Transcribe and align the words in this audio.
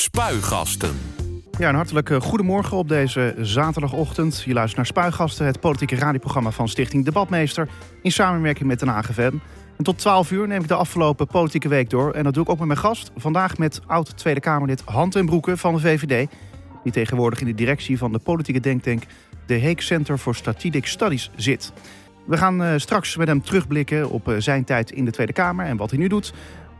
Spuigasten. 0.00 0.98
Ja, 1.58 1.68
een 1.68 1.74
hartelijk 1.74 2.12
goedemorgen 2.22 2.76
op 2.76 2.88
deze 2.88 3.34
zaterdagochtend. 3.38 4.42
Je 4.42 4.52
luistert 4.52 4.76
naar 4.76 4.86
Spuigasten, 4.86 5.46
het 5.46 5.60
politieke 5.60 5.96
radioprogramma 5.96 6.50
van 6.50 6.68
Stichting 6.68 7.04
Debatmeester... 7.04 7.68
in 8.02 8.12
samenwerking 8.12 8.68
met 8.68 8.78
Den 8.78 8.88
Haag 8.88 9.12
FM. 9.12 9.32
En 9.76 9.84
tot 9.84 9.98
12 9.98 10.30
uur 10.30 10.48
neem 10.48 10.60
ik 10.60 10.68
de 10.68 10.74
afgelopen 10.74 11.26
politieke 11.26 11.68
week 11.68 11.90
door. 11.90 12.12
En 12.12 12.24
dat 12.24 12.34
doe 12.34 12.42
ik 12.42 12.48
ook 12.48 12.58
met 12.58 12.66
mijn 12.66 12.78
gast. 12.78 13.10
Vandaag 13.16 13.58
met 13.58 13.80
oud 13.86 14.18
Tweede 14.18 14.40
Kamerlid 14.40 14.82
Hand 14.84 15.16
en 15.16 15.26
Broeke 15.26 15.56
van 15.56 15.74
de 15.74 15.80
VVD... 15.80 16.30
die 16.82 16.92
tegenwoordig 16.92 17.40
in 17.40 17.46
de 17.46 17.54
directie 17.54 17.98
van 17.98 18.12
de 18.12 18.18
politieke 18.18 18.60
denktank... 18.60 19.02
de 19.46 19.54
Heek 19.54 19.80
Center 19.80 20.18
for 20.18 20.34
Strategic 20.34 20.86
Studies 20.86 21.30
zit. 21.36 21.72
We 22.26 22.36
gaan 22.36 22.62
uh, 22.62 22.72
straks 22.76 23.16
met 23.16 23.28
hem 23.28 23.42
terugblikken 23.42 24.10
op 24.10 24.28
uh, 24.28 24.34
zijn 24.38 24.64
tijd 24.64 24.90
in 24.90 25.04
de 25.04 25.10
Tweede 25.10 25.32
Kamer 25.32 25.66
en 25.66 25.76
wat 25.76 25.90
hij 25.90 25.98
nu 25.98 26.08
doet. 26.08 26.32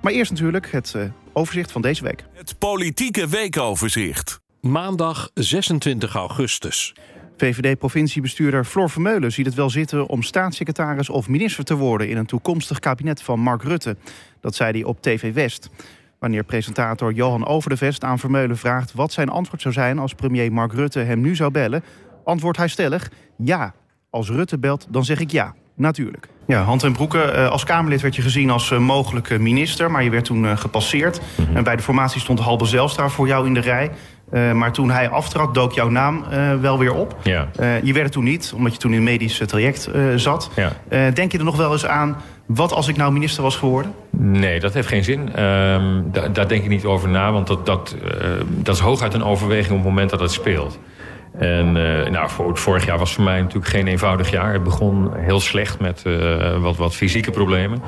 Maar 0.03 0.13
eerst 0.13 0.31
natuurlijk 0.31 0.73
het 0.73 0.93
uh, 0.97 1.03
overzicht 1.33 1.73
van 1.73 1.83
deze 1.83 2.03
week. 2.05 2.25
Het 2.33 2.59
politieke 2.59 3.29
weekoverzicht. 3.29 4.41
Maandag 4.61 5.31
26 5.35 6.15
augustus. 6.15 6.95
VVD-provinciebestuurder 7.37 8.65
Floor 8.65 8.91
Vermeulen 8.91 9.33
ziet 9.33 9.47
het 9.47 9.55
wel 9.55 9.71
zitten 9.71 10.07
om 10.07 10.23
staatssecretaris 10.23 11.09
of 11.09 11.29
minister 11.29 11.65
te 11.65 11.77
worden 11.77 12.09
in 12.09 12.17
een 12.17 12.27
toekomstig 12.27 12.79
kabinet 12.79 13.23
van 13.23 13.41
Mark 13.41 13.63
Rutte. 13.63 13.97
Dat 14.41 14.55
zei 14.55 14.73
hij 14.73 14.85
op 14.85 15.03
TV 15.03 15.35
West. 15.35 15.71
Wanneer 16.19 16.45
presentator 16.45 17.13
Johan 17.13 17.47
Overdevest 17.47 18.05
aan 18.05 18.19
Vermeulen 18.19 18.59
vraagt 18.59 18.93
wat 18.93 19.13
zijn 19.13 19.29
antwoord 19.29 19.63
zou 19.63 19.75
zijn 19.75 19.99
als 19.99 20.15
premier 20.15 20.53
Mark 20.53 20.73
Rutte 20.73 20.99
hem 20.99 21.21
nu 21.21 21.37
zou 21.37 21.51
bellen, 21.51 21.85
antwoordt 22.25 22.59
hij 22.59 22.69
stellig 22.69 23.11
ja. 23.37 23.75
Als 24.11 24.29
Rutte 24.29 24.59
belt, 24.59 24.87
dan 24.91 25.05
zeg 25.05 25.21
ik 25.21 25.31
ja. 25.31 25.55
Natuurlijk. 25.81 26.29
Ja, 26.47 26.63
Hand 26.63 26.83
en 26.83 26.93
Broeke, 26.93 27.49
als 27.49 27.65
Kamerlid 27.65 28.01
werd 28.01 28.17
je 28.17 28.23
gezien 28.23 28.51
als 28.51 28.71
mogelijke 28.71 29.39
minister, 29.39 29.91
maar 29.91 30.05
je 30.05 30.11
werd 30.11 30.25
toen 30.25 30.59
gepasseerd. 30.59 31.21
Mm-hmm. 31.37 31.57
En 31.57 31.65
bij 31.65 31.77
de 31.77 31.83
formatie 31.83 32.21
stond 32.21 32.41
Halbe 32.41 32.65
Zelstra 32.65 33.09
voor 33.09 33.27
jou 33.27 33.47
in 33.47 33.55
de 33.55 33.61
rij. 33.61 33.91
Uh, 34.33 34.53
maar 34.53 34.73
toen 34.73 34.91
hij 34.91 35.09
aftrad, 35.09 35.55
dook 35.55 35.73
jouw 35.73 35.89
naam 35.89 36.25
uh, 36.33 36.55
wel 36.61 36.79
weer 36.79 36.95
op. 36.95 37.17
Ja. 37.23 37.49
Uh, 37.61 37.83
je 37.83 37.93
werd 37.93 38.05
het 38.05 38.13
toen 38.13 38.25
niet, 38.25 38.53
omdat 38.57 38.73
je 38.73 38.79
toen 38.79 38.91
in 38.91 38.97
een 38.97 39.05
medisch 39.05 39.43
traject 39.47 39.91
zat. 40.17 40.51
Ja. 40.57 41.11
denk 41.11 41.33
je 41.33 41.39
er 41.39 41.45
nog 41.45 41.57
wel 41.57 41.73
eens 41.73 41.87
aan, 41.87 42.17
wat 42.47 42.73
als 42.73 42.89
ik 42.89 42.97
nou 42.97 43.13
minister 43.13 43.43
was 43.43 43.57
geworden? 43.57 43.95
Nee, 44.11 44.61
dat 44.61 44.75
heeft 44.75 44.89
geen 44.89 45.05
zin. 45.05 45.43
Um, 45.43 46.05
da 46.13 46.29
daar 46.29 46.49
denk 46.49 46.63
ik 46.63 46.69
niet 46.69 46.85
over 46.85 47.09
na, 47.09 47.33
want 47.33 47.47
dat, 47.47 47.67
dat, 47.67 47.97
dat 48.47 48.75
is 48.75 48.81
hooguit 48.81 49.15
een 49.15 49.25
overweging 49.25 49.71
op 49.71 49.77
het 49.77 49.89
moment 49.89 50.11
dat 50.11 50.21
het 50.21 50.33
speelt. 50.33 50.79
En 51.39 51.73
nou, 52.13 52.31
voor, 52.31 52.59
vorig 52.59 52.87
jaar 52.87 52.99
was 52.99 53.15
voor 53.15 53.25
mij 53.25 53.41
natuurlijk 53.41 53.67
geen 53.71 53.87
eenvoudig 53.87 54.31
jaar. 54.31 54.53
Het 54.53 54.65
begon 54.65 55.17
heel 55.17 55.41
slecht 55.41 55.81
met 55.81 56.03
wat, 56.61 56.77
wat 56.77 56.95
fysieke 56.95 57.31
problemen. 57.31 57.83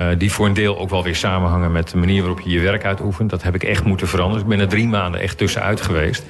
Uh, 0.00 0.06
die 0.18 0.32
voor 0.32 0.46
een 0.46 0.54
deel 0.54 0.78
ook 0.78 0.90
wel 0.90 1.02
weer 1.02 1.16
samenhangen 1.16 1.72
met 1.72 1.90
de 1.90 1.96
manier 1.96 2.20
waarop 2.20 2.40
je 2.40 2.50
je 2.50 2.60
werk 2.60 2.84
uitoefent. 2.84 3.30
Dat 3.30 3.42
heb 3.42 3.54
ik 3.54 3.62
echt 3.62 3.84
moeten 3.84 4.08
veranderen. 4.08 4.42
Ik 4.42 4.48
ben 4.48 4.60
er 4.60 4.68
drie 4.68 4.88
maanden 4.88 5.20
echt 5.20 5.38
tussenuit 5.38 5.80
geweest. 5.80 6.24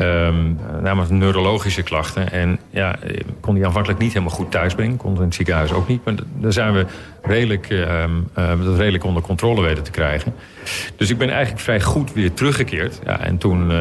Um, 0.00 0.58
namelijk 0.82 1.10
neurologische 1.10 1.82
klachten. 1.82 2.32
En 2.32 2.58
ja, 2.70 2.96
ik 3.02 3.24
kon 3.40 3.54
die 3.54 3.66
aanvankelijk 3.66 4.00
niet 4.00 4.12
helemaal 4.12 4.34
goed 4.34 4.50
thuisbrengen. 4.50 4.96
Kon 4.96 5.16
in 5.16 5.22
het 5.22 5.34
ziekenhuis 5.34 5.72
ook 5.72 5.88
niet. 5.88 6.04
Maar 6.04 6.14
daar 6.34 6.52
zijn 6.52 6.72
we 6.72 6.86
redelijk, 7.22 7.70
um, 7.70 8.28
uh, 8.38 8.64
dat 8.64 8.76
redelijk 8.76 9.04
onder 9.04 9.22
controle 9.22 9.60
weten 9.60 9.82
te 9.82 9.90
krijgen. 9.90 10.34
Dus 10.96 11.10
ik 11.10 11.18
ben 11.18 11.30
eigenlijk 11.30 11.62
vrij 11.62 11.80
goed 11.80 12.12
weer 12.12 12.32
teruggekeerd. 12.32 13.00
Ja, 13.04 13.20
en 13.20 13.38
toen 13.38 13.72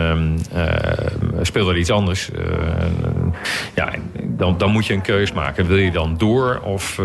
speelde 1.41 1.71
er 1.71 1.77
iets 1.77 1.91
anders. 1.91 2.29
Ja, 3.75 3.89
dan, 4.23 4.57
dan 4.57 4.71
moet 4.71 4.85
je 4.85 4.93
een 4.93 5.01
keus 5.01 5.31
maken. 5.31 5.67
Wil 5.67 5.77
je 5.77 5.91
dan 5.91 6.15
door 6.17 6.59
of 6.63 6.95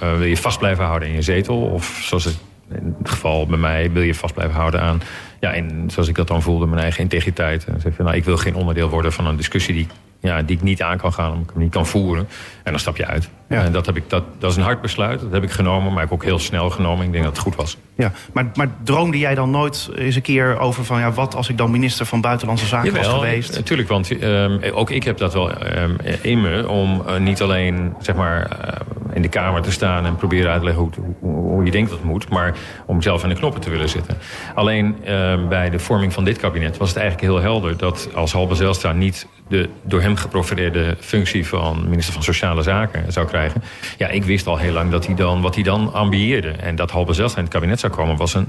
wil 0.00 0.22
je 0.22 0.36
vast 0.36 0.58
blijven 0.58 0.84
houden 0.84 1.08
in 1.08 1.14
je 1.14 1.22
zetel? 1.22 1.60
Of 1.74 2.00
zoals 2.02 2.24
het 2.24 2.38
in 2.70 2.94
het 2.98 3.08
geval 3.08 3.46
bij 3.46 3.58
mij 3.58 3.92
wil 3.92 4.02
je 4.02 4.14
vast 4.14 4.34
blijven 4.34 4.56
houden 4.56 4.80
aan... 4.80 5.00
Ja, 5.40 5.52
en 5.52 5.90
zoals 5.90 6.08
ik 6.08 6.14
dat 6.14 6.28
dan 6.28 6.42
voelde, 6.42 6.66
mijn 6.66 6.82
eigen 6.82 7.02
integriteit. 7.02 7.64
En 7.64 7.80
zeg 7.80 7.94
van, 7.94 8.04
nou, 8.04 8.16
ik 8.16 8.24
wil 8.24 8.36
geen 8.36 8.54
onderdeel 8.54 8.88
worden 8.88 9.12
van 9.12 9.26
een 9.26 9.36
discussie 9.36 9.74
die, 9.74 9.86
ja, 10.20 10.42
die 10.42 10.56
ik 10.56 10.62
niet 10.62 10.82
aan 10.82 10.98
kan 10.98 11.12
gaan... 11.12 11.30
omdat 11.30 11.44
ik 11.44 11.50
hem 11.50 11.62
niet 11.62 11.72
kan 11.72 11.86
voeren. 11.86 12.28
En 12.62 12.70
dan 12.70 12.80
stap 12.80 12.96
je 12.96 13.06
uit. 13.06 13.28
Ja. 13.48 13.62
En 13.64 13.72
dat, 13.72 13.86
heb 13.86 13.96
ik, 13.96 14.10
dat, 14.10 14.24
dat 14.38 14.50
is 14.50 14.56
een 14.56 14.62
hard 14.62 14.80
besluit. 14.80 15.20
Dat 15.20 15.32
heb 15.32 15.42
ik 15.42 15.50
genomen, 15.50 15.92
maar 15.92 16.02
ik 16.02 16.08
heb 16.08 16.18
ook 16.18 16.24
heel 16.24 16.38
snel 16.38 16.70
genomen. 16.70 17.06
Ik 17.06 17.12
denk 17.12 17.24
dat 17.24 17.32
het 17.32 17.42
goed 17.42 17.56
was. 17.56 17.76
Ja, 17.96 18.12
maar, 18.32 18.50
maar 18.54 18.68
droomde 18.82 19.18
jij 19.18 19.34
dan 19.34 19.50
nooit 19.50 19.90
eens 19.94 20.16
een 20.16 20.22
keer 20.22 20.58
over 20.58 20.84
van... 20.84 20.98
ja, 20.98 21.12
wat 21.12 21.34
als 21.34 21.48
ik 21.48 21.58
dan 21.58 21.70
minister 21.70 22.06
van 22.06 22.20
Buitenlandse 22.20 22.66
Zaken 22.66 22.92
Jawel, 22.92 23.10
was 23.10 23.20
geweest? 23.20 23.54
Natuurlijk, 23.54 23.88
want 23.88 24.22
um, 24.22 24.60
ook 24.72 24.90
ik 24.90 25.04
heb 25.04 25.18
dat 25.18 25.32
wel 25.32 25.50
um, 25.50 25.96
in 26.22 26.40
me... 26.40 26.68
om 26.68 27.02
uh, 27.06 27.16
niet 27.16 27.42
alleen, 27.42 27.94
zeg 28.00 28.14
maar... 28.14 28.50
Uh, 28.66 28.72
in 29.14 29.22
de 29.22 29.28
Kamer 29.28 29.62
te 29.62 29.72
staan 29.72 30.06
en 30.06 30.16
proberen 30.16 30.50
uit 30.50 30.58
te 30.58 30.64
leggen 30.64 30.82
hoe, 30.82 31.32
hoe 31.32 31.64
je 31.64 31.70
denkt 31.70 31.90
dat 31.90 31.98
het 31.98 32.08
moet. 32.08 32.28
Maar 32.28 32.54
om 32.86 33.02
zelf 33.02 33.22
aan 33.22 33.28
de 33.28 33.34
knoppen 33.34 33.60
te 33.60 33.70
willen 33.70 33.88
zitten. 33.88 34.16
Alleen 34.54 34.96
uh, 35.08 35.48
bij 35.48 35.70
de 35.70 35.78
vorming 35.78 36.12
van 36.12 36.24
dit 36.24 36.38
kabinet 36.38 36.76
was 36.76 36.88
het 36.88 36.98
eigenlijk 36.98 37.32
heel 37.32 37.40
helder... 37.40 37.76
dat 37.76 38.08
als 38.14 38.32
Halbe 38.32 38.54
Zijlstra 38.54 38.92
niet 38.92 39.26
de 39.48 39.68
door 39.82 40.00
hem 40.00 40.16
geprofileerde 40.16 40.96
functie 41.00 41.46
van 41.46 41.88
minister 41.88 42.14
van 42.14 42.22
Sociale 42.22 42.62
Zaken 42.62 43.12
zou 43.12 43.26
krijgen. 43.34 43.62
Ja, 43.98 44.08
ik 44.08 44.24
wist 44.24 44.46
al 44.46 44.56
heel 44.56 44.72
lang 44.72 44.90
dat 44.90 45.06
hij 45.06 45.14
dan, 45.14 45.40
wat 45.40 45.54
hij 45.54 45.64
dan 45.64 45.92
ambieerde. 45.92 46.48
En 46.50 46.76
dat 46.76 46.90
Halbe 46.90 47.12
Zijlstra 47.12 47.38
in 47.38 47.44
het 47.44 47.54
kabinet 47.54 47.80
zou 47.80 47.92
komen 47.92 48.16
was 48.16 48.34
een 48.34 48.48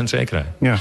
100% 0.00 0.02
zekerheid. 0.04 0.48
Ja. 0.60 0.76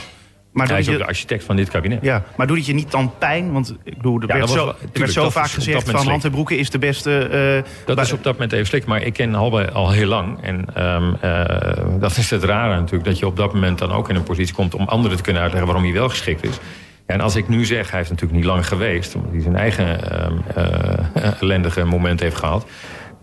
Maar 0.51 0.67
hij 0.67 0.79
is 0.79 0.89
ook 0.89 0.97
de 0.97 1.05
architect 1.05 1.43
van 1.43 1.55
dit 1.55 1.69
kabinet. 1.69 1.99
Ja, 2.01 2.23
maar 2.37 2.47
doet 2.47 2.57
het 2.57 2.65
je 2.65 2.73
niet 2.73 2.91
dan 2.91 3.13
pijn? 3.17 3.51
Want 3.51 3.75
ik 3.83 3.95
bedoel, 3.95 4.21
er 4.21 4.27
Ja, 4.27 4.33
werd 4.33 4.39
was 4.39 4.51
zo, 4.53 4.75
werd 4.93 5.11
zo 5.11 5.29
vaak 5.29 5.45
is 5.45 5.53
gezegd 5.53 5.89
van 5.89 6.07
Hand 6.07 6.23
en 6.23 6.31
Broeke 6.31 6.57
is 6.57 6.69
de 6.69 6.79
beste... 6.79 7.17
eh, 7.65 7.71
Dat 7.85 8.05
is 8.05 8.13
op 8.13 8.23
dat 8.23 8.33
moment 8.33 8.51
even 8.51 8.65
slik. 8.65 8.85
Maar 8.85 9.01
ik 9.01 9.13
ken 9.13 9.33
Halbe 9.33 9.71
al 9.71 9.91
heel 9.91 10.07
lang. 10.07 10.41
En 10.41 10.85
um, 10.85 11.17
uh, 11.23 11.99
dat 11.99 12.17
is 12.17 12.29
het 12.29 12.43
rare 12.43 12.75
natuurlijk. 12.79 13.03
Dat 13.03 13.19
je 13.19 13.25
op 13.27 13.37
dat 13.37 13.53
moment 13.53 13.79
dan 13.79 13.91
ook 13.91 14.09
in 14.09 14.15
een 14.15 14.23
positie 14.23 14.55
komt... 14.55 14.75
om 14.75 14.87
anderen 14.87 15.17
te 15.17 15.23
kunnen 15.23 15.41
uitleggen 15.41 15.71
waarom 15.71 15.89
hij 15.89 15.99
wel 15.99 16.09
geschikt 16.09 16.43
is. 16.43 16.57
En 17.05 17.21
als 17.21 17.35
ik 17.35 17.47
nu 17.47 17.65
zeg, 17.65 17.89
hij 17.89 17.97
heeft 17.99 18.11
natuurlijk 18.11 18.39
niet 18.39 18.49
lang 18.49 18.67
geweest... 18.67 19.15
omdat 19.15 19.31
hij 19.31 19.41
zijn 19.41 19.55
eigen 19.55 19.87
um, 20.25 20.41
uh, 20.57 21.31
ellendige 21.41 21.83
moment 21.83 22.19
heeft 22.19 22.35
gehad... 22.35 22.65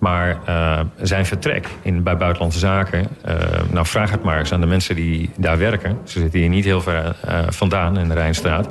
Maar 0.01 0.39
uh, 0.49 0.81
zijn 1.03 1.27
vertrek 1.27 1.69
in, 1.83 2.03
bij 2.03 2.17
Buitenlandse 2.17 2.59
Zaken... 2.59 3.09
Uh, 3.29 3.35
nou, 3.71 3.87
vraag 3.87 4.11
het 4.11 4.23
maar 4.23 4.39
eens 4.39 4.53
aan 4.53 4.61
de 4.61 4.67
mensen 4.67 4.95
die 4.95 5.31
daar 5.37 5.59
werken. 5.59 5.99
Ze 6.05 6.21
zitten 6.21 6.41
hier 6.41 6.49
niet 6.49 6.65
heel 6.65 6.81
ver 6.81 7.17
uh, 7.29 7.39
vandaan 7.49 7.99
in 7.99 8.09
de 8.09 8.15
Rijnstraat. 8.15 8.69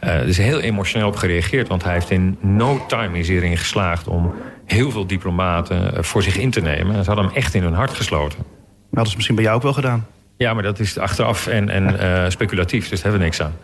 Er 0.00 0.28
is 0.28 0.38
heel 0.38 0.60
emotioneel 0.60 1.08
op 1.08 1.16
gereageerd. 1.16 1.68
Want 1.68 1.84
hij 1.84 1.92
heeft 1.92 2.10
in 2.10 2.38
no 2.40 2.84
time 2.86 3.18
is 3.18 3.28
hierin 3.28 3.56
geslaagd... 3.56 4.08
om 4.08 4.34
heel 4.64 4.90
veel 4.90 5.06
diplomaten 5.06 6.04
voor 6.04 6.22
zich 6.22 6.36
in 6.36 6.50
te 6.50 6.60
nemen. 6.60 6.96
En 6.96 7.04
ze 7.04 7.10
hadden 7.10 7.26
hem 7.26 7.36
echt 7.36 7.54
in 7.54 7.62
hun 7.62 7.74
hart 7.74 7.92
gesloten. 7.92 8.38
Nou, 8.38 8.46
dat 8.90 9.06
is 9.06 9.14
misschien 9.14 9.34
bij 9.34 9.44
jou 9.44 9.56
ook 9.56 9.62
wel 9.62 9.72
gedaan. 9.72 10.06
Ja, 10.36 10.54
maar 10.54 10.62
dat 10.62 10.78
is 10.78 10.98
achteraf 10.98 11.46
en, 11.46 11.68
en 11.68 11.94
uh, 11.94 12.24
speculatief. 12.36 12.88
Dus 12.88 13.02
daar 13.02 13.12
hebben 13.12 13.18
we 13.18 13.24
niks 13.24 13.40
aan. 13.40 13.54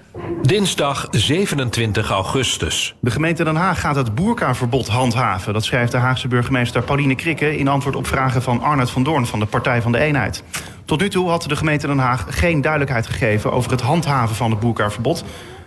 Dinsdag 0.43 1.09
27 1.11 2.11
augustus. 2.11 2.95
De 3.01 3.11
gemeente 3.11 3.45
Den 3.45 3.57
Haag 3.57 3.81
gaat 3.81 3.97
het 3.97 4.15
boerkaverbod 4.15 4.89
handhaven. 4.89 5.53
Dat 5.53 5.65
schrijft 5.65 5.93
de 5.93 5.99
Haagse 5.99 6.29
burgemeester 6.29 6.83
Pauline 6.83 7.15
Krikke... 7.15 7.59
in 7.59 7.69
antwoord 7.69 7.97
op 7.97 8.07
vragen 8.07 8.43
van 8.43 8.61
Arnold 8.61 8.91
van 8.91 9.03
Doorn 9.03 9.27
van 9.27 9.39
de 9.39 9.47
Partij 9.47 9.83
van 9.83 9.93
de 9.93 9.99
Eenheid. 9.99 10.43
Tot 10.85 11.01
nu 11.01 11.09
toe 11.09 11.29
had 11.29 11.43
de 11.43 11.57
gemeente 11.57 11.87
Den 11.87 11.99
Haag 11.99 12.27
geen 12.29 12.61
duidelijkheid 12.61 13.07
gegeven... 13.07 13.53
over 13.53 13.71
het 13.71 13.81
handhaven 13.81 14.37
van 14.37 14.51
het 14.51 14.61
boerkaverbod. 14.61 15.25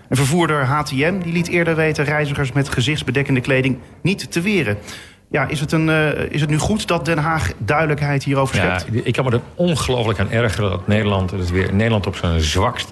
En 0.10 0.16
vervoerder 0.16 0.66
HTM 0.66 1.20
die 1.20 1.34
liet 1.34 1.48
eerder 1.48 1.76
weten... 1.76 2.06
reizigers 2.06 2.52
met 2.52 2.70
gezichtsbedekkende 2.70 3.42
kleding 3.42 3.78
niet 4.02 4.32
te 4.32 4.42
weren. 4.42 4.78
Ja, 5.34 5.48
is 5.48 5.60
het, 5.60 5.72
een, 5.72 5.88
uh, 5.88 6.10
is 6.30 6.42
het 6.42 6.50
nu 6.50 6.58
goed 6.58 6.88
dat 6.88 7.06
Den 7.06 7.18
Haag 7.18 7.52
duidelijkheid 7.58 8.24
hierover 8.24 8.56
schept? 8.56 8.86
Ja, 8.92 9.02
ik 9.04 9.14
kan 9.14 9.26
me 9.26 9.32
er 9.32 9.42
ongelooflijk 9.56 10.20
aan 10.20 10.32
ergeren 10.32 10.70
dat 10.70 10.88
Nederland... 10.88 11.30
dat 11.30 11.50
weer 11.50 11.74
Nederland 11.74 12.08
op 12.08 12.16
zijn 12.16 12.42
zwakst... 12.42 12.92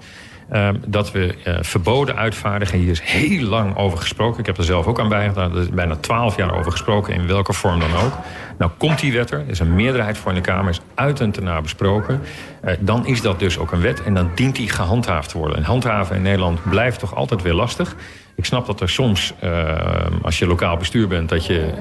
Uh, 0.51 0.69
dat 0.87 1.11
we 1.11 1.35
uh, 1.47 1.57
verboden 1.61 2.15
uitvaardigen. 2.15 2.79
Hier 2.79 2.91
is 2.91 3.01
heel 3.01 3.47
lang 3.47 3.77
over 3.77 3.97
gesproken. 3.97 4.39
Ik 4.39 4.45
heb 4.45 4.57
er 4.57 4.63
zelf 4.63 4.85
ook 4.85 4.99
aan 4.99 5.09
bijgedragen. 5.09 5.55
Er 5.55 5.61
is 5.61 5.69
bijna 5.69 5.95
twaalf 5.95 6.37
jaar 6.37 6.57
over 6.57 6.71
gesproken, 6.71 7.13
in 7.13 7.27
welke 7.27 7.53
vorm 7.53 7.79
dan 7.79 7.95
ook. 7.95 8.13
Nou 8.57 8.71
komt 8.77 8.99
die 8.99 9.13
wet 9.13 9.31
er. 9.31 9.39
Er 9.39 9.49
is 9.49 9.59
een 9.59 9.75
meerderheid 9.75 10.17
voor 10.17 10.29
in 10.31 10.35
de 10.35 10.41
Kamer. 10.41 10.69
Is 10.69 10.81
uit 10.95 11.19
en 11.19 11.31
te 11.31 11.41
na 11.41 11.61
besproken. 11.61 12.21
Uh, 12.65 12.73
dan 12.79 13.05
is 13.05 13.21
dat 13.21 13.39
dus 13.39 13.57
ook 13.57 13.71
een 13.71 13.81
wet. 13.81 14.03
En 14.03 14.13
dan 14.13 14.31
dient 14.35 14.55
die 14.55 14.69
gehandhaafd 14.69 15.29
te 15.29 15.37
worden. 15.37 15.57
En 15.57 15.63
handhaven 15.63 16.15
in 16.15 16.21
Nederland 16.21 16.59
blijft 16.69 16.99
toch 16.99 17.15
altijd 17.15 17.41
weer 17.41 17.53
lastig. 17.53 17.95
Ik 18.41 18.47
snap 18.47 18.65
dat 18.65 18.81
er 18.81 18.89
soms, 18.89 19.33
uh, 19.43 19.75
als 20.21 20.39
je 20.39 20.47
lokaal 20.47 20.77
bestuur 20.77 21.07
bent... 21.07 21.29
dat, 21.29 21.45
je, 21.45 21.73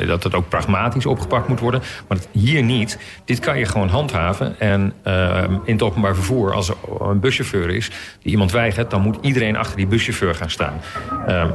uh, 0.00 0.08
dat 0.08 0.22
het 0.22 0.34
ook 0.34 0.48
pragmatisch 0.48 1.06
opgepakt 1.06 1.48
moet 1.48 1.60
worden. 1.60 1.82
Maar 2.08 2.18
dat 2.18 2.28
hier 2.32 2.62
niet. 2.62 2.98
Dit 3.24 3.38
kan 3.38 3.58
je 3.58 3.64
gewoon 3.64 3.88
handhaven. 3.88 4.60
En 4.60 4.92
uh, 5.06 5.42
in 5.64 5.72
het 5.72 5.82
openbaar 5.82 6.14
vervoer, 6.14 6.52
als 6.52 6.68
er 6.68 6.76
een 7.00 7.20
buschauffeur 7.20 7.70
is... 7.70 7.90
die 8.22 8.32
iemand 8.32 8.52
weigert, 8.52 8.90
dan 8.90 9.00
moet 9.00 9.18
iedereen 9.20 9.56
achter 9.56 9.76
die 9.76 9.86
buschauffeur 9.86 10.34
gaan 10.34 10.50
staan. 10.50 10.80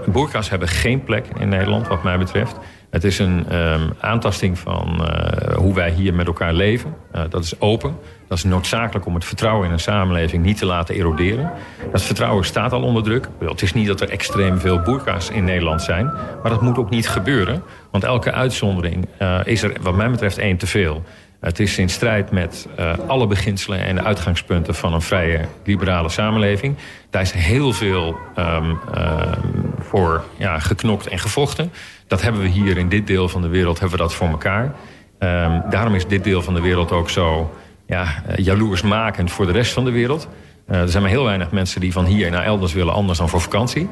Boerka's 0.06 0.50
hebben 0.50 0.68
geen 0.68 1.03
plek 1.03 1.25
in 1.39 1.50
Nederland, 1.50 1.88
wat 1.88 2.03
mij 2.03 2.18
betreft. 2.18 2.57
Het 2.95 3.03
is 3.03 3.19
een 3.19 3.56
um, 3.56 3.94
aantasting 4.00 4.59
van 4.59 4.97
uh, 5.00 5.56
hoe 5.56 5.74
wij 5.74 5.92
hier 5.92 6.13
met 6.13 6.27
elkaar 6.27 6.53
leven. 6.53 6.95
Uh, 7.15 7.21
dat 7.30 7.44
is 7.44 7.59
open. 7.59 7.97
Dat 8.27 8.38
is 8.38 8.44
noodzakelijk 8.44 9.06
om 9.06 9.13
het 9.13 9.25
vertrouwen 9.25 9.68
in 9.68 9.74
een 9.74 9.80
samenleving 9.80 10.44
niet 10.44 10.57
te 10.57 10.65
laten 10.65 10.95
eroderen. 10.95 11.51
Dat 11.92 12.01
vertrouwen 12.01 12.45
staat 12.45 12.71
al 12.71 12.83
onder 12.83 13.03
druk. 13.03 13.27
Het 13.39 13.62
is 13.62 13.74
niet 13.74 13.88
dat 13.88 14.01
er 14.01 14.09
extreem 14.09 14.59
veel 14.59 14.80
boerka's 14.80 15.30
in 15.30 15.44
Nederland 15.44 15.81
zijn. 15.81 16.06
Maar 16.42 16.51
dat 16.51 16.62
moet 16.62 16.77
ook 16.77 16.89
niet 16.89 17.09
gebeuren. 17.09 17.63
Want 17.92 18.03
elke 18.03 18.31
uitzondering 18.31 19.07
uh, 19.21 19.39
is 19.44 19.63
er 19.63 19.71
wat 19.81 19.95
mij 19.95 20.09
betreft 20.09 20.38
één 20.38 20.57
te 20.57 20.68
veel. 20.68 21.03
Het 21.40 21.60
is 21.60 21.78
in 21.78 21.90
strijd 21.90 22.32
met 22.32 22.68
uh, 22.80 22.94
alle 23.08 23.28
beginselen 23.28 23.80
en 23.80 23.96
de 23.96 24.04
uitgangspunten 24.04 24.76
van 24.76 24.94
een 24.94 25.02
vrije 25.02 25.46
liberale 25.64 26.10
samenleving. 26.10 26.76
Daar 27.10 27.22
is 27.22 27.32
heel 27.32 27.74
veel 27.74 28.18
um, 28.38 28.80
uh, 28.96 29.32
voor 29.80 30.24
ja, 30.38 30.60
geknokt 30.60 31.08
en 31.08 31.20
gevochten. 31.20 31.72
Dat 32.08 32.22
hebben 32.22 32.42
we 32.42 32.48
hier 32.48 32.78
in 32.78 32.90
dit 32.90 33.08
deel 33.08 33.30
van 33.30 33.42
de 33.42 33.48
wereld 33.48 33.80
hebben 33.80 33.98
we 33.98 34.04
dat 34.04 34.14
voor 34.14 34.28
elkaar. 34.28 34.64
Um, 34.64 35.64
daarom 35.70 35.96
is 35.96 36.08
dit 36.08 36.24
deel 36.24 36.42
van 36.42 36.54
de 36.54 36.62
wereld 36.62 36.92
ook 36.92 37.10
zo 37.10 37.56
ja, 37.88 38.24
jaloersmakend 38.36 39.31
voor 39.31 39.46
de 39.46 39.52
rest 39.52 39.74
van 39.74 39.86
de 39.86 39.92
wereld. 39.92 40.28
Uh, 40.70 40.80
er 40.80 40.90
zijn 40.90 41.04
maar 41.04 41.12
heel 41.12 41.24
weinig 41.24 41.52
mensen 41.52 41.81
die 41.81 41.92
van 41.92 42.06
hier 42.06 42.31
naar 42.31 42.44
elders 42.44 42.74
willen 42.74 42.94
anders 42.94 43.18
dan 43.18 43.30
voor 43.30 43.42
vakantie. 43.42 43.88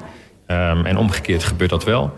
En 0.45 0.97
omgekeerd 0.97 1.43
gebeurt 1.43 1.69
dat 1.69 1.83
wel. 1.83 2.17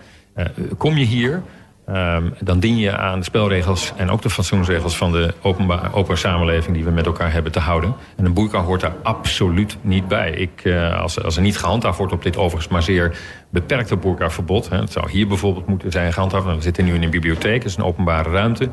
kom 0.77 0.97
je 0.97 1.05
hier, 1.05 1.43
Um, 1.89 2.33
dan 2.39 2.59
dien 2.59 2.77
je 2.77 2.97
aan 2.97 3.19
de 3.19 3.25
spelregels 3.25 3.93
en 3.95 4.09
ook 4.09 4.21
de 4.21 4.29
fatsoensregels 4.29 4.97
van 4.97 5.11
de 5.11 5.33
openbaar, 5.41 5.93
open 5.93 6.17
samenleving 6.17 6.75
die 6.75 6.85
we 6.85 6.91
met 6.91 7.05
elkaar 7.05 7.31
hebben 7.31 7.51
te 7.51 7.59
houden. 7.59 7.95
En 8.15 8.25
een 8.25 8.33
boerka 8.33 8.59
hoort 8.59 8.81
daar 8.81 8.95
absoluut 9.03 9.77
niet 9.81 10.07
bij. 10.07 10.31
Ik, 10.31 10.61
uh, 10.63 11.01
als, 11.01 11.23
als 11.23 11.35
er 11.35 11.41
niet 11.41 11.57
gehandhaafd 11.57 11.97
wordt 11.97 12.13
op 12.13 12.23
dit 12.23 12.37
overigens 12.37 12.71
maar 12.71 12.83
zeer 12.83 13.17
beperkte 13.49 13.95
boerkaverbod. 13.95 14.69
Het 14.69 14.91
zou 14.91 15.09
hier 15.09 15.27
bijvoorbeeld 15.27 15.67
moeten 15.67 15.91
zijn 15.91 16.13
gehandhaafd. 16.13 16.43
Nou, 16.45 16.57
we 16.57 16.63
zitten 16.63 16.85
nu 16.85 16.93
in 16.93 17.03
een 17.03 17.09
bibliotheek, 17.09 17.61
dat 17.61 17.69
is 17.71 17.77
een 17.77 17.83
openbare 17.83 18.29
ruimte. 18.29 18.69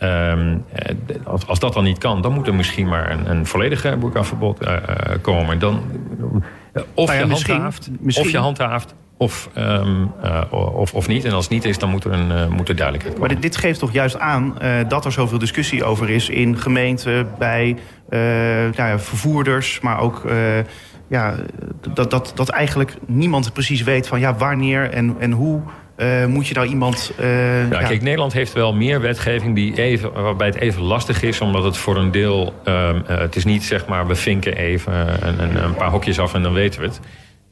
Um, 0.00 0.64
als, 1.24 1.46
als 1.46 1.58
dat 1.58 1.72
dan 1.72 1.84
niet 1.84 1.98
kan, 1.98 2.22
dan 2.22 2.32
moet 2.32 2.46
er 2.46 2.54
misschien 2.54 2.88
maar 2.88 3.10
een, 3.10 3.30
een 3.30 3.46
volledige 3.46 3.96
boerkaverbod 3.96 4.62
uh, 4.62 4.76
komen. 5.20 5.58
Dan, 5.58 5.82
of, 6.94 7.06
Nou 7.06 7.18
ja, 7.18 7.24
je 7.24 7.26
misschien- 7.26 7.52
handhaaft, 7.52 7.88
misschien- 8.00 8.26
of 8.26 8.32
je 8.32 8.38
handhaaft, 8.38 8.94
of, 9.20 9.48
um, 9.58 10.10
uh, 10.24 10.40
of, 10.50 10.94
of 10.94 11.08
niet. 11.08 11.24
En 11.24 11.32
als 11.32 11.44
het 11.44 11.52
niet 11.52 11.64
is, 11.64 11.78
dan 11.78 11.90
moet 11.90 12.04
er, 12.04 12.12
een, 12.12 12.30
uh, 12.30 12.46
moet 12.46 12.68
er 12.68 12.76
duidelijkheid 12.76 13.18
Maar 13.18 13.28
komen. 13.28 13.42
dit, 13.42 13.52
dit 13.52 13.60
geeft 13.60 13.78
toch 13.78 13.92
juist 13.92 14.18
aan 14.18 14.60
eh, 14.60 14.70
dat 14.88 15.04
er 15.04 15.12
zoveel 15.12 15.38
discussie 15.38 15.84
over 15.84 16.10
is 16.10 16.28
in 16.28 16.56
gemeenten, 16.58 17.28
bij 17.38 17.76
eh, 18.08 18.18
nou 18.20 18.72
ja, 18.76 18.98
vervoerders, 18.98 19.80
maar 19.80 20.00
ook 20.00 20.24
eh, 20.24 20.36
ja, 21.08 21.34
dat, 21.94 22.10
dat, 22.10 22.32
dat 22.34 22.48
eigenlijk 22.48 22.94
niemand 23.06 23.52
precies 23.52 23.82
weet 23.82 24.08
van 24.08 24.20
ja, 24.20 24.34
wanneer 24.34 24.90
en, 24.90 25.16
en 25.18 25.32
hoe 25.32 25.60
eh, 25.96 26.26
moet 26.26 26.46
je 26.48 26.54
nou 26.54 26.66
iemand. 26.66 27.12
eh, 27.18 27.70
Ja, 27.70 27.80
ja, 27.80 27.86
kijk, 27.86 28.02
Nederland 28.02 28.32
heeft 28.32 28.52
wel 28.52 28.74
meer 28.74 29.00
wetgeving 29.00 29.54
die 29.54 29.82
even, 29.82 30.12
waarbij 30.12 30.46
het 30.46 30.56
even 30.56 30.82
lastig 30.82 31.22
is, 31.22 31.40
omdat 31.40 31.64
het 31.64 31.76
voor 31.76 31.96
een 31.96 32.10
deel. 32.10 32.54
Uh, 32.64 32.90
het 33.04 33.36
is 33.36 33.44
niet 33.44 33.64
zeg 33.64 33.86
maar, 33.86 34.06
we 34.06 34.14
vinken 34.14 34.56
even 34.56 35.26
een, 35.28 35.42
een, 35.42 35.64
een 35.64 35.74
paar 35.74 35.90
hokjes 35.90 36.18
af 36.20 36.34
en 36.34 36.42
dan 36.42 36.52
weten 36.52 36.80
we 36.80 36.86
het. 36.86 37.00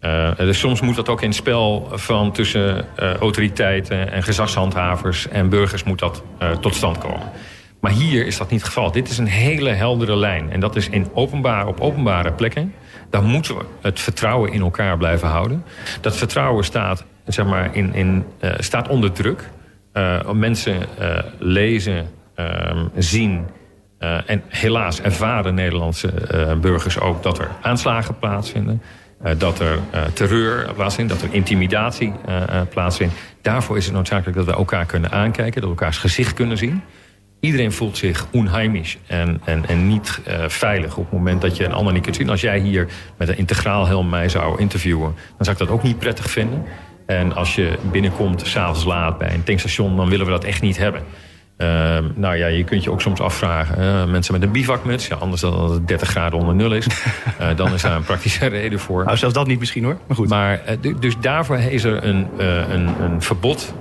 Uh, 0.06 0.36
dus 0.36 0.58
soms 0.58 0.80
moet 0.80 0.96
dat 0.96 1.08
ook 1.08 1.22
in 1.22 1.28
het 1.28 1.36
spel 1.36 1.88
van 1.90 2.32
tussen 2.32 2.84
uh, 2.98 3.14
autoriteiten 3.14 4.12
en 4.12 4.22
gezagshandhavers 4.22 5.28
en 5.28 5.48
burgers 5.48 5.84
moet 5.84 5.98
dat 5.98 6.22
uh, 6.42 6.50
tot 6.50 6.74
stand 6.74 6.98
komen. 6.98 7.30
Maar 7.80 7.92
hier 7.92 8.26
is 8.26 8.36
dat 8.36 8.50
niet 8.50 8.60
het 8.60 8.68
geval. 8.68 8.92
Dit 8.92 9.08
is 9.08 9.18
een 9.18 9.26
hele 9.26 9.70
heldere 9.70 10.16
lijn. 10.16 10.50
En 10.50 10.60
dat 10.60 10.76
is 10.76 10.88
in 10.88 11.06
openbaar, 11.12 11.66
op 11.66 11.80
openbare 11.80 12.32
plekken. 12.32 12.74
Daar 13.10 13.22
moeten 13.22 13.56
we 13.56 13.64
het 13.80 14.00
vertrouwen 14.00 14.52
in 14.52 14.60
elkaar 14.60 14.96
blijven 14.96 15.28
houden. 15.28 15.64
Dat 16.00 16.16
vertrouwen 16.16 16.64
staat, 16.64 17.04
zeg 17.26 17.46
maar, 17.46 17.74
in, 17.74 17.94
in, 17.94 18.24
staat 18.58 18.88
onder 18.88 19.12
druk. 19.12 19.50
Mensen 20.32 20.76
lezen, 21.38 22.08
zien 22.96 23.46
en 24.26 24.42
helaas 24.48 25.00
ervaren 25.00 25.54
Nederlandse 25.54 26.12
burgers 26.60 27.00
ook 27.00 27.22
dat 27.22 27.38
er 27.38 27.50
aanslagen 27.62 28.18
plaatsvinden. 28.18 28.82
Uh, 29.24 29.30
dat 29.38 29.60
er 29.60 29.78
uh, 29.94 30.04
terreur 30.04 30.74
plaatsvindt, 30.74 31.12
dat 31.12 31.22
er 31.22 31.34
intimidatie 31.34 32.12
uh, 32.28 32.60
plaatsvindt. 32.70 33.14
Daarvoor 33.42 33.76
is 33.76 33.84
het 33.84 33.94
noodzakelijk 33.94 34.36
dat 34.36 34.46
we 34.46 34.52
elkaar 34.52 34.86
kunnen 34.86 35.10
aankijken, 35.10 35.60
dat 35.60 35.70
we 35.70 35.76
elkaars 35.76 35.98
gezicht 35.98 36.34
kunnen 36.34 36.58
zien. 36.58 36.82
Iedereen 37.40 37.72
voelt 37.72 37.96
zich 37.96 38.26
onheimisch 38.32 38.98
en, 39.06 39.40
en, 39.44 39.66
en 39.66 39.88
niet 39.88 40.20
veilig 40.46 40.96
op 40.96 41.04
het 41.04 41.12
moment 41.12 41.40
dat 41.40 41.56
je 41.56 41.64
een 41.64 41.72
ander 41.72 41.92
niet 41.92 42.02
kunt 42.02 42.16
zien. 42.16 42.30
Als 42.30 42.40
jij 42.40 42.58
hier 42.58 42.88
met 43.18 43.28
een 43.28 43.38
integraal 43.38 43.86
helm 43.86 44.08
mij 44.08 44.28
zou 44.28 44.60
interviewen, 44.60 45.14
dan 45.14 45.44
zou 45.44 45.50
ik 45.50 45.58
dat 45.58 45.68
ook 45.68 45.82
niet 45.82 45.98
prettig 45.98 46.30
vinden. 46.30 46.64
En 47.06 47.34
als 47.34 47.54
je 47.54 47.78
binnenkomt 47.90 48.46
s'avonds 48.46 48.84
laat 48.84 49.18
bij 49.18 49.34
een 49.34 49.42
tankstation, 49.42 49.96
dan 49.96 50.08
willen 50.08 50.26
we 50.26 50.32
dat 50.32 50.44
echt 50.44 50.62
niet 50.62 50.76
hebben. 50.76 51.02
Uh, 51.58 51.98
nou 52.14 52.36
ja, 52.36 52.46
je 52.46 52.64
kunt 52.64 52.84
je 52.84 52.90
ook 52.90 53.00
soms 53.00 53.20
afvragen. 53.20 53.82
Uh, 53.82 54.04
mensen 54.12 54.32
met 54.32 54.42
een 54.42 54.52
bivakmuts, 54.52 55.06
ja, 55.06 55.16
anders 55.16 55.40
dan 55.40 55.52
dat 55.52 55.70
het 55.70 55.88
30 55.88 56.08
graden 56.08 56.38
onder 56.38 56.54
nul 56.54 56.72
is. 56.72 56.86
Uh, 57.40 57.48
dan 57.56 57.72
is 57.72 57.82
daar 57.82 57.96
een 57.96 58.04
praktische 58.04 58.46
reden 58.60 58.78
voor. 58.78 59.04
Nou, 59.04 59.16
zelfs 59.16 59.34
dat 59.34 59.46
niet 59.46 59.58
misschien 59.58 59.84
hoor. 59.84 59.98
Maar 60.06 60.16
goed. 60.16 60.28
Maar, 60.28 60.60
dus 61.00 61.14
daarvoor 61.20 61.58
is 61.58 61.84
er 61.84 62.04
een, 62.04 62.28
een, 62.38 63.02
een 63.02 63.22
verbod 63.22 63.74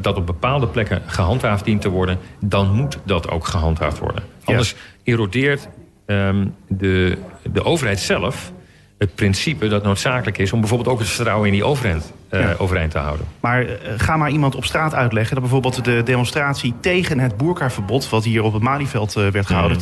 dat 0.00 0.16
op 0.16 0.26
bepaalde 0.26 0.66
plekken 0.66 1.02
gehandhaafd 1.06 1.64
dient 1.64 1.80
te 1.80 1.88
worden. 1.88 2.18
Dan 2.40 2.70
moet 2.70 2.98
dat 3.04 3.30
ook 3.30 3.46
gehandhaafd 3.46 3.98
worden. 3.98 4.22
Anders 4.44 4.74
erodeert 5.04 5.68
um, 6.06 6.54
de, 6.68 7.18
de 7.52 7.64
overheid 7.64 8.00
zelf 8.00 8.52
het 8.98 9.14
principe 9.14 9.68
dat 9.68 9.82
noodzakelijk 9.82 10.38
is 10.38 10.52
om 10.52 10.60
bijvoorbeeld 10.60 10.88
ook 10.88 10.98
het 10.98 11.08
vertrouwen 11.08 11.46
in 11.46 11.52
die 11.52 11.64
overheid 11.64 12.12
ja. 12.38 12.54
overeind 12.58 12.90
te 12.90 12.98
houden. 12.98 13.26
Maar 13.40 13.62
uh, 13.62 13.70
ga 13.96 14.16
maar 14.16 14.30
iemand 14.30 14.54
op 14.54 14.64
straat 14.64 14.94
uitleggen 14.94 15.32
dat 15.34 15.42
bijvoorbeeld 15.42 15.84
de 15.84 16.02
demonstratie 16.04 16.74
tegen 16.80 17.18
het 17.18 17.36
boerkaverbod, 17.36 18.08
wat 18.08 18.24
hier 18.24 18.42
op 18.42 18.52
het 18.52 18.62
Malieveld 18.62 19.16
uh, 19.16 19.28
werd 19.28 19.46
gehouden. 19.46 19.78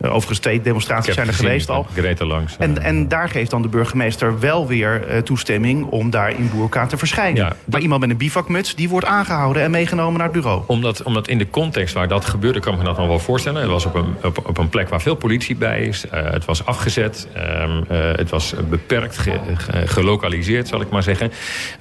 Mm. 0.00 0.08
overigens 0.08 0.38
twee 0.38 0.60
demonstraties 0.60 1.14
zijn 1.14 1.26
er 1.26 1.32
gezien, 1.32 1.48
geweest 1.48 1.70
al. 1.70 1.86
Er 1.96 2.26
langs. 2.26 2.56
En, 2.56 2.82
en 2.82 3.08
daar 3.08 3.28
geeft 3.28 3.50
dan 3.50 3.62
de 3.62 3.68
burgemeester 3.68 4.40
wel 4.40 4.66
weer 4.66 5.22
toestemming 5.24 5.84
om 5.84 6.10
daar 6.10 6.30
in 6.30 6.50
boerka 6.54 6.86
te 6.86 6.96
verschijnen. 6.96 7.42
Ja, 7.42 7.52
maar 7.64 7.80
iemand 7.80 8.00
met 8.00 8.10
een 8.10 8.16
bivakmuts, 8.16 8.74
die 8.74 8.88
wordt 8.88 9.06
aangehouden 9.06 9.62
en 9.62 9.70
meegenomen 9.70 10.18
naar 10.18 10.28
het 10.28 10.36
bureau. 10.36 10.62
Omdat, 10.66 11.02
omdat 11.02 11.28
in 11.28 11.38
de 11.38 11.50
context 11.50 11.94
waar 11.94 12.08
dat 12.08 12.24
gebeurde, 12.24 12.60
kan 12.60 12.72
ik 12.72 12.78
me 12.78 12.84
dat 12.84 12.98
nog 12.98 13.06
wel 13.06 13.18
voorstellen. 13.18 13.60
Het 13.60 13.70
was 13.70 13.86
op 13.86 13.94
een, 13.94 14.14
op, 14.22 14.48
op 14.48 14.58
een 14.58 14.68
plek 14.68 14.88
waar 14.88 15.00
veel 15.00 15.14
politie 15.14 15.56
bij 15.56 15.80
is. 15.80 16.04
het 16.10 16.44
was 16.44 16.64
afgezet. 16.64 17.28
Um, 17.36 17.84
het 17.88 18.30
was 18.30 18.54
beperkt, 18.70 19.18
ge, 19.18 19.38
ge, 19.54 19.86
gelokaliseerd, 19.86 20.68
zal 20.68 20.80
ik 20.80 20.90
maar 20.90 21.02
zeggen. 21.02 21.32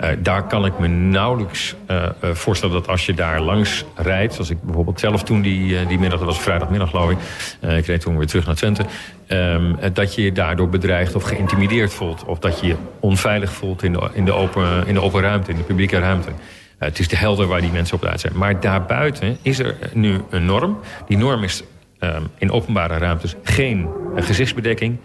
Uh, 0.02 0.10
daar 0.20 0.44
kan 0.44 0.66
ik 0.66 0.80
me 0.80 0.88
nauwelijks 0.88 1.76
uh, 1.92 2.06
voorstellen 2.22 2.76
dat 2.76 2.88
als 2.88 3.06
je 3.06 3.14
daar 3.14 3.42
langs 3.42 3.86
rijdt... 3.96 4.34
zoals 4.34 4.50
ik 4.50 4.62
bijvoorbeeld 4.62 5.00
zelf 5.00 5.24
toen 5.24 5.42
die, 5.42 5.86
die 5.86 6.00
middag, 6.00 6.20
dat 6.20 6.28
was 6.28 6.42
vrijdagmiddag 6.42 6.90
geloof 6.90 7.12
ik... 7.12 7.18
ik 7.62 7.86
reed 7.86 8.02
toen 8.02 8.18
weer 8.18 8.28
terug 8.28 8.46
naar 8.46 8.56
Twente... 8.56 8.86
Um, 9.30 9.76
dat 9.94 10.16
je 10.16 10.24
je 10.24 10.32
daardoor 10.32 10.70
bedreigd 10.70 11.16
of 11.16 11.24
geïntimideerd 11.24 11.94
voelt... 11.94 12.26
of 12.26 12.40
dat 12.40 12.60
je 12.60 12.68
je 12.68 12.76
onveilig 13.00 13.52
voelt 13.52 13.84
in 13.84 13.94
de, 13.94 14.10
in 14.14 14.26
de, 14.26 14.34
open, 14.34 14.88
in 14.88 14.94
de 14.94 15.02
open 15.02 15.22
ruimte, 15.22 15.52
in 15.52 15.58
de 15.58 15.64
publieke 15.64 16.00
ruimte. 16.00 16.30
het 16.78 17.00
is 17.00 17.08
de 17.08 17.16
helder 17.16 17.48
waar 17.48 17.62
die 17.62 17.72
mensen 17.72 17.96
op 17.96 18.06
uit 18.06 18.20
zijn. 18.20 18.38
Maar 18.38 18.60
daarbuiten 18.60 19.38
is 19.42 19.60
er 19.60 19.76
nu 19.94 20.22
een 20.30 20.46
norm. 20.46 20.80
Die 21.08 21.18
norm 21.18 21.44
is 21.44 21.64
um, 22.00 22.28
in 22.38 22.52
openbare 22.52 22.98
ruimtes 22.98 23.36
geen 23.44 23.88
gezichtsbedekking... 24.16 24.98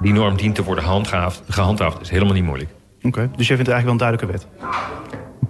Die 0.00 0.12
norm 0.12 0.36
dient 0.36 0.54
te 0.54 0.62
worden 0.62 0.84
gehandhaafd. 0.84 1.42
Gehandhaafd 1.48 2.00
is 2.00 2.10
helemaal 2.10 2.34
niet 2.34 2.44
moeilijk. 2.44 2.70
Oké, 3.06 3.18
okay, 3.18 3.36
dus 3.36 3.46
jij 3.46 3.56
vindt 3.56 3.70
het 3.70 3.76
eigenlijk 3.76 3.84
wel 3.84 4.10
een 4.10 4.18
duidelijke 4.18 4.32
wet? 4.32 4.46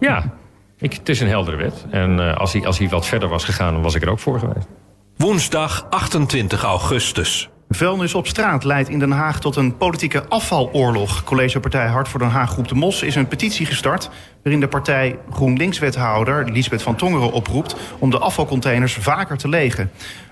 Ja, 0.00 0.34
ik, 0.78 0.92
het 0.92 1.08
is 1.08 1.20
een 1.20 1.28
heldere 1.28 1.56
wet. 1.56 1.86
En 1.90 2.18
uh, 2.18 2.36
als, 2.36 2.52
hij, 2.52 2.66
als 2.66 2.78
hij 2.78 2.88
wat 2.88 3.06
verder 3.06 3.28
was 3.28 3.44
gegaan, 3.44 3.72
dan 3.72 3.82
was 3.82 3.94
ik 3.94 4.02
er 4.02 4.10
ook 4.10 4.18
voor 4.18 4.38
geweest. 4.38 4.68
Woensdag 5.16 5.86
28 5.90 6.62
augustus. 6.62 7.50
Vuilnis 7.68 8.14
op 8.14 8.26
straat 8.26 8.64
leidt 8.64 8.88
in 8.88 8.99
Den 8.99 9.11
Haag 9.11 9.40
tot 9.40 9.56
een 9.56 9.76
politieke 9.76 10.28
afvaloorlog. 10.28 11.25
Collegepartij 11.25 11.87
Hart 11.87 12.08
voor 12.08 12.20
Den 12.20 12.28
Haag 12.28 12.50
Groep 12.50 12.68
de 12.68 12.75
Mos 12.75 13.02
is 13.02 13.14
een 13.14 13.28
petitie 13.28 13.66
gestart... 13.66 14.11
waarin 14.42 14.61
de 14.61 14.68
partij 14.68 15.18
GroenLinks-wethouder 15.30 16.50
Lisbeth 16.52 16.82
van 16.82 16.96
Tongeren 16.96 17.32
oproept... 17.32 17.76
om 17.99 18.11
de 18.11 18.18
afvalcontainers 18.18 18.94
vaker 18.94 19.37
te 19.37 19.49
legen. 19.49 19.90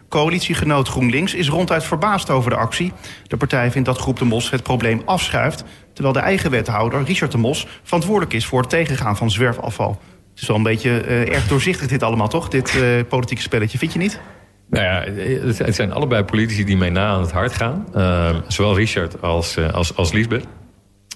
Coalitiegenoot 0.09 0.88
GroenLinks 0.88 1.35
is 1.35 1.49
ronduit 1.49 1.85
verbaasd 1.85 2.31
over 2.31 2.50
de 2.50 2.57
actie. 2.57 2.93
De 3.26 3.37
partij 3.37 3.71
vindt 3.71 3.88
dat 3.88 3.99
Groep 3.99 4.19
de 4.19 4.25
Mos 4.25 4.50
het 4.50 4.62
probleem 4.62 5.03
afschuift... 5.05 5.64
terwijl 5.93 6.14
de 6.14 6.21
eigen 6.21 6.50
wethouder, 6.50 7.03
Richard 7.05 7.33
de 7.33 7.38
Mos, 7.38 7.67
verantwoordelijk 7.83 8.33
is... 8.33 8.47
voor 8.47 8.61
het 8.61 8.71
tegengaan 8.71 9.17
van 9.17 9.31
zwerfafval. 9.31 10.00
Het 10.31 10.43
is 10.43 10.49
wel 10.49 10.57
een 10.57 10.62
beetje 10.62 11.07
uh, 11.07 11.35
erg 11.35 11.49
doorzichtig 11.49 11.87
dit 11.87 12.03
allemaal, 12.03 12.29
toch? 12.29 12.49
Dit 12.49 12.75
uh, 12.75 12.83
politieke 13.09 13.43
spelletje, 13.43 13.79
vind 13.79 13.93
je 13.93 13.99
niet? 13.99 14.21
Nou 14.75 14.87
ja, 14.87 15.23
het 15.64 15.75
zijn 15.75 15.93
allebei 15.93 16.23
politici 16.23 16.64
die 16.64 16.76
mij 16.76 16.90
na 16.90 17.07
aan 17.07 17.21
het 17.21 17.33
hart 17.33 17.52
gaan. 17.52 17.87
Uh, 17.97 18.37
zowel 18.49 18.76
Richard 18.76 19.23
als, 19.23 19.57
uh, 19.57 19.73
als, 19.73 19.97
als 19.97 20.12
Lisbeth. 20.12 20.47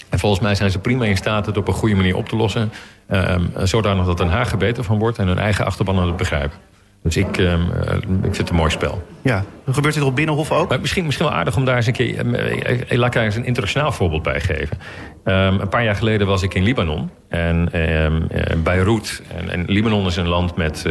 En 0.08 0.18
volgens 0.18 0.42
mij 0.42 0.54
zijn 0.54 0.70
ze 0.70 0.78
prima 0.78 1.04
in 1.04 1.16
staat 1.16 1.46
het 1.46 1.56
op 1.56 1.68
een 1.68 1.74
goede 1.74 1.94
manier 1.94 2.16
op 2.16 2.28
te 2.28 2.36
lossen. 2.36 2.72
Uh, 3.10 3.36
zodanig 3.62 4.06
dat 4.06 4.18
Den 4.18 4.28
Haag 4.28 4.52
er 4.52 4.58
beter 4.58 4.84
van 4.84 4.98
wordt 4.98 5.18
en 5.18 5.26
hun 5.26 5.38
eigen 5.38 5.64
achterban 5.64 6.06
het 6.06 6.16
begrijpen. 6.16 6.58
Dus 7.02 7.16
ik, 7.16 7.38
uh, 7.38 7.52
ik 7.52 8.22
vind 8.22 8.36
het 8.36 8.50
een 8.50 8.56
mooi 8.56 8.70
spel. 8.70 9.06
Ja, 9.22 9.44
gebeurt 9.68 9.94
dit 9.94 10.02
op 10.02 10.16
Binnenhof 10.16 10.52
ook? 10.52 10.68
Maar 10.68 10.80
misschien, 10.80 11.04
misschien 11.04 11.26
wel 11.26 11.34
aardig 11.34 11.56
om 11.56 11.64
daar 11.64 11.76
eens 11.76 11.86
een 11.86 11.92
keer... 11.92 12.26
Uh, 12.26 12.98
laat 12.98 13.06
ik 13.06 13.12
daar 13.12 13.24
eens 13.24 13.36
een 13.36 13.44
internationaal 13.44 13.92
voorbeeld 13.92 14.22
bij 14.22 14.40
geven. 14.40 14.78
Um, 15.24 15.60
een 15.60 15.68
paar 15.68 15.84
jaar 15.84 15.94
geleden 15.94 16.26
was 16.26 16.42
ik 16.42 16.54
in 16.54 16.62
Libanon. 16.62 17.10
En 17.28 17.80
um, 17.80 18.26
uh, 18.32 18.62
Beirut. 18.62 19.22
En, 19.36 19.50
en, 19.50 19.64
Libanon 19.66 20.06
is 20.06 20.16
een 20.16 20.28
land 20.28 20.56
met... 20.56 20.84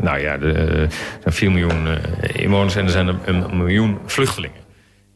Nou 0.00 0.18
ja, 0.18 0.38
er 0.38 0.88
zijn 1.20 1.34
4 1.34 1.50
miljoen 1.50 1.86
inwoners 2.32 2.76
en 2.76 2.84
er 2.84 2.90
zijn 2.90 3.06
een, 3.08 3.18
een 3.24 3.56
miljoen 3.56 3.98
vluchtelingen. 4.06 4.65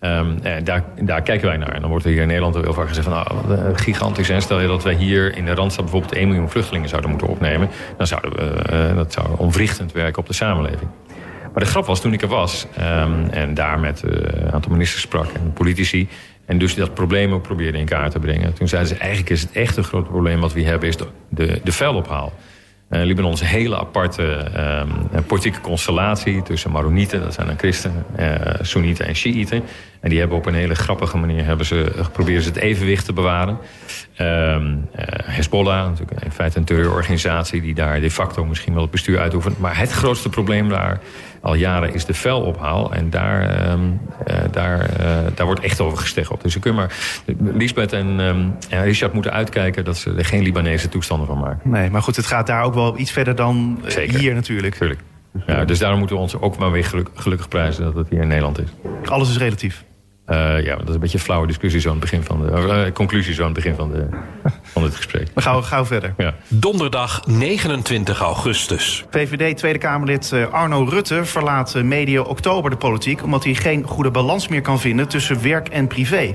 En 0.00 0.40
daar, 0.64 0.85
daar 1.00 1.23
kijken 1.23 1.49
wij 1.49 1.57
naar. 1.57 1.73
En 1.73 1.80
dan 1.80 1.90
wordt 1.90 2.04
er 2.04 2.11
hier 2.11 2.21
in 2.21 2.26
Nederland 2.26 2.54
heel 2.54 2.73
vaak 2.73 2.88
gezegd 2.88 3.09
van... 3.09 3.25
Nou, 3.49 3.75
gigantisch. 3.75 4.28
En 4.28 4.42
stel 4.42 4.61
je 4.61 4.66
dat 4.66 4.83
wij 4.83 4.95
hier 4.95 5.37
in 5.37 5.45
de 5.45 5.54
Randstad 5.54 5.85
bijvoorbeeld 5.85 6.14
1 6.14 6.28
miljoen 6.28 6.50
vluchtelingen 6.50 6.88
zouden 6.88 7.11
moeten 7.11 7.28
opnemen... 7.28 7.69
dan 7.97 8.07
zouden 8.07 8.33
we, 8.33 8.73
uh, 8.73 8.97
dat 8.97 9.12
zou 9.12 9.26
onwrichtend 9.37 9.92
werken 9.92 10.19
op 10.19 10.26
de 10.26 10.33
samenleving. 10.33 10.90
Maar 11.52 11.62
de 11.62 11.71
grap 11.71 11.87
was, 11.87 12.00
toen 12.00 12.12
ik 12.12 12.23
er 12.23 12.28
was 12.28 12.66
ehm, 12.76 13.28
en 13.30 13.54
daar 13.54 13.80
met 13.80 14.02
een 14.02 14.52
aantal 14.52 14.73
ministers 14.73 15.02
sprak 15.02 15.26
en 15.26 15.52
politici... 15.52 16.09
en 16.47 16.59
dus 16.59 16.75
dat 16.75 16.95
probleem 16.95 17.33
ook 17.33 17.42
probeerde 17.42 17.78
in 17.78 17.85
kaart 17.85 18.12
te 18.12 18.19
brengen... 18.19 18.52
toen 18.52 18.69
zeiden 18.69 18.90
ze, 18.90 18.97
eigenlijk 18.97 19.30
is 19.30 19.40
het 19.40 19.52
echt 19.52 19.76
een 19.76 20.04
probleem 20.04 20.40
wat 20.40 20.52
we 20.52 20.64
hebben... 20.64 20.88
is 20.88 20.97
de, 20.97 21.07
de, 21.28 21.61
de 21.64 21.73
vuilophaal. 21.73 22.33
Uh, 22.90 23.04
Libanon 23.04 23.32
is 23.32 23.40
een 23.40 23.47
hele 23.47 23.78
aparte 23.78 24.23
um, 24.82 25.25
politieke 25.26 25.61
constellatie 25.61 26.42
tussen 26.42 26.70
Maronieten, 26.70 27.20
dat 27.20 27.35
zijn 27.35 27.47
dan 27.47 27.59
christenen, 27.59 28.04
uh, 28.18 28.37
Soenieten 28.61 29.06
en 29.06 29.14
Shiiten. 29.14 29.62
En 30.00 30.11
die 30.11 30.19
hebben 30.19 30.37
op 30.37 30.47
een 30.47 30.54
hele 30.54 30.75
grappige 30.75 31.16
manier 31.16 31.45
hebben 31.45 31.66
ze, 31.66 31.92
geprobeerd 31.97 32.45
het 32.45 32.57
evenwicht 32.57 33.04
te 33.04 33.12
bewaren. 33.12 33.59
Um, 34.21 34.88
uh, 34.99 35.04
Hezbollah, 35.25 35.88
natuurlijk 35.88 36.25
in 36.25 36.33
feite 36.33 36.59
een 36.59 36.64
terreurorganisatie 36.64 37.61
die 37.61 37.75
daar 37.75 38.00
de 38.00 38.11
facto 38.11 38.45
misschien 38.45 38.73
wel 38.73 38.83
het 38.83 38.90
bestuur 38.90 39.19
uitoefent. 39.19 39.59
Maar 39.59 39.78
het 39.78 39.90
grootste 39.92 40.28
probleem 40.28 40.69
daar 40.69 41.00
al 41.40 41.54
jaren 41.54 41.95
is 41.95 42.04
de 42.04 42.14
vuilophaal. 42.14 42.92
En 42.92 43.11
daar, 43.11 43.71
um, 43.71 44.00
uh, 44.28 44.37
daar, 44.50 44.90
uh, 45.00 45.07
daar 45.35 45.47
wordt 45.47 45.61
echt 45.61 45.80
over 45.80 45.99
gesteggeld. 45.99 46.42
Dus 46.42 46.54
je 46.54 46.61
kunt 46.61 46.76
maar 46.76 46.92
Lisbeth 47.38 47.92
en, 47.92 48.21
um, 48.21 48.57
en 48.69 48.83
Richard 48.83 49.12
moeten 49.12 49.33
uitkijken 49.33 49.85
dat 49.85 49.97
ze 49.97 50.14
er 50.14 50.25
geen 50.25 50.42
Libanese 50.42 50.88
toestanden 50.88 51.26
van 51.26 51.38
maken. 51.38 51.71
Nee, 51.71 51.90
maar 51.90 52.02
goed, 52.02 52.16
het 52.16 52.26
gaat 52.26 52.47
daar 52.47 52.62
ook 52.62 52.75
wel 52.75 52.99
iets 52.99 53.12
verder 53.12 53.35
dan 53.35 53.80
Zeker. 53.87 54.19
hier 54.19 54.35
natuurlijk. 54.35 54.75
Tuurlijk. 54.75 55.00
Ja, 55.47 55.64
dus 55.64 55.78
daarom 55.78 55.99
moeten 55.99 56.16
we 56.16 56.23
ons 56.23 56.40
ook 56.40 56.59
maar 56.59 56.71
weer 56.71 56.85
geluk, 56.85 57.09
gelukkig 57.14 57.49
prijzen 57.49 57.85
dat 57.85 57.95
het 57.95 58.09
hier 58.09 58.21
in 58.21 58.28
Nederland 58.28 58.59
is. 58.59 58.69
Alles 59.04 59.30
is 59.30 59.38
relatief. 59.38 59.85
Uh, 60.30 60.64
ja, 60.64 60.76
dat 60.76 60.88
is 60.88 60.94
een 60.94 61.00
beetje 61.00 61.18
een 61.18 61.25
flauwe 61.25 61.46
discussie 61.46 61.80
zo 61.80 61.88
aan 61.88 62.00
het 62.00 62.10
begin 62.10 62.22
van 62.22 62.46
de 62.46 62.84
uh, 62.87 62.92
conclusie 62.92 63.34
zo 63.34 63.40
aan 63.40 63.54
het 63.54 63.56
begin 63.56 63.75
van, 63.75 63.90
de, 63.90 64.06
van 64.62 64.82
het 64.82 64.94
gesprek. 64.94 65.28
We 65.34 65.40
gaan 65.40 65.64
gauw 65.64 65.84
verder. 65.84 66.14
Ja. 66.16 66.34
Donderdag 66.49 67.26
29 67.26 68.20
augustus. 68.20 69.04
VVD 69.10 69.56
Tweede 69.56 69.78
Kamerlid 69.78 70.30
uh, 70.34 70.52
Arno 70.52 70.84
Rutte 70.84 71.25
verlaat 71.25 71.75
medio 71.75 72.22
oktober 72.22 72.70
de 72.70 72.76
politiek 72.76 73.22
omdat 73.22 73.44
hij 73.44 73.54
geen 73.54 73.84
goede 73.84 74.10
balans 74.10 74.49
meer 74.49 74.60
kan 74.60 74.80
vinden 74.80 75.08
tussen 75.08 75.42
werk 75.42 75.68
en 75.68 75.87
privé. 75.87 76.34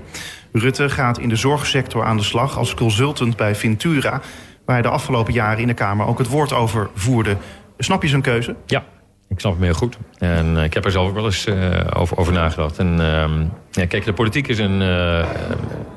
Rutte 0.51 0.89
gaat 0.89 1.19
in 1.19 1.29
de 1.29 1.35
zorgsector 1.35 2.03
aan 2.03 2.17
de 2.17 2.23
slag 2.23 2.57
als 2.57 2.73
consultant 2.73 3.35
bij 3.35 3.55
Ventura, 3.55 4.21
waar 4.65 4.75
hij 4.75 4.81
de 4.81 4.89
afgelopen 4.89 5.33
jaren 5.33 5.61
in 5.61 5.67
de 5.67 5.73
Kamer 5.73 6.05
ook 6.05 6.17
het 6.17 6.27
woord 6.27 6.53
over 6.53 6.89
voerde. 6.93 7.37
Snap 7.77 8.01
je 8.01 8.07
zijn 8.07 8.21
keuze? 8.21 8.55
Ja, 8.65 8.83
ik 9.29 9.39
snap 9.39 9.53
het 9.53 9.61
heel 9.61 9.73
goed. 9.73 9.97
En 10.17 10.55
uh, 10.55 10.63
ik 10.63 10.73
heb 10.73 10.85
er 10.85 10.91
zelf 10.91 11.07
ook 11.07 11.13
wel 11.13 11.25
eens 11.25 11.47
uh, 11.47 11.79
over, 11.93 12.17
over, 12.17 12.33
nagedacht. 12.33 12.79
En 12.79 12.93
uh, 12.99 13.29
ja, 13.71 13.85
kijk, 13.85 14.05
de 14.05 14.13
politiek 14.13 14.47
is 14.47 14.59
een, 14.59 14.81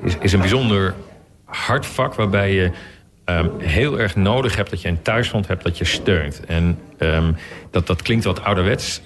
is, 0.02 0.16
is, 0.20 0.32
een 0.32 0.40
bijzonder 0.40 0.94
hard 1.44 1.86
vak... 1.86 2.14
waarbij 2.14 2.52
je 2.52 2.70
um, 3.30 3.50
heel 3.58 3.98
erg 3.98 4.16
nodig 4.16 4.56
hebt 4.56 4.70
dat 4.70 4.82
je 4.82 4.88
een 4.88 5.02
thuisfront 5.02 5.48
hebt 5.48 5.62
dat 5.62 5.78
je 5.78 5.84
steunt. 5.84 6.44
En 6.46 6.78
um, 6.98 7.36
dat, 7.70 7.86
dat 7.86 8.02
klinkt 8.02 8.24
wat 8.24 8.44
ouderwets. 8.44 9.02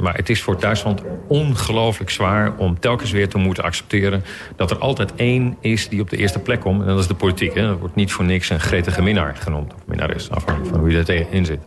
maar 0.00 0.14
het 0.14 0.28
is 0.28 0.42
voor 0.42 0.56
thuisfront 0.56 1.02
ongelooflijk 1.28 2.10
zwaar... 2.10 2.56
om 2.56 2.80
telkens 2.80 3.10
weer 3.10 3.28
te 3.28 3.38
moeten 3.38 3.64
accepteren... 3.64 4.24
dat 4.56 4.70
er 4.70 4.78
altijd 4.78 5.14
één 5.14 5.56
is 5.60 5.88
die 5.88 6.00
op 6.00 6.10
de 6.10 6.16
eerste 6.16 6.38
plek 6.38 6.60
komt. 6.60 6.80
En 6.80 6.86
dat 6.86 6.98
is 6.98 7.06
de 7.06 7.14
politiek. 7.14 7.54
Hè. 7.54 7.66
Dat 7.66 7.78
wordt 7.78 7.94
niet 7.94 8.12
voor 8.12 8.24
niks 8.24 8.50
een 8.50 8.60
gretige 8.60 9.02
minnaar 9.02 9.36
genoemd. 9.36 9.74
Of 9.74 9.80
minnares, 9.86 10.30
afhankelijk 10.30 10.70
van 10.70 10.80
hoe 10.80 10.90
je 10.90 11.02
tegenin 11.02 11.44
zit. 11.44 11.60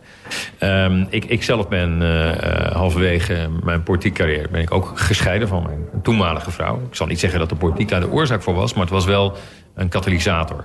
Um, 0.60 1.06
ik, 1.10 1.24
ik 1.24 1.42
zelf 1.42 1.68
ben 1.68 2.02
uh, 2.02 2.72
halverwege 2.72 3.48
mijn 3.62 3.82
politieke 3.82 4.16
carrière 4.16 4.48
ben 4.48 4.60
ik 4.60 4.74
ook 4.74 4.92
gescheiden 4.94 5.48
van 5.48 5.62
mijn 5.62 6.02
toenmalige 6.02 6.50
vrouw. 6.50 6.82
Ik 6.88 6.94
zal 6.94 7.06
niet 7.06 7.20
zeggen 7.20 7.38
dat 7.38 7.48
de 7.48 7.54
politiek 7.54 7.88
daar 7.88 8.00
de 8.00 8.10
oorzaak 8.10 8.42
voor 8.42 8.54
was, 8.54 8.72
maar 8.72 8.82
het 8.82 8.92
was 8.92 9.04
wel 9.04 9.36
een 9.74 9.88
katalysator. 9.88 10.64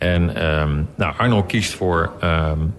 En 0.00 0.44
um, 0.60 0.88
nou, 0.96 1.14
Arno 1.16 1.42
kiest 1.42 1.74
voor 1.74 2.12
um, 2.24 2.74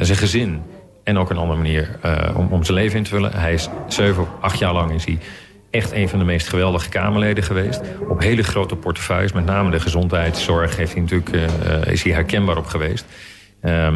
zijn 0.00 0.18
gezin 0.18 0.62
en 1.06 1.18
ook 1.18 1.30
een 1.30 1.36
andere 1.36 1.58
manier 1.58 1.98
uh, 2.04 2.36
om, 2.36 2.48
om 2.50 2.64
zijn 2.64 2.78
leven 2.78 2.98
in 2.98 3.04
te 3.04 3.10
vullen. 3.10 3.32
Hij 3.32 3.52
is 3.52 3.68
zeven 3.88 4.26
acht 4.40 4.58
jaar 4.58 4.72
lang 4.72 4.92
is 4.92 5.04
hij 5.04 5.18
echt 5.70 5.92
een 5.92 6.08
van 6.08 6.18
de 6.18 6.24
meest 6.24 6.48
geweldige 6.48 6.88
Kamerleden 6.88 7.44
geweest. 7.44 7.80
Op 8.08 8.20
hele 8.20 8.42
grote 8.42 8.76
portefeuilles, 8.76 9.32
met 9.32 9.44
name 9.44 9.70
de 9.70 9.80
gezondheidszorg 9.80 10.76
heeft 10.76 10.92
hij 10.92 11.00
natuurlijk, 11.00 11.32
uh, 11.32 11.92
is 11.92 12.02
hij 12.02 12.12
herkenbaar 12.12 12.56
op 12.56 12.66
geweest. 12.66 13.04
Uh, 13.62 13.92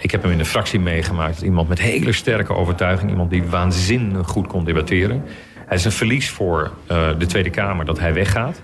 ik 0.00 0.10
heb 0.10 0.22
hem 0.22 0.30
in 0.30 0.38
de 0.38 0.44
fractie 0.44 0.80
meegemaakt. 0.80 1.42
Iemand 1.42 1.68
met 1.68 1.78
hele 1.78 2.12
sterke 2.12 2.52
overtuiging. 2.52 3.10
Iemand 3.10 3.30
die 3.30 3.42
waanzinnig 3.44 4.26
goed 4.26 4.46
kon 4.46 4.64
debatteren. 4.64 5.24
Het 5.66 5.78
is 5.78 5.84
een 5.84 5.92
verlies 5.92 6.30
voor 6.30 6.70
de 7.18 7.26
Tweede 7.26 7.50
Kamer 7.50 7.84
dat 7.84 7.98
hij 7.98 8.14
weggaat. 8.14 8.62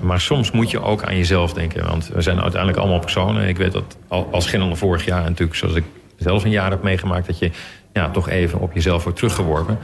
Maar 0.00 0.20
soms 0.20 0.50
moet 0.50 0.70
je 0.70 0.82
ook 0.82 1.02
aan 1.02 1.16
jezelf 1.16 1.52
denken. 1.52 1.86
Want 1.86 2.08
we 2.08 2.22
zijn 2.22 2.40
uiteindelijk 2.40 2.80
allemaal 2.80 2.98
personen. 2.98 3.48
Ik 3.48 3.56
weet 3.56 3.72
dat 3.72 3.96
als 4.30 4.46
geen 4.46 4.60
ander 4.60 4.78
vorig 4.78 5.04
jaar 5.04 5.22
natuurlijk... 5.22 5.54
zoals 5.54 5.74
ik 5.74 5.84
zelf 6.16 6.44
een 6.44 6.50
jaar 6.50 6.70
heb 6.70 6.82
meegemaakt... 6.82 7.26
dat 7.26 7.38
je 7.38 7.50
ja, 7.92 8.10
toch 8.10 8.28
even 8.28 8.60
op 8.60 8.72
jezelf 8.72 9.02
wordt 9.02 9.18
teruggeworpen. 9.18 9.78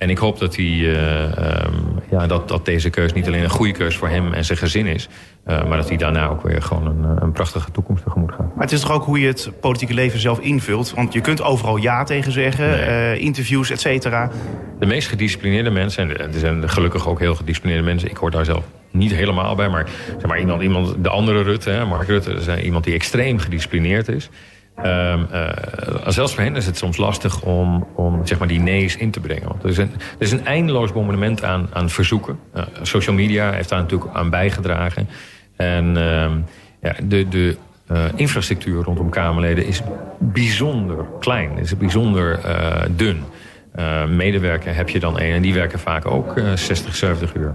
En 0.00 0.10
ik 0.10 0.18
hoop 0.18 0.38
dat, 0.38 0.54
die, 0.54 0.82
uh, 0.82 1.22
um, 1.22 1.98
ja, 2.10 2.26
dat, 2.26 2.48
dat 2.48 2.64
deze 2.64 2.90
keus 2.90 3.12
niet 3.12 3.26
alleen 3.26 3.42
een 3.42 3.50
goede 3.50 3.72
keus 3.72 3.96
voor 3.96 4.08
hem 4.08 4.32
en 4.32 4.44
zijn 4.44 4.58
gezin 4.58 4.86
is... 4.86 5.08
Uh, 5.46 5.64
maar 5.64 5.76
dat 5.76 5.88
hij 5.88 5.96
daarna 5.96 6.28
ook 6.28 6.42
weer 6.42 6.62
gewoon 6.62 6.86
een, 6.86 7.22
een 7.22 7.32
prachtige 7.32 7.70
toekomst 7.70 8.04
tegemoet 8.04 8.30
gaat. 8.30 8.54
Maar 8.54 8.64
het 8.64 8.72
is 8.72 8.80
toch 8.80 8.92
ook 8.92 9.04
hoe 9.04 9.20
je 9.20 9.26
het 9.26 9.50
politieke 9.60 9.94
leven 9.94 10.20
zelf 10.20 10.38
invult? 10.38 10.92
Want 10.94 11.12
je 11.12 11.20
kunt 11.20 11.42
overal 11.42 11.76
ja 11.76 12.04
tegen 12.04 12.32
zeggen, 12.32 12.70
nee. 12.70 13.16
uh, 13.16 13.24
interviews, 13.24 13.70
et 13.70 13.80
cetera. 13.80 14.30
De 14.78 14.86
meest 14.86 15.08
gedisciplineerde 15.08 15.70
mensen, 15.70 16.18
en 16.18 16.32
er 16.32 16.38
zijn 16.38 16.68
gelukkig 16.68 17.08
ook 17.08 17.18
heel 17.18 17.34
gedisciplineerde 17.34 17.86
mensen... 17.86 18.10
ik 18.10 18.16
hoor 18.16 18.30
daar 18.30 18.44
zelf 18.44 18.64
niet 18.90 19.14
helemaal 19.14 19.54
bij, 19.54 19.68
maar, 19.68 19.88
zeg 20.06 20.26
maar 20.26 20.40
iemand, 20.40 20.62
iemand, 20.62 21.04
de 21.04 21.08
andere 21.08 21.42
Rutte, 21.42 21.70
hè, 21.70 21.84
Mark 21.84 22.08
Rutte... 22.08 22.32
is 22.32 22.62
iemand 22.62 22.84
die 22.84 22.94
extreem 22.94 23.38
gedisciplineerd 23.38 24.08
is... 24.08 24.30
Um, 24.84 25.26
uh, 25.32 25.48
zelfs 26.06 26.34
voor 26.34 26.42
hen 26.42 26.56
is 26.56 26.66
het 26.66 26.76
soms 26.76 26.96
lastig 26.96 27.42
om, 27.42 27.86
om 27.94 28.26
zeg 28.26 28.38
maar, 28.38 28.48
die 28.48 28.60
nee's 28.60 28.96
in 28.96 29.10
te 29.10 29.20
brengen. 29.20 29.48
Want 29.48 29.62
er 29.62 29.68
is 29.68 29.78
een, 29.78 29.90
er 29.92 30.00
is 30.18 30.32
een 30.32 30.46
eindeloos 30.46 30.92
bombardement 30.92 31.44
aan, 31.44 31.68
aan 31.72 31.90
verzoeken. 31.90 32.38
Uh, 32.56 32.62
social 32.82 33.16
media 33.16 33.52
heeft 33.52 33.68
daar 33.68 33.80
natuurlijk 33.80 34.14
aan 34.14 34.30
bijgedragen. 34.30 35.08
En 35.56 35.96
uh, 35.96 36.30
ja, 36.80 36.94
de, 37.04 37.28
de 37.28 37.56
uh, 37.92 38.04
infrastructuur 38.14 38.84
rondom 38.84 39.10
Kamerleden 39.10 39.66
is 39.66 39.82
bijzonder 40.18 41.04
klein. 41.20 41.58
Is 41.58 41.76
bijzonder 41.76 42.40
dun. 42.96 43.24
medewerker 44.08 44.74
heb 44.74 44.88
je 44.88 45.00
dan 45.00 45.18
één 45.18 45.34
en 45.34 45.42
die 45.42 45.54
werken 45.54 45.78
vaak 45.78 46.06
ook 46.06 46.40
60, 46.54 46.96
70 46.96 47.34
uur. 47.34 47.54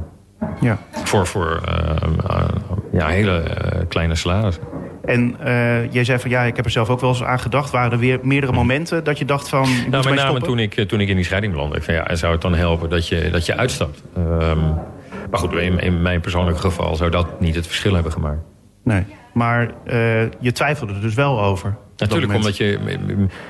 Ja. 0.62 0.78
Voor, 0.92 1.28
voor 1.28 1.62
ja, 2.92 3.08
hele 3.08 3.44
kleine 3.88 4.16
salarissen. 4.16 4.64
En 5.06 5.36
uh, 5.46 5.92
jij 5.94 6.04
zei 6.04 6.20
van 6.20 6.30
ja, 6.30 6.42
ik 6.42 6.56
heb 6.56 6.66
er 6.66 6.72
zelf 6.72 6.90
ook 6.90 7.00
wel 7.02 7.10
eens 7.10 7.24
aan 7.24 7.40
gedacht. 7.40 7.72
Waren 7.72 7.92
er 7.92 7.98
weer 7.98 8.20
meerdere 8.22 8.52
momenten 8.52 9.04
dat 9.04 9.18
je 9.18 9.26
dacht 9.26 9.50
van. 9.50 9.68
Nou, 9.90 10.10
met 10.10 10.16
name 10.16 10.42
toen 10.42 10.60
ik, 10.60 10.88
toen 10.88 11.00
ik 11.00 11.08
in 11.08 11.16
die 11.16 11.26
scheiding 11.26 11.54
belandde. 11.54 11.78
Ik 11.78 11.84
van, 11.84 11.94
ja, 11.94 12.16
zou 12.16 12.32
het 12.32 12.42
dan 12.42 12.56
helpen 12.56 12.90
dat 12.90 13.08
je, 13.08 13.30
dat 13.32 13.46
je 13.46 13.56
uitstapt? 13.56 14.04
Um, 14.18 14.74
maar 15.30 15.40
goed, 15.40 15.54
in, 15.54 15.80
in, 15.80 16.02
mijn 16.02 16.22
persoonlijke 16.22 16.62
geval 16.62 16.96
zou 16.96 17.10
dat 17.10 17.40
niet 17.40 17.56
het 17.56 17.68
verschil 17.68 17.94
hebben 17.94 18.12
gemaakt. 18.12 18.40
Nee, 18.84 19.06
maar 19.34 19.72
uh, 19.86 20.22
je 20.40 20.52
twijfelde 20.52 20.94
er 20.94 21.02
dus 21.02 21.14
wel 21.14 21.42
over. 21.42 21.76
Natuurlijk, 21.98 22.34
omdat 22.34 22.58
je... 22.58 22.80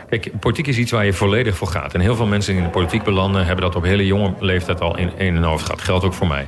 Kijk, 0.09 0.31
politiek 0.39 0.67
is 0.67 0.77
iets 0.77 0.91
waar 0.91 1.05
je 1.05 1.13
volledig 1.13 1.55
voor 1.55 1.67
gaat. 1.67 1.93
En 1.93 1.99
heel 1.99 2.15
veel 2.15 2.25
mensen 2.25 2.51
die 2.53 2.61
in 2.61 2.67
de 2.67 2.73
politiek 2.73 3.03
belanden... 3.03 3.45
hebben 3.45 3.65
dat 3.65 3.75
op 3.75 3.83
hele 3.83 4.05
jonge 4.05 4.33
leeftijd 4.39 4.81
al 4.81 4.97
in, 4.97 5.11
in 5.17 5.33
hun 5.33 5.43
hoofd 5.43 5.65
gehad. 5.65 5.81
Geldt 5.81 6.05
ook 6.05 6.13
voor 6.13 6.27
mij. 6.27 6.47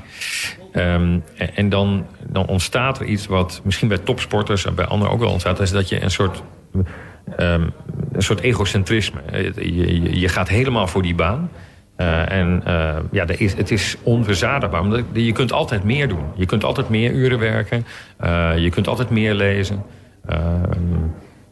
Um, 0.73 1.23
en 1.55 1.69
dan, 1.69 2.05
dan 2.27 2.47
ontstaat 2.47 2.99
er 2.99 3.05
iets 3.05 3.27
wat 3.27 3.61
misschien 3.63 3.87
bij 3.87 3.97
topsporters... 3.97 4.65
en 4.65 4.75
bij 4.75 4.85
anderen 4.85 5.13
ook 5.13 5.19
wel 5.19 5.31
ontstaat... 5.31 5.59
is 5.59 5.71
dat 5.71 5.89
je 5.89 6.01
een 6.01 6.11
soort, 6.11 6.43
um, 6.75 7.71
een 8.11 8.21
soort 8.21 8.39
egocentrisme... 8.39 9.19
Je, 9.31 9.75
je, 9.75 10.19
je 10.19 10.29
gaat 10.29 10.49
helemaal 10.49 10.87
voor 10.87 11.01
die 11.01 11.15
baan... 11.15 11.49
Uh, 11.97 12.31
en 12.31 12.63
uh, 12.67 12.95
ja, 13.11 13.27
is, 13.27 13.53
het 13.53 13.71
is 13.71 13.97
onverzadigbaar. 14.03 14.81
Omdat 14.81 15.03
je 15.13 15.31
kunt 15.31 15.51
altijd 15.51 15.83
meer 15.83 16.07
doen. 16.07 16.23
Je 16.35 16.45
kunt 16.45 16.63
altijd 16.63 16.89
meer 16.89 17.11
uren 17.11 17.39
werken. 17.39 17.85
Uh, 18.23 18.57
je 18.57 18.69
kunt 18.69 18.87
altijd 18.87 19.09
meer 19.09 19.33
lezen. 19.33 19.83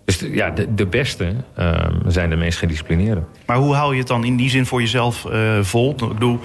Dus 0.06 0.20
ja, 0.20 0.50
de, 0.50 0.74
de 0.74 0.86
beste 0.86 1.34
zijn 2.08 2.30
de 2.30 2.36
meest 2.36 2.58
gedisciplineerde. 2.58 3.24
Maar 3.46 3.58
hoe 3.58 3.76
hou 3.76 3.94
je 3.94 4.00
het 4.00 4.08
dan 4.08 4.24
in 4.24 4.36
die 4.36 4.50
zin 4.50 4.66
voor 4.66 4.82
jezelf 4.82 5.26
vol? 5.62 5.92
Ik 5.92 5.98
bedoel, 5.98 6.40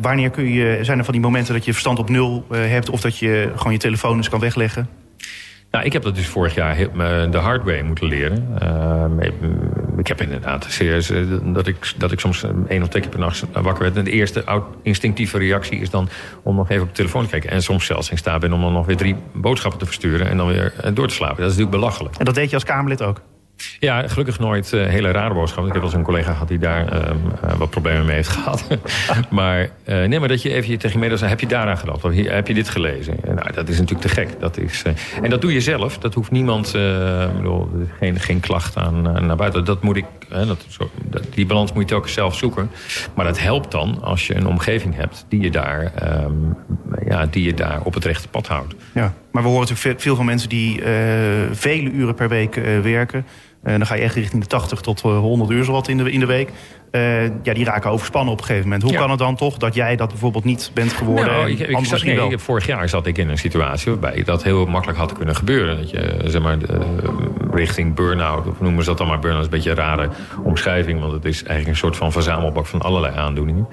wanneer 0.00 0.30
kun 0.30 0.52
je, 0.52 0.78
zijn 0.82 0.98
er 0.98 1.04
van 1.04 1.12
die 1.14 1.22
momenten 1.22 1.54
dat 1.54 1.64
je 1.64 1.72
verstand 1.72 1.98
op 1.98 2.08
nul 2.08 2.46
hebt... 2.50 2.90
of 2.90 3.00
dat 3.00 3.18
je 3.18 3.52
gewoon 3.56 3.72
je 3.72 3.78
telefoon 3.78 4.16
eens 4.16 4.28
kan 4.28 4.40
wegleggen? 4.40 4.88
Nou, 5.74 5.86
ik 5.86 5.92
heb 5.92 6.02
dat 6.02 6.14
dus 6.14 6.26
vorig 6.26 6.54
jaar 6.54 6.76
de 7.30 7.38
hard 7.38 7.64
way 7.64 7.82
moeten 7.82 8.06
leren. 8.06 8.58
Uh, 8.62 9.28
ik 9.96 10.06
heb 10.06 10.20
inderdaad 10.20 10.66
serieus 10.68 11.12
dat 11.42 11.66
ik, 11.66 11.92
dat 11.96 12.12
ik 12.12 12.20
soms 12.20 12.44
één 12.68 12.82
of 12.82 12.88
twee 12.88 13.02
keer 13.02 13.10
per 13.10 13.20
nacht 13.20 13.44
wakker 13.52 13.82
werd. 13.82 13.96
En 13.96 14.04
de 14.04 14.10
eerste 14.10 14.44
instinctieve 14.82 15.38
reactie 15.38 15.78
is 15.78 15.90
dan 15.90 16.08
om 16.42 16.56
nog 16.56 16.70
even 16.70 16.82
op 16.82 16.88
de 16.88 16.94
telefoon 16.94 17.24
te 17.24 17.30
kijken. 17.30 17.50
En 17.50 17.62
soms 17.62 17.86
zelfs 17.86 18.10
in 18.10 18.18
staat 18.18 18.40
ben 18.40 18.52
om 18.52 18.60
dan 18.60 18.72
nog 18.72 18.86
weer 18.86 18.96
drie 18.96 19.16
boodschappen 19.32 19.80
te 19.80 19.86
versturen 19.86 20.28
en 20.28 20.36
dan 20.36 20.46
weer 20.46 20.74
door 20.94 21.08
te 21.08 21.14
slapen. 21.14 21.36
Dat 21.36 21.50
is 21.50 21.56
natuurlijk 21.56 21.82
belachelijk. 21.82 22.16
En 22.16 22.24
dat 22.24 22.34
deed 22.34 22.48
je 22.48 22.54
als 22.54 22.64
Kamerlid 22.64 23.02
ook? 23.02 23.20
Ja, 23.80 24.08
gelukkig 24.08 24.38
nooit 24.38 24.72
uh, 24.72 24.86
hele 24.86 25.10
rare 25.10 25.34
boodschappen. 25.34 25.66
Ik 25.66 25.72
heb 25.72 25.82
wel 25.82 25.90
eens 25.90 25.98
een 25.98 26.12
collega 26.12 26.32
gehad 26.32 26.48
die 26.48 26.58
daar 26.58 27.08
um, 27.08 27.20
uh, 27.44 27.52
wat 27.52 27.70
problemen 27.70 28.04
mee 28.04 28.14
heeft 28.14 28.28
gehad. 28.38 28.66
maar 29.30 29.60
uh, 29.60 29.68
nee, 30.04 30.18
maar 30.18 30.28
dat 30.28 30.42
je 30.42 30.52
even 30.52 30.78
tegen 30.78 31.00
je 31.00 31.26
heb 31.26 31.40
je 31.40 31.46
daaraan 31.46 31.78
gedacht? 31.78 32.02
Heb 32.02 32.46
je 32.48 32.54
dit 32.54 32.68
gelezen? 32.68 33.16
Nou, 33.24 33.52
dat 33.52 33.68
is 33.68 33.78
natuurlijk 33.78 34.08
te 34.08 34.14
gek. 34.14 34.40
Dat 34.40 34.58
is, 34.58 34.82
en 35.22 35.30
dat 35.30 35.40
doe 35.40 35.52
je 35.52 35.60
zelf. 35.60 35.98
Dat 35.98 36.14
hoeft 36.14 36.30
niemand, 36.30 36.72
bedoel, 37.36 37.68
geen, 37.98 38.20
geen 38.20 38.40
klacht 38.40 38.76
aan 38.76 39.02
naar 39.02 39.36
buiten. 39.36 39.64
Dat 39.64 39.82
moet 39.82 39.96
ik, 39.96 40.04
dat, 40.28 40.66
die 41.34 41.46
balans 41.46 41.72
moet 41.72 41.82
je 41.82 41.88
telkens 41.88 42.12
zelf 42.12 42.36
zoeken. 42.36 42.70
Maar 43.14 43.24
dat 43.24 43.40
helpt 43.40 43.70
dan 43.70 44.02
als 44.02 44.26
je 44.26 44.34
een 44.34 44.46
omgeving 44.46 44.96
hebt 44.96 45.24
die 45.28 45.40
je 45.40 45.50
daar, 45.50 45.92
um, 46.24 46.56
ja, 47.06 47.26
die 47.26 47.44
je 47.44 47.54
daar 47.54 47.80
op 47.82 47.94
het 47.94 48.04
rechte 48.04 48.28
pad 48.28 48.46
houdt. 48.46 48.74
Ja, 48.94 49.14
maar 49.34 49.42
we 49.42 49.48
horen 49.48 49.68
natuurlijk 49.68 50.00
veel 50.00 50.16
van 50.16 50.24
mensen 50.24 50.48
die 50.48 50.82
vele 51.52 51.90
uren 51.90 52.14
per 52.14 52.28
week 52.28 52.54
werken 52.82 53.26
en 53.64 53.78
dan 53.78 53.86
ga 53.86 53.94
je 53.94 54.02
echt 54.02 54.14
richting 54.14 54.42
de 54.42 54.48
80 54.48 54.80
tot 54.80 55.00
100 55.00 55.50
uur 55.50 55.64
zowat 55.64 55.88
in 55.88 55.96
de, 55.96 56.10
in 56.10 56.20
de 56.20 56.26
week. 56.26 56.50
Uh, 56.90 57.22
ja, 57.22 57.54
die 57.54 57.64
raken 57.64 57.90
overspannen 57.90 58.32
op 58.32 58.38
een 58.38 58.44
gegeven 58.44 58.68
moment. 58.68 58.90
Hoe 58.90 58.98
kan 58.98 59.10
het 59.10 59.18
dan 59.18 59.36
toch 59.36 59.56
dat 59.56 59.74
jij 59.74 59.96
dat 59.96 60.08
bijvoorbeeld 60.08 60.44
niet 60.44 60.70
bent 60.74 60.92
geworden? 60.92 61.32
Nou, 61.32 61.50
ik, 61.50 61.58
ik, 61.58 61.84
zat, 61.84 62.02
nee, 62.02 62.30
ik, 62.30 62.40
vorig 62.40 62.66
jaar 62.66 62.88
zat 62.88 63.06
ik 63.06 63.18
in 63.18 63.28
een 63.28 63.38
situatie 63.38 63.90
waarbij 63.90 64.22
dat 64.22 64.42
heel 64.42 64.66
makkelijk 64.66 64.98
had 64.98 65.12
kunnen 65.12 65.36
gebeuren. 65.36 65.76
Dat 65.76 65.90
je 65.90 66.20
zeg 66.24 66.42
maar 66.42 66.58
de, 66.58 66.66
richting 67.54 67.94
burn-out, 67.94 68.46
of 68.46 68.60
noemen 68.60 68.82
ze 68.82 68.88
dat 68.88 68.98
dan 68.98 69.06
maar 69.06 69.18
burn-out, 69.18 69.40
is 69.40 69.46
een 69.46 69.54
beetje 69.54 69.70
een 69.70 69.76
rare 69.76 70.08
omschrijving, 70.42 71.00
want 71.00 71.12
het 71.12 71.24
is 71.24 71.36
eigenlijk 71.36 71.68
een 71.68 71.76
soort 71.76 71.96
van 71.96 72.12
verzamelbak 72.12 72.66
van 72.66 72.80
allerlei 72.80 73.16
aandoeningen. 73.16 73.68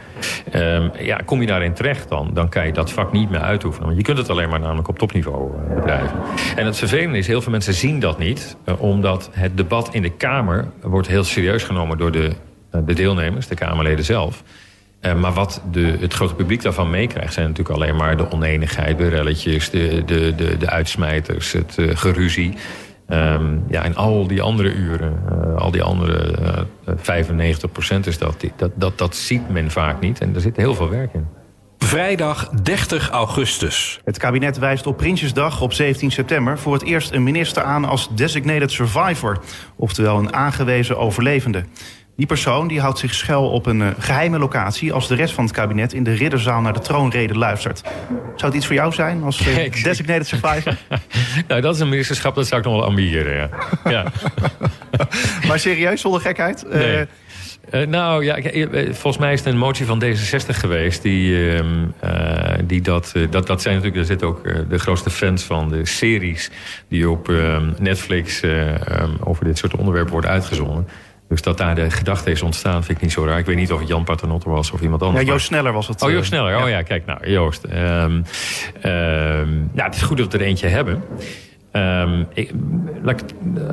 Um, 0.56 0.92
ja, 1.00 1.20
kom 1.26 1.42
je 1.42 1.48
daarin 1.48 1.74
terecht 1.74 2.10
dan, 2.10 2.30
dan 2.34 2.50
kan 2.50 2.66
je 2.66 2.74
dat 2.74 2.92
vak 2.92 3.12
niet 3.12 3.30
meer 3.30 3.40
uitoefenen. 3.40 3.86
Want 3.86 3.98
je 3.98 4.04
kunt 4.04 4.18
het 4.18 4.30
alleen 4.30 4.50
maar 4.50 4.60
namelijk 4.60 4.88
op 4.88 5.00
topniveau 5.00 5.52
uh, 5.52 5.76
bedrijven. 5.76 6.20
En 6.56 6.66
het 6.66 6.78
vervelende 6.78 7.18
is, 7.18 7.28
heel 7.28 7.42
veel 7.42 7.52
mensen 7.52 7.74
zien 7.74 8.00
dat 8.00 8.18
niet, 8.18 8.58
uh, 8.66 8.82
omdat 8.82 9.30
het 9.32 9.58
debat 9.58 9.94
in 9.94 10.02
de 10.02 10.10
Kamer 10.10 10.68
wordt 10.82 11.08
heel 11.08 11.24
serieus 11.24 11.64
genomen 11.64 11.98
door 11.98 12.12
de 12.12 12.32
eh, 12.72 12.82
de 12.86 12.94
deelnemers, 12.94 13.48
de 13.48 13.56
Kamerleden 13.56 14.06
zelf. 14.06 14.44
Maar 15.18 15.34
wat 15.34 15.62
de, 15.72 15.98
het 16.00 16.14
grote 16.14 16.36
publiek 16.36 16.62
daarvan 16.62 16.90
meekrijgt... 16.90 17.34
zijn 17.34 17.48
natuurlijk 17.48 17.76
alleen 17.76 17.96
maar 17.96 18.18
de 18.18 18.32
oneenigheid, 18.32 18.98
de 18.98 19.08
relletjes... 19.08 19.70
de, 19.70 20.04
de, 20.06 20.36
de, 20.36 20.58
de 20.58 20.70
uitsmijters, 20.70 21.52
het 21.52 21.78
geruzie. 21.78 22.54
Um, 23.12 23.64
ja, 23.68 23.84
en 23.84 23.96
al 23.96 24.28
die 24.28 24.42
andere 24.42 24.74
uren, 24.74 25.24
uh, 25.32 25.56
al 25.56 25.72
die 25.72 25.84
andere 25.84 26.66
95% 26.86 26.98
is 28.04 28.18
dat, 28.18 28.46
dat, 28.56 28.72
dat... 28.76 28.98
Dat 28.98 29.16
ziet 29.16 29.50
men 29.50 29.72
vaak 29.72 30.00
niet 30.00 30.20
en 30.20 30.36
er 30.36 30.42
zit 30.42 30.58
heel 30.58 30.76
veel 30.76 30.90
werk 30.90 31.14
in. 31.14 31.28
Vrijdag 31.78 32.50
30 32.50 33.10
augustus. 33.10 34.02
Het 34.04 34.18
kabinet 34.18 34.58
wijst 34.58 34.88
op 34.88 34.98
Prinsjesdag 34.98 35.62
op 35.62 35.74
17 35.74 36.12
september 36.12 36.60
voor 36.60 36.74
het 36.74 36.84
eerst 36.84 37.12
een 37.12 37.24
minister 37.24 37.64
aan 37.64 37.86
als 37.86 38.10
designated 38.16 38.72
survivor, 38.72 39.40
oftewel 39.76 40.18
een 40.18 40.34
aangewezen 40.34 40.98
overlevende. 40.98 41.64
Die 42.22 42.30
persoon 42.30 42.68
die 42.68 42.80
houdt 42.80 43.00
zich 43.00 43.14
schuil 43.14 43.50
op 43.50 43.66
een 43.66 43.80
uh, 43.80 43.88
geheime 44.00 44.40
locatie... 44.40 44.94
als 44.94 45.08
de 45.08 45.16
rest 45.16 45.34
van 45.34 45.44
het 45.44 45.54
kabinet 45.54 45.94
in 45.94 46.04
de 46.04 46.14
ridderzaal 46.14 46.62
naar 46.62 46.74
de 46.74 46.80
troonrede 46.80 47.38
luistert. 47.38 47.82
Zou 48.36 48.52
het 48.52 48.54
iets 48.54 48.66
voor 48.66 48.76
jou 48.76 48.94
zijn 48.94 49.24
als 49.24 49.40
uh, 49.48 49.72
designated 49.84 50.28
survivor? 50.28 50.78
nou, 51.48 51.62
dat 51.62 51.76
is 51.76 51.82
een 51.82 51.90
ministerschap, 51.90 52.36
dat 52.36 52.48
zou 52.48 52.62
ik 52.62 52.68
nog 52.68 52.76
wel 52.76 52.86
ambiëren, 52.86 53.36
ja. 53.36 53.50
ja. 53.92 54.12
maar 55.48 55.60
serieus, 55.60 56.02
zonder 56.02 56.22
gekheid? 56.22 56.66
Uh, 56.66 56.74
nee. 56.74 57.06
Uh, 57.74 57.88
nou 57.88 58.24
ja, 58.24 58.38
volgens 58.84 59.18
mij 59.18 59.34
is 59.34 59.40
het 59.40 59.48
een 59.48 59.58
motie 59.58 59.86
van 59.86 60.04
D66 60.04 60.48
geweest. 60.48 61.02
Die, 61.02 61.30
uh, 61.30 61.60
uh, 62.04 62.54
die 62.64 62.82
dat, 62.82 63.14
dat, 63.30 63.48
dat 63.48 63.62
zijn 63.62 63.76
natuurlijk, 63.76 64.02
er 64.02 64.08
zitten 64.08 64.28
ook 64.28 64.44
de 64.70 64.80
grootste 64.80 65.10
fans 65.10 65.44
van 65.44 65.70
de 65.70 65.86
series 65.86 66.52
die 66.88 67.10
op 67.10 67.30
ehm, 67.30 67.72
Netflix 67.80 68.42
um, 68.44 69.18
over 69.24 69.46
dit 69.46 69.58
soort 69.58 69.76
onderwerpen 69.76 70.12
worden 70.12 70.32
uitgezonden. 70.32 70.88
Dus 71.32 71.42
dat 71.42 71.58
daar 71.58 71.76
de 71.76 71.92
gedachte 71.92 72.32
is 72.32 72.42
ontstaan, 72.42 72.84
vind 72.84 72.98
ik 72.98 73.04
niet 73.04 73.12
zo 73.12 73.26
raar. 73.26 73.40
Ik 73.40 73.46
weet 73.46 73.56
niet 73.56 73.72
of 73.72 73.80
het 73.80 73.88
Jan 73.88 74.04
Paternotte 74.04 74.50
was 74.50 74.72
of 74.72 74.82
iemand 74.82 75.02
anders. 75.02 75.26
Ja, 75.26 75.32
Joost 75.32 75.46
Sneller 75.46 75.74
was 75.74 75.88
het. 75.88 76.02
Oh, 76.02 76.12
Joost 76.12 76.28
Sneller. 76.28 76.64
Oh 76.64 76.70
ja, 76.70 76.82
kijk 76.82 77.06
nou, 77.06 77.30
Joost. 77.30 77.64
Um, 77.64 77.72
um, 77.74 78.24
ja, 79.74 79.86
het 79.86 79.96
is 79.96 80.02
goed 80.02 80.18
dat 80.18 80.32
we 80.32 80.38
er 80.38 80.44
eentje 80.46 80.68
hebben. 80.68 81.04
Um, 81.72 82.28
ik, 82.34 82.52
laat 83.02 83.22
ik 83.22 83.28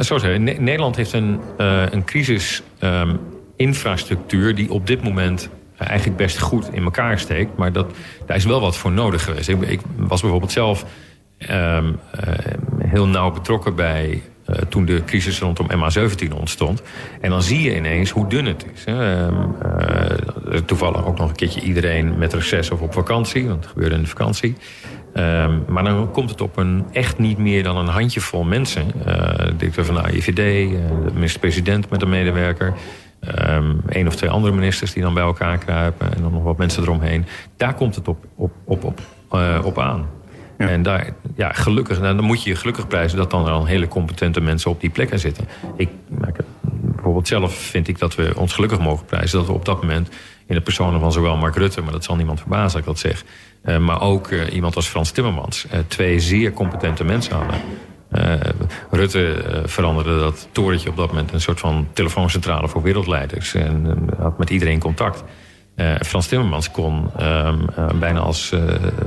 zo 0.04 0.18
zeggen. 0.18 0.42
Nederland 0.42 0.96
heeft 0.96 1.12
een, 1.12 1.40
uh, 1.60 1.82
een 1.90 2.04
crisisinfrastructuur... 2.04 4.54
die 4.54 4.70
op 4.70 4.86
dit 4.86 5.02
moment 5.02 5.50
eigenlijk 5.76 6.18
best 6.18 6.38
goed 6.38 6.72
in 6.72 6.82
elkaar 6.82 7.18
steekt. 7.18 7.56
Maar 7.56 7.72
dat, 7.72 7.92
daar 8.26 8.36
is 8.36 8.44
wel 8.44 8.60
wat 8.60 8.76
voor 8.76 8.92
nodig 8.92 9.24
geweest. 9.24 9.48
Ik, 9.48 9.60
ik 9.60 9.80
was 9.96 10.20
bijvoorbeeld 10.20 10.52
zelf 10.52 10.84
uh, 11.38 11.78
heel 12.78 13.06
nauw 13.06 13.30
betrokken 13.30 13.74
bij 13.74 14.22
uh, 14.49 14.57
toen 14.69 14.85
de 14.85 15.05
crisis 15.05 15.40
rondom 15.40 15.67
MH17 15.71 16.33
ontstond. 16.38 16.82
En 17.21 17.30
dan 17.30 17.43
zie 17.43 17.63
je 17.63 17.76
ineens 17.76 18.11
hoe 18.11 18.28
dun 18.28 18.47
het 18.47 18.67
is. 18.75 18.84
Hè. 18.84 19.28
Uh, 19.28 20.58
toevallig 20.67 21.06
ook 21.06 21.19
nog 21.19 21.28
een 21.28 21.37
keertje 21.37 21.61
iedereen 21.61 22.19
met 22.19 22.32
reces 22.32 22.71
of 22.71 22.80
op 22.80 22.93
vakantie. 22.93 23.47
Want 23.47 23.65
het 23.65 23.73
gebeurde 23.73 23.95
in 23.95 24.00
de 24.00 24.08
vakantie. 24.08 24.56
Um, 25.15 25.65
maar 25.69 25.84
dan 25.84 26.11
komt 26.11 26.30
het 26.30 26.41
op 26.41 26.56
een 26.56 26.84
echt 26.93 27.19
niet 27.19 27.39
meer 27.39 27.63
dan 27.63 27.76
een 27.76 27.89
handjevol 27.89 28.45
mensen. 28.45 28.87
Uh, 28.99 29.04
de 29.37 29.56
directeur 29.56 29.84
van 29.84 29.95
de 29.95 30.02
AIVD, 30.02 30.34
de 30.34 31.11
minister-president 31.13 31.91
met 31.91 32.02
een 32.02 32.08
medewerker... 32.08 32.75
Um, 33.50 33.80
een 33.87 34.06
of 34.06 34.17
twee 34.17 34.30
andere 34.30 34.54
ministers 34.54 34.93
die 34.93 35.02
dan 35.02 35.15
bij 35.15 35.23
elkaar 35.23 35.58
kruipen... 35.58 36.15
en 36.15 36.23
dan 36.23 36.32
nog 36.32 36.43
wat 36.43 36.56
mensen 36.56 36.82
eromheen. 36.82 37.26
Daar 37.56 37.75
komt 37.75 37.95
het 37.95 38.08
op, 38.08 38.25
op, 38.34 38.52
op, 38.65 38.84
op, 38.84 39.00
op 39.65 39.78
aan. 39.78 40.06
En 40.58 40.82
daar, 40.82 41.12
ja, 41.36 41.52
gelukkig, 41.52 42.00
nou, 42.00 42.16
dan 42.16 42.25
moet 42.25 42.42
je 42.42 42.50
je 42.50 42.56
gelukkig 42.56 42.86
prijzen 42.86 43.18
dat 43.18 43.30
dan 43.30 43.47
er 43.47 43.52
al 43.52 43.64
hele 43.64 43.88
competente 43.88 44.40
mensen 44.40 44.71
op 44.71 44.80
die 44.80 44.90
plekken 44.90 45.18
zitten. 45.18 45.49
Ik, 45.76 45.88
bijvoorbeeld 46.71 47.28
zelf 47.28 47.54
vind 47.54 47.88
ik 47.88 47.99
dat 47.99 48.14
we 48.14 48.32
ons 48.36 48.52
gelukkig 48.52 48.78
mogen 48.78 49.06
prijzen 49.06 49.38
dat 49.38 49.47
we 49.47 49.52
op 49.52 49.64
dat 49.64 49.80
moment 49.80 50.08
in 50.47 50.54
de 50.54 50.60
personen 50.60 51.00
van 51.00 51.12
zowel 51.12 51.36
Mark 51.36 51.56
Rutte, 51.56 51.80
maar 51.80 51.92
dat 51.92 52.04
zal 52.04 52.16
niemand 52.16 52.40
verbazen 52.40 52.71
dat 52.71 52.80
ik 52.80 52.84
dat 52.84 52.99
zeg, 52.99 53.25
uh, 53.64 53.78
maar 53.78 54.00
ook 54.00 54.30
uh, 54.30 54.54
iemand 54.54 54.76
als 54.76 54.86
Frans 54.86 55.10
Timmermans, 55.10 55.66
uh, 55.66 55.78
twee 55.86 56.21
zeer 56.21 56.52
competente 56.52 57.04
mensen 57.04 57.36
hadden. 57.36 57.60
Rutte 58.90 59.42
veranderde 59.66 60.18
dat 60.18 60.49
torentje 60.52 60.90
op 60.90 60.97
dat 60.97 61.08
moment 61.08 61.32
een 61.32 61.40
soort 61.40 61.60
van 61.60 61.88
telefooncentrale 61.92 62.68
voor 62.68 62.82
wereldleiders 62.82 63.54
en 63.54 63.99
had 64.18 64.38
met 64.38 64.50
iedereen 64.50 64.78
contact. 64.78 65.25
Uh, 65.80 65.95
Frans 66.00 66.26
Timmermans 66.26 66.71
kon 66.71 67.10
um, 67.21 67.67
uh, 67.78 67.88
bijna 67.99 68.21
als 68.21 68.52
uh, 68.52 68.60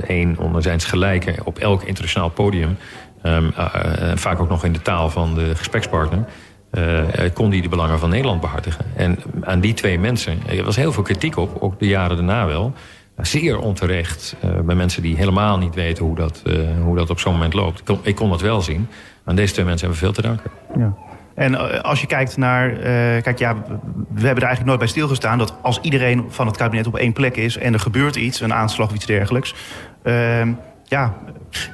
een 0.06 0.38
onder 0.38 0.62
zijn 0.62 0.80
gelijken 0.80 1.34
op 1.44 1.58
elk 1.58 1.82
internationaal 1.82 2.28
podium, 2.28 2.76
um, 3.22 3.52
vaak 4.14 4.40
ook 4.40 4.48
nog 4.48 4.64
in 4.64 4.72
de 4.72 4.82
taal 4.82 5.10
van 5.10 5.34
de 5.34 5.56
gesprekspartner, 5.56 6.24
kon 7.32 7.50
die 7.50 7.62
de 7.62 7.68
belangen 7.68 7.98
van 7.98 8.10
Nederland 8.10 8.40
behartigen. 8.40 8.84
En 8.96 9.18
aan 9.40 9.60
die 9.60 9.74
twee 9.74 9.98
mensen, 9.98 10.38
er 10.48 10.64
was 10.64 10.76
heel 10.76 10.92
veel 10.92 11.02
kritiek 11.02 11.36
op, 11.36 11.56
ook 11.60 11.78
de 11.78 11.86
jaren 11.86 12.16
daarna 12.16 12.46
wel. 12.46 12.72
Zeer 13.16 13.58
onterecht 13.58 14.36
bij 14.64 14.74
mensen 14.74 15.02
die 15.02 15.16
helemaal 15.16 15.58
niet 15.58 15.74
weten 15.74 16.04
hoe 16.04 16.16
dat, 16.16 16.42
hoe 16.82 16.96
dat 16.96 17.10
op 17.10 17.18
zo'n 17.18 17.32
moment 17.32 17.54
loopt. 17.54 17.78
Ik 17.78 17.84
kon, 17.84 17.98
ik 18.02 18.14
kon 18.14 18.30
dat 18.30 18.40
wel 18.40 18.60
zien. 18.60 18.88
Aan 19.24 19.36
deze 19.36 19.52
twee 19.52 19.64
mensen 19.64 19.88
hebben 19.88 20.08
we 20.08 20.12
veel 20.12 20.22
te 20.22 20.28
danken. 20.28 20.50
Ja. 20.78 20.94
En 21.34 21.52
uh, 21.52 21.80
als 21.80 22.00
je 22.00 22.06
kijkt 22.06 22.36
naar. 22.36 22.70
Uh, 22.70 22.76
kijk, 23.22 23.38
ja, 23.38 23.54
we 23.94 24.26
hebben 24.26 24.42
er 24.42 24.48
eigenlijk 24.48 24.64
nooit 24.64 24.78
bij 24.78 24.88
stilgestaan 24.88 25.38
dat 25.38 25.54
als 25.62 25.80
iedereen 25.80 26.24
van 26.28 26.46
het 26.46 26.56
kabinet 26.56 26.86
op 26.86 26.96
één 26.96 27.12
plek 27.12 27.36
is 27.36 27.56
en 27.56 27.72
er 27.72 27.80
gebeurt 27.80 28.16
iets, 28.16 28.40
een 28.40 28.54
aanslag 28.54 28.88
of 28.88 28.94
iets 28.94 29.06
dergelijks. 29.06 29.54
Uh, 30.04 30.46
ja. 30.84 31.14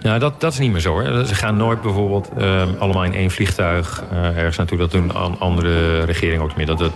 Nou, 0.02 0.18
dat, 0.18 0.40
dat 0.40 0.52
is 0.52 0.58
niet 0.58 0.72
meer 0.72 0.80
zo. 0.80 1.02
Ze 1.24 1.34
gaan 1.34 1.56
nooit 1.56 1.82
bijvoorbeeld 1.82 2.30
ehm, 2.36 2.68
allemaal 2.78 3.04
in 3.04 3.14
één 3.14 3.30
vliegtuig 3.30 4.04
uh, 4.12 4.36
ergens 4.36 4.56
naartoe. 4.56 4.78
Dat 4.78 4.90
doen 4.90 5.38
andere 5.38 6.00
regeringen 6.00 6.42
ook 6.42 6.56
meer. 6.56 6.66
Dat, 6.66 6.78
dat, 6.78 6.92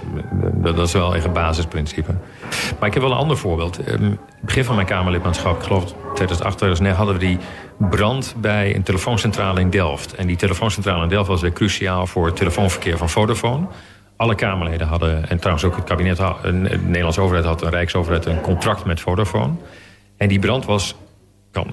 dat, 0.53 0.77
dat, 0.77 0.87
is 0.87 0.93
wel 0.93 1.15
echt 1.15 1.25
een 1.25 1.33
basisprincipe. 1.33 2.15
Maar 2.79 2.89
ik 2.89 2.95
heb 2.95 3.03
wel 3.03 3.13
een 3.13 3.19
ander 3.19 3.37
voorbeeld. 3.37 3.89
Um, 3.89 4.19
begin 4.41 4.65
van 4.65 4.75
mijn 4.75 4.87
Kamerlidmaatschap, 4.87 5.57
ik 5.57 5.63
geloof 5.63 5.85
2008, 6.15 6.59
2009, 6.59 6.97
hadden 6.97 7.15
we 7.15 7.27
die 7.27 7.39
brand 7.91 8.35
bij 8.37 8.75
een 8.75 8.83
telefooncentrale 8.83 9.61
in 9.61 9.71
Delft. 9.71 10.15
En 10.15 10.27
die 10.27 10.37
telefooncentrale 10.37 11.03
in 11.03 11.09
Delft 11.09 11.29
was 11.29 11.41
weer 11.41 11.53
cruciaal 11.53 12.07
voor 12.07 12.27
het 12.27 12.37
telefoonverkeer 12.37 12.99
van 12.99 13.11
Vodafone. 13.11 13.67
Alle 14.17 14.35
Kamerleden 14.35 14.87
hadden, 14.87 15.29
en 15.29 15.39
trouwens 15.39 15.65
ook 15.65 15.77
het 15.77 15.85
kabinet, 15.85 16.17
de 16.17 16.53
Nederlandse 16.85 17.21
overheid 17.21 17.47
had, 17.47 17.63
een 17.63 17.71
Rijksoverheid, 17.71 18.27
een 18.27 18.41
contract 18.41 18.85
met 18.85 19.01
Vodafone. 19.01 19.53
En 20.17 20.29
die 20.29 20.39
brand 20.39 20.65
was, 20.65 20.95
kan 21.53 21.67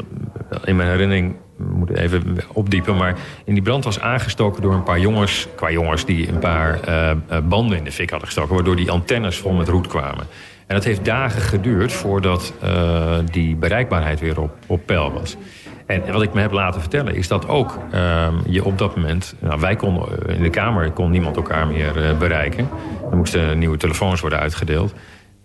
in 0.63 0.75
mijn 0.75 0.89
herinnering 0.89 1.35
moet 1.57 1.89
even 1.89 2.37
opdiepen, 2.53 2.95
maar 2.95 3.15
in 3.45 3.53
die 3.53 3.63
brand 3.63 3.83
was 3.83 3.99
aangestoken 3.99 4.61
door 4.61 4.73
een 4.73 4.83
paar 4.83 4.99
jongens, 4.99 5.47
qua 5.55 5.71
jongens 5.71 6.05
die 6.05 6.29
een 6.29 6.39
paar 6.39 6.79
uh, 6.87 7.11
banden 7.47 7.77
in 7.77 7.83
de 7.83 7.91
fik 7.91 8.09
hadden 8.09 8.27
gestoken, 8.27 8.55
waardoor 8.55 8.75
die 8.75 8.91
antennes 8.91 9.37
vol 9.37 9.53
met 9.53 9.67
roet 9.67 9.87
kwamen. 9.87 10.27
En 10.67 10.75
het 10.75 10.83
heeft 10.83 11.05
dagen 11.05 11.41
geduurd 11.41 11.91
voordat 11.91 12.53
uh, 12.63 13.17
die 13.31 13.55
bereikbaarheid 13.55 14.19
weer 14.19 14.39
op, 14.39 14.51
op 14.67 14.85
peil 14.85 15.11
was. 15.11 15.37
En 15.85 16.11
wat 16.11 16.21
ik 16.21 16.33
me 16.33 16.41
heb 16.41 16.51
laten 16.51 16.81
vertellen 16.81 17.15
is 17.15 17.27
dat 17.27 17.47
ook 17.47 17.79
uh, 17.93 18.27
je 18.45 18.63
op 18.63 18.77
dat 18.77 18.95
moment... 18.95 19.35
Nou, 19.39 19.59
wij 19.59 19.75
konden 19.75 20.27
in 20.27 20.43
de 20.43 20.49
Kamer 20.49 20.91
kon 20.91 21.11
niemand 21.11 21.35
elkaar 21.35 21.67
meer 21.67 22.15
bereiken. 22.19 22.69
Er 23.11 23.17
moesten 23.17 23.59
nieuwe 23.59 23.77
telefoons 23.77 24.21
worden 24.21 24.39
uitgedeeld. 24.39 24.93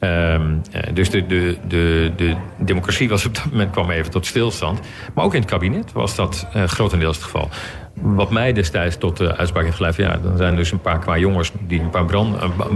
Um, 0.00 0.62
dus 0.92 1.10
de, 1.10 1.26
de, 1.26 1.58
de, 1.68 2.12
de 2.16 2.36
democratie 2.58 3.08
was 3.08 3.26
op 3.26 3.34
dat 3.34 3.50
moment 3.50 3.70
kwam 3.70 3.90
even 3.90 4.10
tot 4.10 4.26
stilstand. 4.26 4.80
Maar 5.14 5.24
ook 5.24 5.34
in 5.34 5.40
het 5.40 5.50
kabinet 5.50 5.92
was 5.92 6.14
dat 6.14 6.46
uh, 6.56 6.64
grotendeels 6.64 7.16
het 7.16 7.24
geval. 7.24 7.48
Wat 7.94 8.30
mij 8.30 8.52
destijds 8.52 8.96
tot 8.96 9.16
de 9.16 9.36
uitspraak 9.36 9.64
heeft 9.64 9.76
geleid... 9.76 9.96
ja, 9.96 10.16
dan 10.16 10.36
zijn 10.36 10.56
dus 10.56 10.72
een 10.72 10.80
paar 10.80 10.98
qua 10.98 11.18
jongens 11.18 11.52
die 11.66 11.80
een 11.80 11.90
paar 11.90 12.04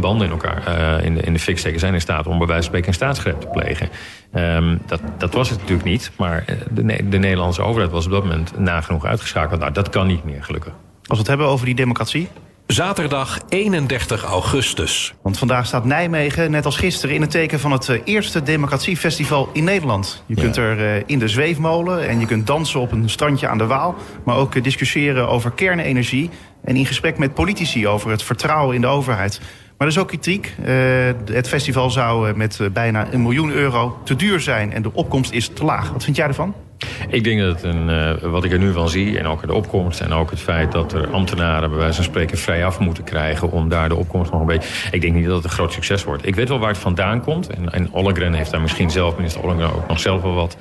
banden 0.00 0.26
in 0.26 0.30
elkaar 0.30 0.62
uh, 0.68 1.04
in, 1.04 1.14
de, 1.14 1.20
in 1.20 1.32
de 1.32 1.38
fik 1.38 1.58
steken... 1.58 1.80
zijn 1.80 1.94
in 1.94 2.00
staat 2.00 2.26
om 2.26 2.38
bij 2.38 2.46
wijze 2.46 2.62
van 2.62 2.62
spreken 2.62 2.88
een 2.88 2.94
staatsgreep 2.94 3.40
te 3.40 3.46
plegen. 3.46 3.88
Um, 4.34 4.80
dat, 4.86 5.00
dat 5.18 5.34
was 5.34 5.50
het 5.50 5.58
natuurlijk 5.58 5.88
niet. 5.88 6.10
Maar 6.16 6.44
de, 6.70 7.08
de 7.08 7.18
Nederlandse 7.18 7.62
overheid 7.62 7.90
was 7.90 8.06
op 8.06 8.12
dat 8.12 8.22
moment 8.22 8.58
nagenoeg 8.58 9.04
uitgeschakeld. 9.04 9.60
Nou, 9.60 9.72
dat 9.72 9.88
kan 9.88 10.06
niet 10.06 10.24
meer, 10.24 10.44
gelukkig. 10.44 10.72
Als 10.72 11.06
we 11.08 11.16
het 11.16 11.26
hebben 11.26 11.46
over 11.46 11.66
die 11.66 11.74
democratie, 11.74 12.28
Zaterdag 12.68 13.38
31 13.48 14.24
augustus. 14.24 15.14
Want 15.22 15.38
vandaag 15.38 15.66
staat 15.66 15.84
Nijmegen, 15.84 16.50
net 16.50 16.64
als 16.64 16.76
gisteren, 16.76 17.14
in 17.14 17.20
het 17.20 17.30
teken 17.30 17.60
van 17.60 17.72
het 17.72 18.00
eerste 18.04 18.42
Democratiefestival 18.42 19.48
in 19.52 19.64
Nederland. 19.64 20.24
Je 20.26 20.34
kunt 20.34 20.56
er 20.56 21.02
in 21.06 21.18
de 21.18 21.28
zweefmolen 21.28 22.08
en 22.08 22.20
je 22.20 22.26
kunt 22.26 22.46
dansen 22.46 22.80
op 22.80 22.92
een 22.92 23.10
strandje 23.10 23.48
aan 23.48 23.58
de 23.58 23.66
Waal. 23.66 23.94
Maar 24.24 24.36
ook 24.36 24.64
discussiëren 24.64 25.28
over 25.28 25.50
kernenergie 25.50 26.30
en 26.64 26.76
in 26.76 26.86
gesprek 26.86 27.18
met 27.18 27.34
politici 27.34 27.86
over 27.86 28.10
het 28.10 28.22
vertrouwen 28.22 28.74
in 28.74 28.80
de 28.80 28.86
overheid. 28.86 29.40
Maar 29.78 29.86
er 29.86 29.94
is 29.94 29.98
ook 29.98 30.08
kritiek. 30.08 30.54
het 31.24 31.48
festival 31.48 31.90
zou 31.90 32.36
met 32.36 32.60
bijna 32.72 33.12
een 33.12 33.22
miljoen 33.22 33.50
euro 33.50 33.98
te 34.04 34.16
duur 34.16 34.40
zijn 34.40 34.72
en 34.72 34.82
de 34.82 34.94
opkomst 34.94 35.32
is 35.32 35.48
te 35.48 35.64
laag. 35.64 35.90
Wat 35.90 36.04
vind 36.04 36.16
jij 36.16 36.26
ervan? 36.26 36.54
Ik 37.08 37.24
denk 37.24 37.40
dat 37.40 37.62
een, 37.62 37.88
uh, 37.88 38.12
wat 38.12 38.44
ik 38.44 38.52
er 38.52 38.58
nu 38.58 38.72
van 38.72 38.88
zie, 38.88 39.18
en 39.18 39.26
ook 39.26 39.46
de 39.46 39.54
opkomst... 39.54 40.00
en 40.00 40.12
ook 40.12 40.30
het 40.30 40.40
feit 40.40 40.72
dat 40.72 40.92
er 40.92 41.10
ambtenaren 41.10 41.68
bij 41.68 41.78
wijze 41.78 41.94
van 41.94 42.04
spreken 42.04 42.38
vrij 42.38 42.64
af 42.64 42.78
moeten 42.78 43.04
krijgen... 43.04 43.50
om 43.50 43.68
daar 43.68 43.88
de 43.88 43.96
opkomst 43.96 44.30
nog 44.30 44.40
een 44.40 44.46
beetje... 44.46 44.88
Ik 44.90 45.00
denk 45.00 45.14
niet 45.14 45.26
dat 45.26 45.34
het 45.34 45.44
een 45.44 45.50
groot 45.50 45.72
succes 45.72 46.04
wordt. 46.04 46.26
Ik 46.26 46.34
weet 46.34 46.48
wel 46.48 46.58
waar 46.58 46.68
het 46.68 46.78
vandaan 46.78 47.20
komt. 47.20 47.48
En, 47.48 47.72
en 47.72 47.92
Ollengren 47.92 48.32
heeft 48.32 48.50
daar 48.50 48.60
misschien 48.60 48.90
zelf, 48.90 49.16
minister 49.16 49.42
Ollengren, 49.42 49.74
ook 49.74 49.88
nog 49.88 50.00
zelf 50.00 50.22
wel 50.22 50.34
wat 50.34 50.56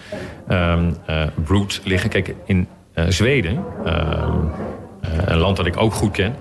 um, 0.50 0.96
broed 1.44 1.82
liggen. 1.84 2.10
Kijk, 2.10 2.36
in 2.46 2.68
uh, 2.96 3.06
Zweden, 3.08 3.64
um, 3.86 4.52
een 5.26 5.38
land 5.38 5.58
dat 5.58 5.66
ik 5.66 5.78
ook 5.78 5.94
goed 5.94 6.12
ken... 6.12 6.36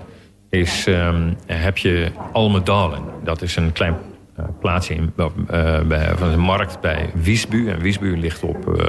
Is, 0.49 0.85
um, 0.87 1.37
heb 1.45 1.77
je 1.77 2.11
Almedalen. 2.31 3.01
Dat 3.23 3.41
is 3.41 3.55
een 3.55 3.71
klein 3.71 3.95
uh, 4.39 4.45
plaatsje 4.59 4.93
in, 4.93 5.13
van 6.17 6.31
de 6.31 6.37
markt 6.37 6.81
bij 6.81 7.09
Wiesbu. 7.13 7.69
En 7.69 7.79
Wiesbu 7.79 8.17
ligt 8.17 8.43
op 8.43 8.81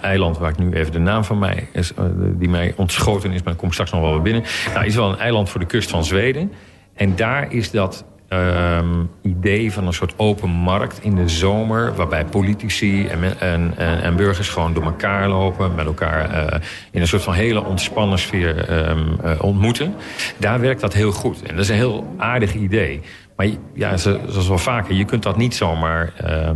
eiland 0.00 0.38
waar 0.38 0.50
ik 0.50 0.58
nu 0.58 0.72
even 0.72 0.92
de 0.92 0.98
naam 0.98 1.24
van 1.24 1.38
mij 1.38 1.68
is, 1.72 1.92
die 2.38 2.48
mij 2.48 2.74
ontschoten 2.76 3.30
is, 3.30 3.36
maar 3.36 3.44
dan 3.44 3.56
kom 3.56 3.66
ik 3.66 3.72
straks 3.72 3.90
nog 3.90 4.00
wel 4.00 4.12
weer 4.12 4.22
binnen. 4.22 4.42
Nou, 4.74 4.86
is 4.86 4.94
wel 4.94 5.12
een 5.12 5.18
eiland 5.18 5.48
voor 5.50 5.60
de 5.60 5.66
kust 5.66 5.90
van 5.90 6.04
Zweden. 6.04 6.52
En 6.94 7.16
daar 7.16 7.52
is 7.52 7.70
dat 7.70 8.04
um, 8.32 9.10
idee 9.22 9.72
van 9.72 9.86
een 9.86 9.92
soort 9.92 10.14
open 10.16 10.50
markt 10.50 10.98
in 11.02 11.14
de 11.14 11.28
zomer... 11.28 11.94
waarbij 11.94 12.24
politici 12.24 13.06
en, 13.06 13.40
en, 13.40 13.74
en, 14.02 14.16
burgers 14.16 14.48
gewoon 14.48 14.74
door 14.74 14.84
elkaar 14.84 15.28
lopen... 15.28 15.74
met 15.74 15.86
elkaar 15.86 16.30
uh, 16.30 16.60
in 16.90 17.00
een 17.00 17.06
soort 17.06 17.22
van 17.22 17.34
hele 17.34 17.64
ontspannen 17.64 18.18
sfeer 18.18 18.70
uh, 18.70 19.42
ontmoeten. 19.42 19.94
Daar 20.38 20.60
werkt 20.60 20.80
dat 20.80 20.92
heel 20.92 21.12
goed. 21.12 21.42
En 21.42 21.54
dat 21.54 21.64
is 21.64 21.68
een 21.70 21.76
heel 21.76 22.14
aardig 22.16 22.54
idee. 22.54 23.00
Maar 23.36 23.46
ja, 23.74 23.96
zoals 23.96 24.48
wel 24.48 24.58
vaker, 24.58 24.94
je 24.94 25.04
kunt 25.04 25.22
dat 25.22 25.36
niet 25.36 25.54
zomaar 25.54 26.12
uh, 26.24 26.50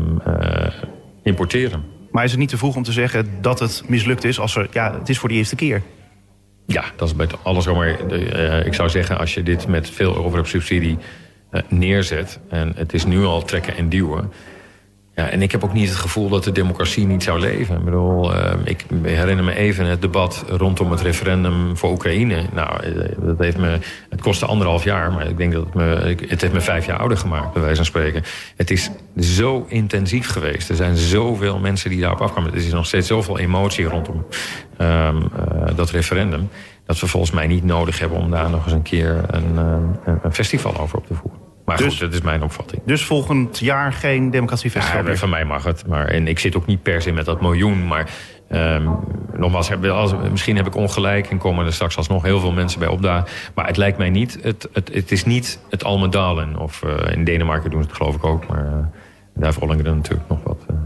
importeren. 1.23 1.96
Maar 2.17 2.25
is 2.25 2.31
het 2.31 2.41
niet 2.41 2.49
te 2.49 2.57
vroeg 2.57 2.77
om 2.77 2.83
te 2.83 2.93
zeggen 2.93 3.29
dat 3.41 3.59
het 3.59 3.83
mislukt 3.87 4.25
is... 4.25 4.41
als 4.41 4.57
er, 4.57 4.69
ja, 4.73 4.99
het 4.99 5.09
is 5.09 5.19
voor 5.19 5.29
de 5.29 5.35
eerste 5.35 5.57
keer? 5.57 5.83
Ja, 6.67 6.85
dat 6.97 7.09
is 7.09 7.17
bij 7.17 7.27
alles 7.43 7.65
zomaar. 7.65 8.13
Uh, 8.13 8.67
ik 8.67 8.75
zou 8.75 8.89
zeggen, 8.89 9.19
als 9.19 9.35
je 9.35 9.43
dit 9.43 9.67
met 9.67 9.91
veel 9.91 10.17
overheid 10.17 10.49
subsidie 10.49 10.99
uh, 11.51 11.61
neerzet... 11.69 12.39
en 12.49 12.73
het 12.77 12.95
is 12.95 13.05
nu 13.05 13.25
al 13.25 13.43
trekken 13.43 13.77
en 13.77 13.89
duwen... 13.89 14.33
Ja, 15.17 15.29
en 15.29 15.43
ik 15.43 15.53
heb 15.53 15.65
ook 15.65 15.73
niet 15.73 15.89
het 15.89 15.99
gevoel 15.99 16.29
dat 16.29 16.45
de 16.45 16.53
democratie 16.53 17.07
niet 17.07 17.23
zou 17.23 17.41
leven. 17.41 17.77
Ik 17.77 17.85
bedoel, 17.85 18.35
uh, 18.35 18.53
ik 18.65 18.85
herinner 19.03 19.45
me 19.45 19.55
even 19.55 19.87
het 19.87 20.01
debat 20.01 20.45
rondom 20.49 20.91
het 20.91 21.01
referendum 21.01 21.77
voor 21.77 21.91
Oekraïne. 21.91 22.43
Nou, 22.53 22.81
dat 23.21 23.39
heeft 23.39 23.57
me, 23.57 23.79
het 24.11 24.21
kostte 24.21 24.47
anderhalf 24.47 24.85
jaar, 24.85 25.13
maar 25.13 25.27
ik 25.27 25.37
denk 25.37 25.53
dat 25.53 25.65
het 25.65 25.75
me, 25.75 26.17
het 26.29 26.41
heeft 26.41 26.53
me 26.53 26.61
vijf 26.61 26.87
jaar 26.87 26.99
ouder 26.99 27.19
gemaakt, 27.19 27.53
bij 27.53 27.63
wijze 27.63 27.77
van 27.77 27.85
spreken. 27.85 28.23
Het 28.57 28.71
is 28.71 28.91
zo 29.19 29.65
intensief 29.69 30.29
geweest. 30.29 30.69
Er 30.69 30.77
zijn 30.77 30.97
zoveel 30.97 31.59
mensen 31.59 31.91
die 31.91 32.01
daarop 32.01 32.21
afkwamen. 32.21 32.51
Er 32.51 32.59
is 32.59 32.73
nog 32.73 32.87
steeds 32.87 33.07
zoveel 33.07 33.39
emotie 33.39 33.85
rondom 33.85 34.27
um, 34.79 34.89
uh, 34.89 35.77
dat 35.77 35.91
referendum. 35.91 36.49
Dat 36.87 37.01
we 37.01 37.07
volgens 37.07 37.33
mij 37.33 37.47
niet 37.47 37.65
nodig 37.65 37.99
hebben 37.99 38.19
om 38.19 38.31
daar 38.31 38.51
nog 38.51 38.65
eens 38.65 38.73
een 38.73 38.83
keer 38.83 39.25
een, 39.27 39.57
een 40.23 40.33
festival 40.35 40.81
over 40.81 40.99
op 40.99 41.07
te 41.07 41.15
voeren. 41.15 41.46
Maar 41.67 41.77
dus, 41.77 41.87
goed, 41.87 42.01
dat 42.01 42.13
is 42.13 42.21
mijn 42.21 42.43
opvatting. 42.43 42.83
Dus 42.85 43.05
volgend 43.05 43.59
jaar 43.59 43.93
geen 43.93 44.31
democratiefestival 44.31 45.07
ja, 45.07 45.17
Van 45.17 45.31
mij 45.31 45.45
mag 45.45 45.65
het. 45.65 45.87
Maar, 45.87 46.07
en 46.07 46.29
ik 46.29 46.39
zit 46.39 46.57
ook 46.57 46.67
niet 46.67 46.83
per 46.83 47.03
se 47.03 47.13
met 47.13 47.25
dat 47.25 47.41
miljoen. 47.41 47.87
Maar 47.87 48.11
um, 48.51 48.97
nogmaals, 49.37 49.71
als, 49.83 50.15
misschien 50.31 50.57
heb 50.57 50.67
ik 50.67 50.75
ongelijk... 50.75 51.31
en 51.31 51.39
komen 51.39 51.67
er 51.67 51.73
straks 51.73 51.97
alsnog 51.97 52.23
heel 52.23 52.41
veel 52.41 52.53
mensen 52.53 52.79
bij 52.79 52.89
opdagen. 52.89 53.29
Maar 53.55 53.67
het 53.67 53.77
lijkt 53.77 53.99
mij 53.99 54.11
niet... 54.11 54.39
Het, 54.43 54.69
het, 54.73 54.91
het 54.93 55.13
is 55.13 55.25
niet 55.25 55.59
het 55.71 55.85
Almedalen. 55.85 56.59
Of 56.59 56.83
uh, 56.85 57.13
in 57.13 57.25
Denemarken 57.25 57.71
doen 57.71 57.83
ze 57.83 57.89
het 57.89 57.97
geloof 57.97 58.15
ik 58.15 58.25
ook. 58.25 58.47
Maar 58.47 58.65
uh, 58.65 58.73
daar 59.35 59.55
Ollengren 59.61 59.97
natuurlijk 59.97 60.29
nog 60.29 60.39
wat 60.43 60.67
uh, 60.71 60.77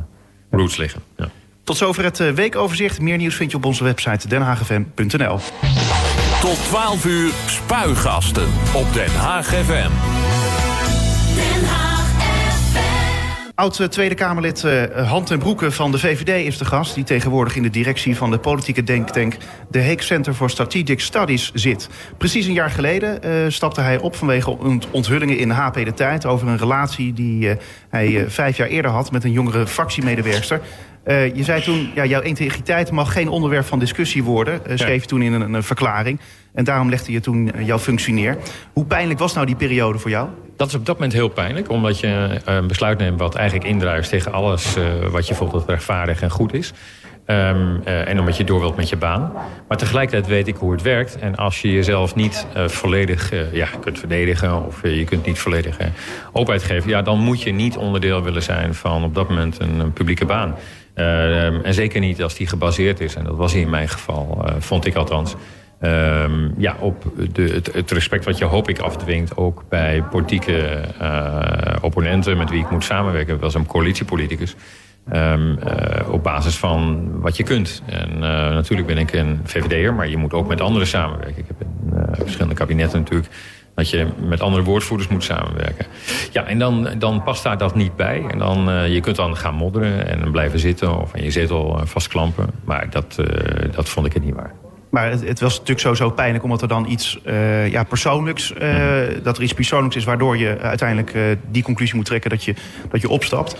roots 0.51 0.77
liggen. 0.77 1.03
Ja. 1.17 1.29
Tot 1.65 1.77
zover 1.77 2.05
het 2.05 2.35
weekoverzicht. 2.35 3.01
Meer 3.01 3.17
nieuws 3.17 3.35
vind 3.35 3.51
je 3.51 3.57
op 3.57 3.65
onze 3.65 3.85
website 3.85 4.29
denhagfm.nl. 4.29 5.39
Tot 6.41 6.65
12 6.65 7.05
uur 7.05 7.33
spuigasten 7.47 8.49
op 8.75 8.93
Den 8.93 9.15
Haag 9.15 9.47
FM. 9.47 10.30
Oud-Tweede 13.61 14.15
Kamerlid 14.15 14.63
uh, 14.63 15.09
Hand 15.09 15.31
en 15.31 15.39
Broeke 15.39 15.71
van 15.71 15.91
de 15.91 15.99
VVD 15.99 16.47
is 16.47 16.59
de 16.59 16.65
gast... 16.65 16.95
die 16.95 17.05
tegenwoordig 17.05 17.57
in 17.57 17.63
de 17.63 17.71
directie 17.71 18.17
van 18.17 18.31
de 18.31 18.39
politieke 18.39 18.83
denktank... 18.83 19.37
de 19.69 19.79
Hague 19.79 20.03
Center 20.03 20.35
for 20.35 20.51
Strategic 20.51 21.01
Studies 21.01 21.51
zit. 21.55 21.89
Precies 22.19 22.47
een 22.47 22.53
jaar 22.53 22.71
geleden 22.71 23.19
uh, 23.25 23.33
stapte 23.49 23.81
hij 23.81 23.99
op 23.99 24.17
vanwege 24.17 24.57
onthullingen 24.91 25.39
in 25.39 25.51
HP 25.51 25.75
De 25.75 25.95
Tijd... 25.95 26.27
over 26.27 26.49
een 26.49 26.59
relatie 26.59 27.13
die 27.13 27.57
hij 27.89 28.25
vijf 28.29 28.57
jaar 28.57 28.69
eerder 28.69 28.91
had 28.91 29.11
met 29.11 29.25
een 29.25 29.33
jongere 29.33 29.67
fractiemedewerkster... 29.67 30.61
Uh, 31.07 31.35
je 31.35 31.45
zei 31.45 31.63
toen, 31.63 31.91
ja, 31.95 32.05
jouw 32.05 32.21
integriteit 32.21 32.91
mag 32.91 33.13
geen 33.13 33.29
onderwerp 33.29 33.65
van 33.65 33.79
discussie 33.79 34.25
worden. 34.25 34.61
Uh, 34.69 34.77
schreef 34.77 35.01
je 35.01 35.09
toen 35.09 35.23
in 35.23 35.33
een, 35.33 35.53
een, 35.53 35.63
verklaring. 35.63 36.21
En 36.53 36.65
daarom 36.65 36.89
legde 36.89 37.13
je 37.13 37.21
toen 37.21 37.53
jouw 37.59 37.79
functie 37.79 38.15
neer. 38.15 38.37
Hoe 38.73 38.85
pijnlijk 38.85 39.19
was 39.19 39.35
nou 39.35 39.47
die 39.47 39.57
periode 39.57 39.99
voor 39.99 40.11
jou? 40.11 40.29
Dat 40.57 40.69
is 40.69 40.75
op 40.75 40.87
dat 40.87 40.95
moment 40.95 41.13
heel 41.13 41.29
pijnlijk. 41.29 41.71
Omdat 41.71 42.01
je 42.01 42.41
een 42.45 42.67
besluit 42.67 42.99
neemt 42.99 43.19
wat 43.19 43.35
eigenlijk 43.35 43.69
indruist 43.69 44.11
tegen 44.11 44.33
alles... 44.33 44.77
Uh, 44.77 44.85
wat 45.11 45.29
je 45.29 45.35
voelt 45.35 45.53
dat 45.53 45.69
rechtvaardig 45.69 46.23
en 46.23 46.31
goed 46.31 46.55
is. 46.55 46.73
Um, 47.27 47.81
uh, 47.87 48.09
en 48.09 48.21
omdat 48.21 48.37
je 48.37 48.45
door 48.45 48.61
wilt 48.61 48.77
met 48.77 48.89
je 48.89 48.97
baan. 48.97 49.33
Maar 49.69 49.77
tegelijkertijd 49.77 50.27
weet 50.27 50.49
ik 50.49 50.57
hoe 50.57 50.73
het 50.73 50.83
werkt. 50.83 51.19
En 51.19 51.37
als 51.37 51.63
je 51.63 51.73
jezelf 51.73 52.15
niet 52.15 52.47
uh, 52.57 52.69
volledig 52.69 53.33
uh, 53.33 53.53
ja, 53.53 53.69
kunt 53.81 53.99
verdedigen... 53.99 54.67
of 54.67 54.83
je 54.83 55.05
kunt 55.05 55.27
niet 55.27 55.39
volledig 55.39 55.77
openheid 56.33 56.63
geven... 56.63 56.91
Ja, 56.91 57.03
dan 57.03 57.19
moet 57.19 57.43
je 57.43 57.53
niet 57.53 57.77
onderdeel 57.77 58.23
willen 58.23 58.43
zijn 58.43 58.75
van 58.75 59.05
op 59.05 59.15
dat 59.15 59.29
moment 59.29 59.61
een, 59.61 59.81
een 59.81 59.93
publieke 59.93 60.25
baan. 60.25 60.55
Um, 61.01 61.65
en 61.65 61.75
zeker 61.75 62.01
niet 62.01 62.23
als 62.23 62.35
die 62.35 62.47
gebaseerd 62.47 63.01
is. 63.01 63.15
En 63.15 63.25
dat 63.25 63.37
was 63.37 63.55
in 63.55 63.71
mijn 63.71 63.89
geval, 63.89 64.45
vond 64.59 64.87
ik 64.87 64.95
althans... 64.95 65.35
Um, 65.83 66.55
ja, 66.59 66.77
op 66.81 67.05
de, 67.33 67.43
het, 67.43 67.73
het, 67.73 67.91
respect 67.91 68.25
wat 68.25 68.39
je 68.39 68.45
hoop 68.45 68.69
ik 68.69 68.79
afdwingt... 68.79 69.37
ook 69.37 69.65
bij 69.69 70.03
politieke 70.11 70.81
opponenten 71.81 72.37
met 72.37 72.51
wie 72.51 72.61
ik 72.61 72.71
moet 72.71 72.85
samenwerken. 72.85 73.39
Was 73.39 73.55
een 73.55 73.67
coalitiepoliticus. 73.67 74.57
Um, 75.13 75.59
uh, 75.59 76.13
op 76.13 76.23
basis 76.23 76.57
van 76.57 77.09
wat 77.21 77.37
je 77.37 77.43
kunt. 77.43 77.83
En 77.87 78.11
uh, 78.15 78.21
natuurlijk 78.21 78.87
ben 78.87 78.99
ik 78.99 79.13
een 79.13 79.41
VVD'er, 79.45 79.95
maar 79.95 80.09
je 80.09 80.17
moet 80.17 80.33
ook 80.33 80.49
met 80.49 80.61
anderen 80.61 80.87
samenwerken. 80.87 81.39
Ik 81.39 81.45
heb 81.47 81.61
in 81.61 81.93
uh, 81.95 82.03
verschillende 82.13 82.55
kabinetten 82.55 82.99
natuurlijk 82.99 83.29
dat 83.75 83.91
je 83.91 84.07
met 84.29 84.41
andere 84.41 84.63
woordvoerders 84.63 85.09
moet 85.09 85.25
samenwerken. 85.25 85.87
Ja, 86.33 86.45
en 86.45 86.59
dan, 86.59 86.89
dan 86.99 87.23
past 87.23 87.43
daar 87.43 87.59
dat 87.59 87.75
niet 87.75 87.97
bij. 87.97 88.25
En 88.31 88.39
dan, 88.39 88.91
je 88.91 89.01
kunt 89.01 89.17
dan 89.17 89.37
gaan 89.37 89.55
modderen 89.55 90.07
en 90.07 90.31
blijven 90.31 90.59
zitten 90.59 91.01
of 91.01 91.15
aan 91.15 91.23
je 91.23 91.31
zetel 91.31 91.81
vastklampen. 91.85 92.51
Maar 92.65 92.91
dat, 92.91 93.17
dat 93.75 93.89
vond 93.89 94.07
ik 94.07 94.13
het 94.13 94.25
niet 94.25 94.35
waar. 94.35 94.55
Maar 94.91 95.11
het, 95.11 95.29
het, 95.29 95.41
was 95.41 95.53
natuurlijk 95.53 95.81
sowieso 95.81 96.11
pijnlijk 96.11 96.45
omdat 96.45 96.63
er 96.63 96.69
dan 96.69 96.87
iets 96.89 97.19
uh, 97.25 97.69
ja, 97.71 97.85
persoonlijks... 97.85 98.53
Mm. 98.53 99.23
dat 99.23 99.37
er 99.37 99.43
iets 99.43 99.53
persoonlijks 99.53 99.97
is 99.97 100.05
waardoor 100.05 100.37
je 100.37 100.59
uiteindelijk 100.59 101.39
die 101.51 101.63
conclusie 101.63 101.97
moet 101.97 102.05
trekken 102.05 102.31
dat 102.31 102.45
je, 102.45 102.55
dat 102.91 103.01
je 103.01 103.09
opstapt. 103.09 103.57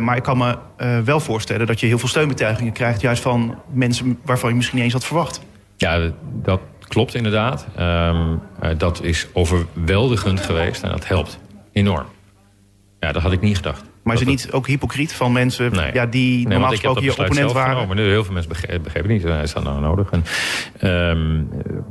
maar 0.00 0.16
ik 0.16 0.22
kan 0.22 0.38
me 0.38 0.56
wel 1.04 1.20
voorstellen 1.20 1.66
dat 1.66 1.80
je 1.80 1.86
heel 1.86 1.98
veel 1.98 2.08
steunbetuigingen 2.08 2.72
krijgt... 2.72 3.00
juist 3.00 3.22
van 3.22 3.58
mensen 3.72 4.18
waarvan 4.24 4.50
je 4.50 4.56
misschien 4.56 4.76
niet 4.76 4.84
eens 4.84 4.94
had 4.94 5.04
verwacht. 5.04 5.40
Ja, 5.76 6.10
dat 6.24 6.60
klopt 6.88 7.14
inderdaad. 7.14 7.66
Um, 7.80 8.40
dat 8.78 9.02
is 9.02 9.26
overweldigend 9.32 10.40
geweest 10.40 10.82
en 10.82 10.90
dat 10.90 11.08
helpt 11.08 11.38
enorm. 11.72 12.06
Ja, 13.00 13.12
dat 13.12 13.22
had 13.22 13.32
ik 13.32 13.40
niet 13.40 13.56
gedacht. 13.56 13.82
Maar 14.02 14.14
is 14.14 14.20
het 14.20 14.28
niet 14.28 14.48
ook 14.52 14.66
hypocriet 14.66 15.12
van 15.12 15.32
mensen 15.32 15.72
Nee. 15.72 15.92
ja, 15.92 16.06
die 16.06 16.48
normaal 16.48 16.70
gesproken 16.70 17.02
je 17.02 17.10
opponent 17.10 17.36
zelf 17.36 17.52
waren? 17.52 17.96
Nu, 17.96 18.02
Heel 18.08 18.24
veel 18.24 18.32
mensen 18.32 18.50
begrijpen, 18.52 18.82
begrijpen 18.82 19.10
niet, 19.12 19.24
eh, 19.24 19.42
is 19.42 19.52
dat 19.52 19.64
nou 19.64 19.80
nodig? 19.80 20.10
En, 20.10 20.24
ehm, 20.78 21.42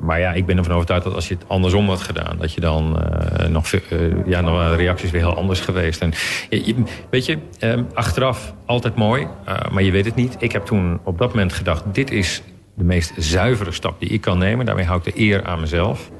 maar 0.05 0.19
ja, 0.19 0.33
ik 0.33 0.45
ben 0.45 0.57
ervan 0.57 0.73
overtuigd 0.73 1.03
dat 1.03 1.13
als 1.13 1.27
je 1.27 1.33
het 1.33 1.43
andersom 1.47 1.87
had 1.89 2.01
gedaan... 2.01 2.37
dat 2.37 2.53
je 2.53 2.61
dan 2.61 2.99
eh, 3.03 3.47
nog, 3.47 3.71
eh, 3.73 3.81
ja, 4.25 4.41
dan 4.41 4.53
waren 4.53 4.77
de 4.77 4.83
reacties 4.83 5.11
weer 5.11 5.21
heel 5.21 5.35
anders 5.37 5.59
geweest. 5.59 6.01
En, 6.01 6.13
je- 6.49 6.83
weet 7.09 7.25
je, 7.25 7.37
ehm, 7.59 7.83
achteraf 7.93 8.53
altijd 8.65 8.95
mooi, 8.95 9.27
eh, 9.45 9.55
maar 9.71 9.83
je 9.83 9.91
weet 9.91 10.05
het 10.05 10.15
niet. 10.15 10.35
Ik 10.39 10.51
heb 10.51 10.65
toen 10.65 10.99
op 11.03 11.17
dat 11.17 11.29
moment 11.29 11.53
gedacht... 11.53 11.83
dit 11.93 12.11
is 12.11 12.41
de 12.73 12.83
meest 12.83 13.13
zuivere 13.17 13.71
stap 13.71 13.99
die 13.99 14.09
ik 14.09 14.21
kan 14.21 14.37
nemen. 14.37 14.65
Daarmee 14.65 14.85
hou 14.85 15.01
ik 15.03 15.13
de 15.13 15.21
eer 15.21 15.43
aan 15.43 15.59
mezelf. 15.59 16.11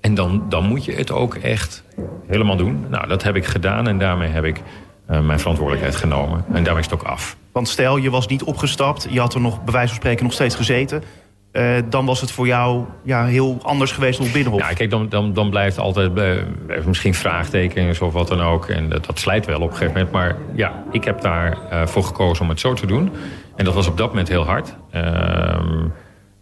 En 0.00 0.14
dan, 0.14 0.44
dan 0.48 0.64
moet 0.66 0.84
je 0.84 0.92
het 0.92 1.10
ook 1.10 1.34
echt 1.34 1.84
helemaal 2.26 2.56
doen. 2.56 2.86
Nou, 2.88 3.08
dat 3.08 3.22
heb 3.22 3.36
ik 3.36 3.44
gedaan 3.46 3.88
en 3.88 3.98
daarmee 3.98 4.28
heb 4.28 4.44
ik 4.44 4.60
eh, 5.06 5.20
mijn 5.20 5.38
verantwoordelijkheid 5.38 5.96
genomen. 5.96 6.44
En 6.52 6.64
daarmee 6.64 6.82
is 6.82 6.90
het 6.90 7.00
ook 7.00 7.06
af. 7.06 7.36
Want 7.52 7.68
stel, 7.68 7.96
je 7.96 8.10
was 8.10 8.26
niet 8.26 8.42
opgestapt, 8.42 9.06
je 9.10 9.20
had 9.20 9.34
er 9.34 9.40
nog 9.40 9.64
bij 9.64 9.72
wijze 9.72 9.88
van 9.88 9.96
spreken 9.96 10.24
nog 10.24 10.32
steeds 10.32 10.54
gezeten. 10.54 11.02
eh, 11.52 11.76
dan 11.88 12.06
was 12.06 12.20
het 12.20 12.30
voor 12.30 12.46
jou 12.46 12.84
ja, 13.02 13.24
heel 13.24 13.58
anders 13.62 13.92
geweest 13.92 14.20
op 14.20 14.32
Binnenhof. 14.32 14.60
Ja, 14.60 14.72
kijk, 14.72 14.90
dan, 14.90 15.08
dan, 15.08 15.32
dan 15.32 15.50
blijft 15.50 15.78
altijd 15.78 16.18
eh, 16.18 16.84
misschien 16.86 17.14
vraagtekens 17.14 18.00
of 18.00 18.12
wat 18.12 18.28
dan 18.28 18.40
ook. 18.40 18.68
En 18.68 18.88
dat, 18.88 19.06
dat 19.06 19.18
slijt 19.18 19.46
wel 19.46 19.60
op 19.60 19.70
een 19.70 19.76
gegeven 19.76 19.92
moment. 19.92 20.12
Maar 20.12 20.36
ja, 20.54 20.84
ik 20.90 21.04
heb 21.04 21.20
daarvoor 21.20 21.88
voor 21.88 22.04
gekozen 22.04 22.42
om 22.42 22.48
het 22.50 22.60
zo 22.60 22.72
te 22.74 22.86
doen. 22.86 23.10
En 23.56 23.64
dat 23.64 23.74
was 23.74 23.86
op 23.86 23.96
dat 23.96 24.08
moment 24.08 24.28
heel 24.28 24.44
hard. 24.44 24.76
Ehm, 24.90 25.88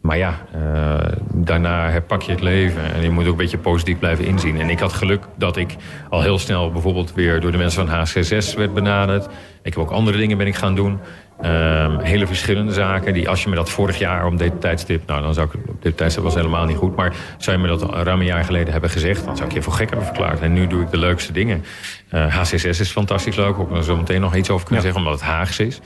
maar 0.00 0.18
ja, 0.18 0.35
eh, 0.53 1.12
daarna 1.35 1.90
herpak 1.90 2.22
je 2.22 2.33
het 2.33 2.40
leven. 2.40 2.94
En 2.94 3.03
je 3.03 3.11
moet 3.11 3.24
ook 3.24 3.31
een 3.31 3.37
beetje 3.37 3.59
positief 3.59 3.98
blijven 3.98 4.24
inzien. 4.24 4.61
En 4.61 4.70
ik 4.70 4.79
had 4.79 4.92
geluk 4.92 5.24
dat 5.37 5.57
ik 5.57 5.77
al 6.09 6.22
heel 6.22 6.38
snel 6.38 6.72
bijvoorbeeld 6.72 7.14
weer 7.14 7.40
door 7.40 7.53
de 7.53 7.59
mensen 7.59 7.87
van 7.87 7.98
HCSS 7.98 8.55
werd 8.55 8.74
benaderd. 8.74 9.24
Ik 9.62 9.74
heb 9.74 9.79
ook 9.79 9.90
andere 9.90 10.18
dingen 10.18 10.38
ben 10.38 10.46
ik 10.46 10.55
gaan 10.55 10.74
doen. 10.74 10.98
Ehm, 11.40 11.99
hele 11.99 12.27
verschillende 12.27 12.73
zaken. 12.73 13.12
Die 13.12 13.29
als 13.29 13.42
je 13.42 13.49
me 13.49 13.55
dat 13.55 13.70
vorig 13.70 13.99
jaar 13.99 14.27
om 14.27 14.37
dit 14.37 14.61
tijdstip... 14.61 15.07
Nou, 15.07 15.23
dan 15.23 15.35
zou 15.35 15.49
ik... 15.49 15.68
Op 15.68 15.83
dit 15.83 15.97
tijdstip 15.97 16.23
was 16.23 16.35
helemaal 16.35 16.66
niet 16.66 16.77
goed. 16.77 16.97
Maar 16.97 17.14
zou 17.38 17.57
je 17.57 17.62
me 17.62 17.68
dat 17.68 17.94
ruim 17.94 18.20
een 18.20 18.27
jaar 18.27 18.44
geleden 18.44 18.73
hebben 18.73 18.90
gezegd... 18.90 19.25
dan 19.25 19.37
zou 19.37 19.49
ik 19.49 19.55
je 19.55 19.62
voor 19.62 19.73
gek 19.73 19.88
hebben 19.88 20.07
verklaard. 20.07 20.40
En 20.40 20.53
nu 20.53 20.66
doe 20.66 20.83
ik 20.83 20.90
de 20.90 20.99
leukste 20.99 21.33
dingen. 21.33 21.64
Eh, 22.09 22.35
HCSS 22.35 22.81
is 22.81 22.90
fantastisch 22.90 23.37
leuk. 23.37 23.59
Ook 23.59 23.77
er 23.77 23.85
zo 23.85 23.97
meteen 23.97 24.20
nog 24.20 24.35
iets 24.35 24.51
over 24.51 24.66
kunnen 24.66 24.85
zeggen. 24.85 25.03
Omdat 25.03 25.20
het 25.20 25.29
Haags 25.29 25.59
is. 25.59 25.81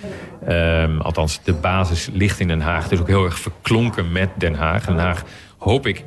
Ehm, 0.47 1.01
althans, 1.01 1.41
de 1.45 1.53
basis 1.53 2.09
ligt 2.13 2.41
in 2.41 2.49
Den 2.49 2.61
Haag. 2.61 2.83
Het 2.83 2.93
is 2.93 3.01
ook 3.01 3.09
heel 3.09 3.25
erg 3.25 3.39
verklonken 3.39 4.13
met 4.13 4.29
Den 4.35 4.55
Haag. 4.55 4.85
Den 4.85 4.99
Haag, 4.99 5.23
hoop 5.59 5.87
ik, 5.87 6.05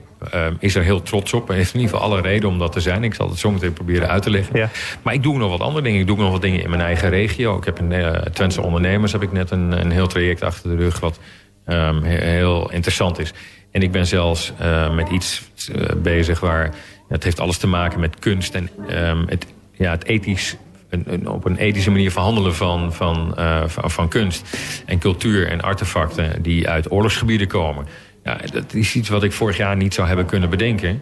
is 0.60 0.76
er 0.76 0.84
heel 0.84 1.02
trots 1.02 1.34
op. 1.34 1.50
En 1.50 1.56
heeft 1.56 1.74
in 1.74 1.80
ieder 1.80 1.96
geval 1.96 2.12
alle 2.12 2.22
reden 2.22 2.50
om 2.50 2.60
dat 2.60 2.72
te 2.72 2.80
zijn. 2.80 3.04
Ik 3.04 3.14
zal 3.14 3.30
het 3.30 3.40
zo 3.40 3.52
meteen 3.52 3.74
proberen 3.74 4.10
uit 4.10 4.24
te 4.24 4.30
leggen. 4.30 4.58
Ja. 4.58 4.70
Maar 5.02 5.14
ik 5.14 5.24
doe 5.24 5.38
nog 5.38 5.50
wat 5.50 5.60
andere 5.60 5.84
dingen. 5.84 6.00
Ik 6.00 6.08
doe 6.08 6.18
nog 6.18 6.32
wat 6.32 6.42
dingen 6.42 6.64
in 6.64 6.70
mijn 6.70 6.82
eigen 6.82 7.10
regio. 7.10 7.58
Ik 7.58 7.66
heb 7.66 7.80
een 7.80 7.92
uh, 7.92 8.12
Twentse 8.12 8.62
ondernemers 8.62 9.12
heb 9.12 9.22
ik 9.22 9.32
net 9.32 9.52
een, 9.52 9.72
een 9.72 9.92
heel 9.92 10.08
traject 10.08 10.44
achter 10.44 10.70
de 10.70 10.76
rug... 10.76 11.00
wat 11.00 11.20
um, 11.68 12.04
heel 12.04 12.72
interessant 12.72 13.20
is. 13.20 13.34
En 13.72 13.82
ik 13.82 13.92
ben 13.92 14.08
zelfs 14.08 14.54
uh, 14.62 14.96
met 14.96 15.10
iets 15.10 15.50
uh, 15.76 15.86
bezig 15.98 16.40
waar... 16.40 16.74
Het 17.08 17.24
heeft 17.24 17.40
alles 17.40 17.58
te 17.58 17.68
maken 17.68 18.00
met 18.00 18.20
kunst 18.20 18.56
en 18.56 18.70
um, 18.90 19.26
het, 19.28 19.46
ja, 19.74 19.92
het 19.92 20.06
ethisch... 20.06 20.56
Een, 20.90 21.04
een, 21.08 21.28
op 21.28 21.46
een 21.46 21.58
ethische 21.58 21.92
manier 21.92 22.12
verhandelen 22.12 22.56
van, 22.56 22.94
van, 22.94 23.36
uh, 23.40 23.64
van, 23.68 23.92
van 23.92 24.08
kunst 24.08 24.58
en 24.86 25.00
cultuur 25.00 25.48
en 25.48 25.62
artefacten... 25.62 26.42
die 26.42 26.70
uit 26.70 26.92
oorlogsgebieden 26.92 27.48
komen. 27.48 27.86
Ja, 28.24 28.38
dat 28.52 28.74
is 28.74 28.96
iets 28.96 29.10
wat 29.10 29.24
ik 29.24 29.32
vorig 29.32 29.58
jaar 29.58 29.76
niet 29.76 29.94
zou 29.94 30.08
hebben 30.08 30.26
kunnen 30.26 30.50
bedenken... 30.50 31.02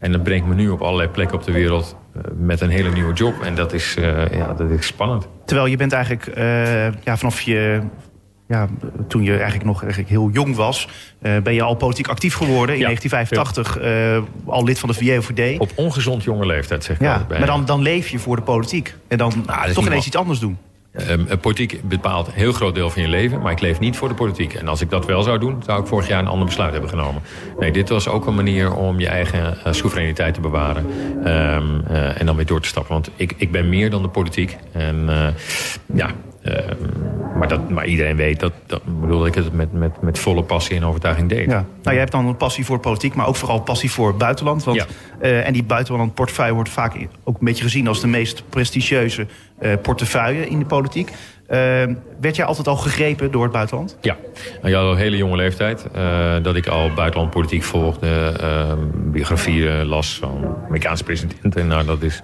En 0.00 0.12
dat 0.12 0.22
brengt 0.22 0.46
me 0.46 0.54
nu 0.54 0.68
op 0.68 0.82
allerlei 0.82 1.08
plekken 1.08 1.36
op 1.36 1.44
de 1.44 1.52
wereld 1.52 1.96
uh, 2.16 2.22
met 2.36 2.60
een 2.60 2.70
hele 2.70 2.90
nieuwe 2.90 3.12
job. 3.12 3.42
En 3.42 3.54
dat 3.54 3.72
is, 3.72 3.96
uh, 3.98 4.28
ja, 4.28 4.52
dat 4.52 4.70
is 4.70 4.86
spannend. 4.86 5.28
Terwijl 5.44 5.68
je 5.68 5.76
bent 5.76 5.92
eigenlijk 5.92 6.36
uh, 6.36 6.84
ja, 6.84 7.16
vanaf 7.16 7.40
je... 7.40 7.80
Ja, 8.48 8.68
toen 9.08 9.22
je 9.22 9.32
eigenlijk 9.32 9.64
nog 9.64 9.80
eigenlijk 9.80 10.10
heel 10.10 10.30
jong 10.32 10.56
was, 10.56 10.88
ben 11.42 11.54
je 11.54 11.62
al 11.62 11.74
politiek 11.74 12.08
actief 12.08 12.34
geworden. 12.34 12.74
In 12.74 12.80
ja, 12.80 12.86
1985 12.86 13.78
al 14.46 14.64
lid 14.64 14.78
van 14.78 14.88
de 14.88 14.94
VVD. 14.94 15.58
Op 15.58 15.72
ongezond 15.74 16.22
jonge 16.24 16.46
leeftijd, 16.46 16.84
zeg 16.84 16.96
ik 16.96 17.02
ja, 17.02 17.26
Maar 17.28 17.46
dan, 17.46 17.64
dan 17.64 17.82
leef 17.82 18.08
je 18.08 18.18
voor 18.18 18.36
de 18.36 18.42
politiek. 18.42 18.94
En 19.08 19.18
dan 19.18 19.32
nou, 19.46 19.72
toch 19.72 19.86
ineens 19.86 20.06
iets 20.06 20.16
anders 20.16 20.38
doen. 20.38 20.58
Um, 21.10 21.38
politiek 21.40 21.80
bepaalt 21.82 22.26
een 22.26 22.32
heel 22.32 22.52
groot 22.52 22.74
deel 22.74 22.90
van 22.90 23.02
je 23.02 23.08
leven, 23.08 23.40
maar 23.40 23.52
ik 23.52 23.60
leef 23.60 23.78
niet 23.78 23.96
voor 23.96 24.08
de 24.08 24.14
politiek. 24.14 24.54
En 24.54 24.68
als 24.68 24.80
ik 24.80 24.90
dat 24.90 25.06
wel 25.06 25.22
zou 25.22 25.38
doen, 25.38 25.62
zou 25.66 25.80
ik 25.80 25.86
vorig 25.86 26.08
jaar 26.08 26.18
een 26.18 26.26
ander 26.26 26.46
besluit 26.46 26.72
hebben 26.72 26.90
genomen. 26.90 27.22
Nee, 27.58 27.72
dit 27.72 27.88
was 27.88 28.08
ook 28.08 28.26
een 28.26 28.34
manier 28.34 28.74
om 28.74 29.00
je 29.00 29.08
eigen 29.08 29.58
uh, 29.66 29.72
soevereiniteit 29.72 30.34
te 30.34 30.40
bewaren 30.40 30.84
um, 31.16 31.84
uh, 31.90 32.20
en 32.20 32.26
dan 32.26 32.36
weer 32.36 32.46
door 32.46 32.60
te 32.60 32.68
stappen. 32.68 32.92
Want 32.92 33.10
ik, 33.16 33.34
ik 33.36 33.50
ben 33.52 33.68
meer 33.68 33.90
dan 33.90 34.02
de 34.02 34.08
politiek. 34.08 34.56
En 34.72 35.06
uh, 35.08 35.26
ja, 35.94 36.10
maar, 37.36 37.48
dat, 37.48 37.70
maar 37.70 37.86
iedereen 37.86 38.16
weet 38.16 38.40
dat, 38.40 38.52
dat 38.66 39.00
bedoel 39.00 39.26
ik 39.26 39.34
het 39.34 39.52
met, 39.52 39.72
met, 39.72 40.02
met 40.02 40.18
volle 40.18 40.42
passie 40.42 40.76
en 40.76 40.84
overtuiging 40.84 41.28
deed. 41.28 41.46
Ja. 41.46 41.64
Nou, 41.82 41.94
je 41.94 41.98
hebt 41.98 42.12
dan 42.12 42.26
een 42.26 42.36
passie 42.36 42.64
voor 42.64 42.78
politiek, 42.78 43.14
maar 43.14 43.26
ook 43.26 43.36
vooral 43.36 43.60
passie 43.60 43.90
voor 43.90 44.08
het 44.08 44.18
buitenland. 44.18 44.64
Want, 44.64 44.76
ja. 44.76 44.86
uh, 45.22 45.46
en 45.46 45.52
die 45.52 45.64
buitenland 45.64 46.14
portefeuille 46.14 46.54
wordt 46.54 46.70
vaak 46.70 46.94
ook 47.24 47.38
een 47.38 47.44
beetje 47.44 47.62
gezien 47.62 47.88
als 47.88 48.00
de 48.00 48.06
meest 48.06 48.42
prestigieuze 48.48 49.26
uh, 49.60 49.72
portefeuille 49.82 50.48
in 50.48 50.58
de 50.58 50.64
politiek. 50.64 51.08
Uh, 51.08 51.56
werd 52.20 52.36
jij 52.36 52.44
altijd 52.44 52.68
al 52.68 52.76
gegrepen 52.76 53.30
door 53.30 53.42
het 53.42 53.52
buitenland? 53.52 53.96
Ja, 54.00 54.16
nou, 54.62 54.74
ja, 54.74 54.94
hele 54.94 55.16
jonge 55.16 55.36
leeftijd. 55.36 55.86
Uh, 55.96 56.34
dat 56.42 56.56
ik 56.56 56.66
al 56.66 56.90
buitenlandpolitiek 56.94 57.62
volgde, 57.62 58.32
biografieën 58.94 59.84
las 59.84 60.18
van 60.18 60.56
Amerikaanse 60.66 61.04
presidenten. 61.04 61.66
Nou, 61.66 61.84
dat 61.86 62.02
is, 62.02 62.22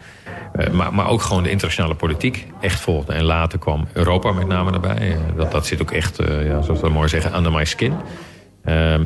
uh, 0.59 0.71
maar, 0.71 0.95
maar 0.95 1.09
ook 1.09 1.23
gewoon 1.23 1.43
de 1.43 1.51
internationale 1.51 1.95
politiek 1.95 2.47
echt 2.61 2.81
volgde. 2.81 3.13
En 3.13 3.25
later 3.25 3.59
kwam 3.59 3.87
Europa 3.93 4.33
met 4.33 4.47
name 4.47 4.73
erbij. 4.73 5.09
Uh, 5.09 5.17
dat, 5.37 5.53
dat 5.53 5.67
zit 5.67 5.83
ook 5.83 5.91
echt, 5.91 6.17
ja, 6.45 6.63
zoals 6.63 6.81
we 6.81 6.89
mooi 6.89 7.09
zeggen, 7.09 7.37
under 7.37 7.53
my 7.53 7.65
skin. 7.65 7.95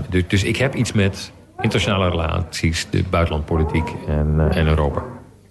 dus, 0.08 0.22
dus 0.28 0.44
ik 0.44 0.56
heb 0.56 0.74
iets 0.74 0.92
met 0.92 1.32
internationale 1.60 2.10
relaties, 2.10 2.86
de 2.90 3.04
buitenlandpolitiek 3.10 3.88
en, 4.08 4.50
en 4.50 4.66
Europa. 4.66 5.02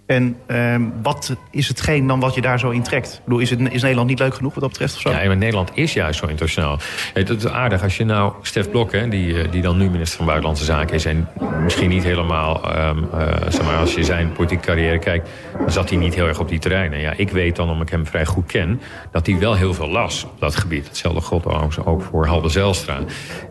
En 0.09 0.35
uh, 0.47 0.75
wat 1.01 1.35
is 1.51 1.67
hetgeen 1.67 2.07
dan 2.07 2.19
wat 2.19 2.33
je 2.35 2.41
daar 2.41 2.59
zo 2.59 2.69
in 2.69 2.83
trekt? 2.83 3.21
Bedoel, 3.23 3.39
is, 3.39 3.49
het, 3.49 3.59
is 3.59 3.81
Nederland 3.81 4.09
niet 4.09 4.19
leuk 4.19 4.35
genoeg 4.35 4.53
wat 4.53 4.61
dat 4.61 4.71
betreft? 4.71 4.95
Of 4.95 5.01
zo? 5.01 5.09
Ja, 5.09 5.25
maar 5.25 5.37
Nederland 5.37 5.71
is 5.73 5.93
juist 5.93 6.19
zo 6.19 6.25
internationaal. 6.25 6.77
Het 7.13 7.29
is 7.29 7.47
aardig 7.47 7.83
als 7.83 7.97
je 7.97 8.05
nou 8.05 8.33
Stef 8.41 8.69
Blok, 8.69 8.91
die, 8.91 9.49
die 9.49 9.61
dan 9.61 9.77
nu 9.77 9.89
minister 9.89 10.17
van 10.17 10.25
Buitenlandse 10.25 10.65
Zaken 10.65 10.95
is... 10.95 11.05
en 11.05 11.27
misschien 11.63 11.89
niet 11.89 12.03
helemaal, 12.03 12.77
um, 12.77 13.07
uh, 13.13 13.27
zeg 13.49 13.65
maar, 13.65 13.77
als 13.77 13.93
je 13.93 14.03
zijn 14.03 14.31
politieke 14.31 14.65
carrière 14.65 14.99
kijkt... 14.99 15.29
dan 15.57 15.71
zat 15.71 15.89
hij 15.89 15.97
niet 15.97 16.15
heel 16.15 16.27
erg 16.27 16.39
op 16.39 16.49
die 16.49 16.59
terreinen. 16.59 16.99
Ja, 16.99 17.13
ik 17.17 17.29
weet 17.29 17.55
dan, 17.55 17.69
omdat 17.69 17.87
ik 17.87 17.93
hem 17.93 18.05
vrij 18.05 18.25
goed 18.25 18.45
ken... 18.45 18.81
dat 19.11 19.25
hij 19.25 19.39
wel 19.39 19.55
heel 19.55 19.73
veel 19.73 19.89
las 19.89 20.23
op 20.23 20.39
dat 20.39 20.55
gebied. 20.55 20.87
Hetzelfde 20.87 21.21
geldt 21.21 21.85
ook 21.85 22.01
voor 22.01 22.25
Halbe 22.25 22.49
Zijlstra. 22.49 22.99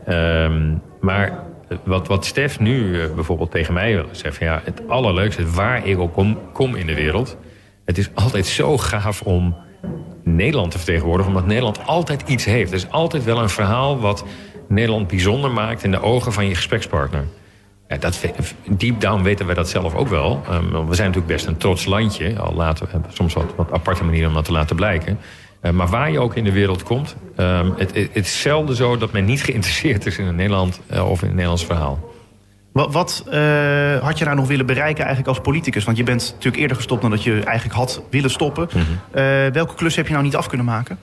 Um, 0.09 0.83
maar 1.01 1.47
wat, 1.85 2.07
wat 2.07 2.25
Stef 2.25 2.61
nu 2.61 2.79
uh, 2.79 3.15
bijvoorbeeld 3.15 3.51
tegen 3.51 3.75
mij 3.75 3.95
wil 3.95 4.09
zeggen... 4.11 4.47
Ja, 4.47 4.61
het 4.65 4.89
allerleukste, 4.89 5.51
waar 5.51 5.87
ik 5.87 5.99
ook 5.99 6.13
kom, 6.13 6.39
kom 6.53 6.75
in 6.75 6.87
de 6.87 6.95
wereld... 6.95 7.37
het 7.85 7.99
is 7.99 8.11
altijd 8.15 8.47
zo 8.47 8.79
gaaf 8.79 9.23
om 9.23 9.57
Nederland 10.23 10.71
te 10.71 10.77
vertegenwoordigen... 10.77 11.33
omdat 11.33 11.47
Nederland 11.47 11.87
altijd 11.87 12.23
iets 12.27 12.45
heeft. 12.45 12.71
Er 12.71 12.77
is 12.77 12.91
altijd 12.91 13.25
wel 13.25 13.39
een 13.39 13.49
verhaal 13.49 14.01
wat 14.01 14.25
Nederland 14.69 15.09
bijzonder 15.09 15.51
maakt... 15.51 15.85
in 15.85 15.91
de 15.91 16.03
ogen 16.03 16.33
van 16.33 16.47
je 16.47 16.55
gesprekspartner. 16.55 17.25
Ja, 17.89 17.97
dat, 17.97 18.21
deep 18.71 19.01
down 19.01 19.23
weten 19.23 19.47
wij 19.47 19.55
dat 19.55 19.69
zelf 19.69 19.95
ook 19.95 20.09
wel. 20.09 20.43
Um, 20.51 20.89
we 20.89 20.95
zijn 20.95 21.09
natuurlijk 21.09 21.27
best 21.27 21.47
een 21.47 21.57
trots 21.57 21.85
landje. 21.85 22.39
Al 22.39 22.55
laten 22.55 22.85
we 22.85 22.91
hebben 22.91 23.13
soms 23.13 23.35
wat, 23.35 23.55
wat 23.57 23.73
aparte 23.73 24.05
manieren 24.05 24.29
om 24.29 24.35
dat 24.35 24.45
te 24.45 24.53
laten 24.53 24.77
blijken... 24.77 25.19
Uh, 25.63 25.71
maar 25.71 25.87
waar 25.87 26.11
je 26.11 26.21
ook 26.21 26.35
in 26.35 26.45
de 26.45 26.53
wereld 26.53 26.83
komt, 26.83 27.17
um, 27.37 27.75
het, 27.77 27.95
het, 27.95 28.09
het, 28.13 28.25
is 28.25 28.41
zelden 28.41 28.77
zo 28.77 28.97
dat 28.97 29.13
men 29.13 29.25
niet 29.25 29.43
geïnteresseerd 29.43 30.07
is 30.07 30.19
in 30.19 30.27
een 30.27 30.37
Nederland 30.37 30.81
uh, 30.93 31.11
of 31.11 31.23
in 31.23 31.29
een 31.29 31.35
Nederlands 31.35 31.67
verhaal. 31.67 31.99
Wat, 32.73 32.93
wat 32.93 33.25
uh, 33.27 33.35
had 33.97 34.19
je 34.19 34.25
nou 34.25 34.37
nog 34.37 34.47
willen 34.47 34.67
bereiken 34.67 35.05
eigenlijk 35.05 35.29
als 35.29 35.41
politicus? 35.41 35.85
Want 35.85 35.97
je 35.97 36.03
bent 36.03 36.31
natuurlijk 36.33 36.57
eerder 36.63 36.77
gestopt 36.77 37.03
dan 37.03 37.11
dat 37.11 37.23
je 37.23 37.41
eigenlijk 37.45 37.77
had 37.77 38.03
willen 38.11 38.31
stoppen. 38.31 38.69
Mm 38.75 38.83
-hmm. 38.83 39.53
welke 39.53 39.75
klus 39.75 39.97
heb 39.97 40.07
je 40.07 40.13
nou 40.13 40.25
niet 40.25 40.37
af 40.37 40.47
kunnen 40.47 40.67
maken? 40.67 40.99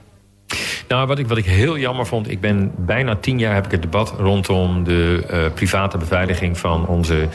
Nou, 0.88 1.08
wat 1.08 1.19
ik, 1.19 1.28
wat 1.28 1.38
ik 1.38 1.45
heel 1.45 1.78
jammer 1.78 2.06
vond, 2.06 2.32
ik 2.32 2.41
ben 2.41 2.71
bijna 2.78 3.15
tien 3.15 3.39
jaar 3.39 3.54
heb 3.54 3.65
ik 3.65 3.71
het 3.71 3.82
debat 3.82 4.13
rondom 4.17 4.84
de 4.84 5.24
uh, 5.32 5.54
private 5.54 5.98
beveiliging 5.98 6.58
van 6.58 6.88
onze 6.88 7.28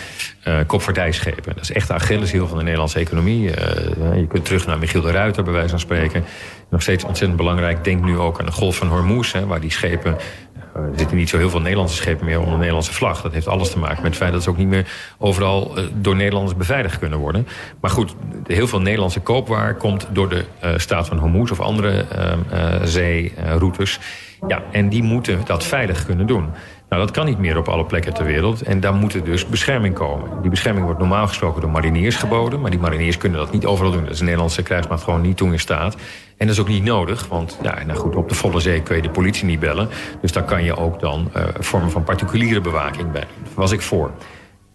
uh, 0.49 0.55
kopvaardijschepen. 0.67 1.55
Dat 1.55 1.63
is 1.63 1.73
echt 1.73 1.89
de 1.89 1.95
Achilleshiel 1.95 2.47
van 2.47 2.57
de 2.57 2.63
Nederlandse 2.63 2.99
economie. 2.99 3.49
Uh, 3.49 3.55
je 4.17 4.27
kunt 4.29 4.45
terug 4.45 4.67
naar 4.67 4.79
Michiel 4.79 5.01
de 5.01 5.11
Ruiter, 5.11 5.43
bij 5.43 5.53
wijze 5.53 5.69
van 5.69 5.79
spreken. 5.79 6.25
Nog 6.71 6.83
steeds 6.83 7.05
ontzettend 7.05 7.39
belangrijk. 7.39 7.85
Denk 7.85 8.05
nu 8.05 8.19
ook 8.19 8.41
aan 8.41 8.47
de 8.47 8.53
Golf 8.53 8.77
van 8.77 8.89
Hormuz, 8.89 9.35
waar 9.47 9.61
die 9.61 9.71
schepen 9.71 10.17
er 10.75 10.93
zitten 10.97 11.17
niet 11.17 11.29
zo 11.29 11.39
heel 11.39 11.51
veel 11.51 11.61
Nederlandse 11.61 11.97
schepen 11.97 12.25
meer 12.25 12.39
onder 12.39 12.53
de 12.53 12.59
Nederlandse 12.59 12.93
vlag. 12.93 13.23
Dat 13.23 13.33
heeft 13.33 13.49
alles 13.49 13.71
te 13.71 13.79
maken 13.79 14.03
met 14.03 14.11
het 14.11 14.21
feit 14.21 14.33
dat 14.33 14.43
ze 14.43 14.51
ook 14.51 14.57
niet 14.57 14.69
meer 14.69 14.87
overal 15.19 15.79
uh, 15.79 15.85
door 15.95 16.17
Nederlanders 16.17 16.57
beveiligd 16.57 16.99
kunnen 16.99 17.19
worden. 17.19 17.47
Maar 17.81 17.91
goed, 17.91 18.15
heel 18.47 18.67
veel 18.69 18.81
Nederlandse 18.81 19.21
koopwaar 19.21 19.75
komt 19.75 20.09
door 20.13 20.29
de 20.29 20.45
uh, 20.65 20.71
staat 20.77 21.09
van 21.09 21.19
Hormuz 21.19 21.51
of 21.51 21.61
andere 21.61 22.07
uh, 22.53 22.83
zeeroutes. 22.85 23.99
Ja, 24.49 24.63
en 24.73 24.89
die 24.89 25.03
moeten 25.03 25.41
dat 25.45 25.65
veilig 25.65 26.07
kunnen 26.07 26.27
doen. 26.27 26.49
Nou, 26.91 27.03
dat 27.03 27.11
kan 27.11 27.27
niet 27.27 27.39
meer 27.39 27.59
op 27.59 27.69
alle 27.69 27.85
plekken 27.85 28.15
ter 28.15 28.25
wereld. 28.25 28.63
En 28.63 28.81
daar 28.81 28.95
moet 28.95 29.15
er 29.15 29.25
dus 29.25 29.47
bescherming 29.47 29.95
komen. 29.95 30.41
Die 30.41 30.51
bescherming 30.51 30.85
wordt 30.85 31.01
normaal 31.01 31.27
gesproken 31.27 31.61
door 31.61 31.71
mariniers 31.71 32.17
geboden. 32.17 32.61
Maar 32.61 32.71
die 32.71 32.81
mariniers 32.81 33.17
kunnen 33.17 33.39
dat 33.39 33.53
niet 33.53 33.67
overal 33.67 33.93
doen. 33.93 34.03
Dat 34.03 34.13
is 34.13 34.19
een 34.19 34.25
Nederlandse 34.25 34.63
krijgsmacht 34.63 35.03
gewoon 35.03 35.21
niet 35.21 35.37
toe 35.37 35.53
in 35.53 35.59
staat. 35.59 35.95
En 36.37 36.47
dat 36.47 36.57
is 36.57 36.61
ook 36.61 36.69
niet 36.69 36.85
nodig. 36.85 37.27
Want 37.29 37.59
ja, 37.63 37.85
nou 37.87 37.99
goed, 37.99 38.17
op 38.17 38.29
de 38.29 38.35
volle 38.35 38.61
zee 38.61 38.83
kun 38.83 38.97
je 38.97 39.03
de 39.03 39.11
politie 39.11 39.45
niet 39.45 39.61
bellen. 39.61 39.89
Dus 40.21 40.33
daar 40.33 40.45
kan 40.45 40.65
je 40.65 40.77
ook 40.77 41.01
dan 41.01 41.31
uh, 41.37 41.43
vormen 41.59 41.91
van 41.91 42.05
particuliere 42.05 42.61
bewaking 42.61 43.13
bij. 43.13 43.27
Daar 43.43 43.53
was 43.55 43.73
ik 43.73 43.81
voor. 43.81 44.11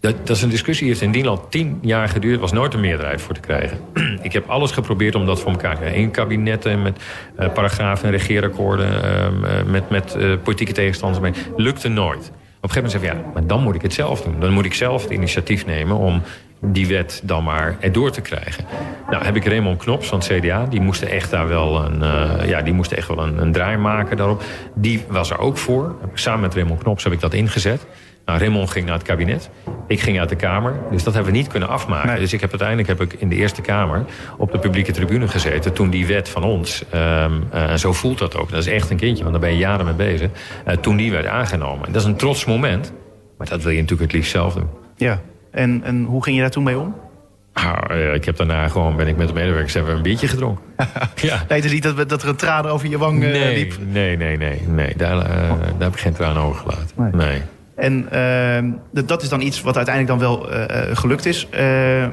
Dat, 0.05 0.27
dat 0.27 0.35
is 0.35 0.41
een 0.41 0.49
discussie, 0.49 0.87
heeft 0.87 1.01
in 1.01 1.11
Dienland 1.11 1.51
tien 1.51 1.77
jaar 1.81 2.09
geduurd. 2.09 2.39
was 2.39 2.51
nooit 2.51 2.73
een 2.73 2.79
meerderheid 2.79 3.21
voor 3.21 3.33
te 3.33 3.39
krijgen. 3.39 3.79
ik 4.21 4.33
heb 4.33 4.49
alles 4.49 4.71
geprobeerd 4.71 5.15
om 5.15 5.25
dat 5.25 5.39
voor 5.39 5.51
elkaar 5.51 5.73
te 5.73 5.79
krijgen. 5.79 6.01
In 6.01 6.11
kabinetten, 6.11 6.81
met 6.81 6.99
uh, 7.39 7.53
paragrafen 7.53 8.05
en 8.05 8.11
regeerakkoorden... 8.11 8.91
Uh, 8.91 9.71
met, 9.71 9.89
met 9.89 10.15
uh, 10.17 10.33
politieke 10.43 10.73
tegenstanders. 10.73 11.37
Lukte 11.55 11.87
nooit. 11.87 12.17
Op 12.17 12.23
een 12.23 12.69
gegeven 12.69 12.75
moment 12.75 12.91
zei 12.91 13.05
ik, 13.05 13.11
ja, 13.11 13.31
maar 13.33 13.47
dan 13.47 13.63
moet 13.63 13.75
ik 13.75 13.81
het 13.81 13.93
zelf 13.93 14.21
doen. 14.21 14.39
Dan 14.39 14.51
moet 14.51 14.65
ik 14.65 14.73
zelf 14.73 15.01
het 15.01 15.11
initiatief 15.11 15.65
nemen 15.65 15.97
om 15.97 16.21
die 16.61 16.87
wet 16.87 17.21
dan 17.23 17.43
maar 17.43 17.77
erdoor 17.79 18.11
te 18.11 18.21
krijgen. 18.21 18.65
Nou 19.09 19.23
heb 19.23 19.35
ik 19.35 19.45
Raymond 19.45 19.77
Knops 19.77 20.07
van 20.07 20.19
het 20.19 20.27
CDA. 20.27 20.65
Die 20.65 20.81
moest 20.81 21.01
echt 21.01 21.31
daar 21.31 21.47
wel 21.47 21.85
een, 21.85 21.99
ja, 22.47 22.61
die 22.61 22.89
echt 22.89 23.07
wel 23.07 23.19
een, 23.19 23.41
een 23.41 23.51
draai 23.51 23.77
maken 23.77 24.17
daarop. 24.17 24.43
Die 24.73 25.03
was 25.07 25.29
er 25.29 25.39
ook 25.39 25.57
voor. 25.57 25.95
Samen 26.13 26.41
met 26.41 26.53
Raymond 26.53 26.83
Knops 26.83 27.03
heb 27.03 27.13
ik 27.13 27.19
dat 27.19 27.33
ingezet. 27.33 27.85
Nou, 28.25 28.39
Raymond 28.39 28.69
ging 28.69 28.85
naar 28.85 28.93
het 28.93 29.03
kabinet. 29.03 29.49
Ik 29.88 29.99
ging 29.99 30.19
uit 30.19 30.29
de 30.29 30.35
Kamer. 30.35 30.73
Dus 30.91 31.03
dat 31.03 31.13
hebben 31.13 31.31
we 31.31 31.38
niet 31.38 31.47
kunnen 31.47 31.69
afmaken. 31.69 32.09
Nee. 32.09 32.19
Dus 32.19 32.33
ik 32.33 32.41
heb 32.41 32.49
uiteindelijk 32.49 32.88
heb 32.88 33.01
ik 33.01 33.13
in 33.13 33.29
de 33.29 33.35
Eerste 33.35 33.61
Kamer 33.61 34.05
op 34.38 34.51
de 34.51 34.59
publieke 34.59 34.91
tribune 34.91 35.27
gezeten... 35.27 35.73
toen 35.73 35.89
die 35.89 36.07
wet 36.07 36.29
van 36.29 36.43
ons, 36.43 36.83
um, 36.93 37.43
uh, 37.53 37.73
zo 37.73 37.93
voelt 37.93 38.17
dat 38.17 38.38
ook. 38.38 38.49
Dat 38.49 38.59
is 38.59 38.67
echt 38.67 38.89
een 38.89 38.97
kindje, 38.97 39.23
want 39.23 39.35
daar 39.35 39.45
ben 39.45 39.51
je 39.51 39.57
jaren 39.57 39.85
mee 39.85 39.93
bezig. 39.93 40.29
Uh, 40.67 40.73
toen 40.73 40.97
die 40.97 41.11
werd 41.11 41.25
aangenomen. 41.25 41.91
Dat 41.91 42.01
is 42.01 42.07
een 42.07 42.15
trots 42.15 42.45
moment. 42.45 42.93
Maar 43.38 43.47
dat 43.47 43.63
wil 43.63 43.71
je 43.71 43.81
natuurlijk 43.81 44.11
het 44.11 44.19
liefst 44.19 44.31
zelf 44.31 44.53
doen. 44.53 44.67
Ja, 44.95 45.21
en, 45.51 45.81
en 45.83 46.03
hoe 46.03 46.23
ging 46.23 46.35
je 46.35 46.41
daar 46.41 46.51
toen 46.51 46.63
mee 46.63 46.79
om? 46.79 46.95
Nou, 47.53 47.93
ik 48.13 48.25
heb 48.25 48.38
daarna 48.38 48.67
gewoon, 48.67 48.95
ben 48.95 49.07
ik 49.07 49.17
met 49.17 49.27
de 49.27 49.33
medewerkers 49.33 49.73
hebben 49.73 49.91
we 49.91 49.97
een 49.97 50.03
biertje 50.03 50.27
gedronken. 50.27 50.63
ja. 51.15 51.35
Nee, 51.47 51.57
het 51.57 51.65
is 51.65 51.71
niet 51.71 51.83
dat, 51.83 52.09
dat 52.09 52.21
er 52.21 52.29
een 52.29 52.35
traan 52.35 52.65
over 52.65 52.89
je 52.89 52.97
wang 52.97 53.19
nee, 53.19 53.55
liep? 53.55 53.73
Nee, 53.91 54.17
nee, 54.17 54.38
nee. 54.38 54.61
nee. 54.67 54.93
Daar, 54.97 55.17
oh. 55.17 55.59
daar 55.59 55.73
heb 55.79 55.93
ik 55.93 55.99
geen 55.99 56.13
traan 56.13 56.38
over 56.38 56.61
gelaten. 56.61 56.88
Nee. 56.95 57.11
nee. 57.11 57.41
En 57.75 58.09
uh, 58.13 59.05
dat 59.05 59.21
is 59.21 59.29
dan 59.29 59.41
iets 59.41 59.61
wat 59.61 59.75
uiteindelijk 59.75 60.19
dan 60.19 60.29
wel 60.29 60.53
uh, 60.53 60.65
gelukt 60.93 61.25
is. 61.25 61.47
Uh, 61.53 61.59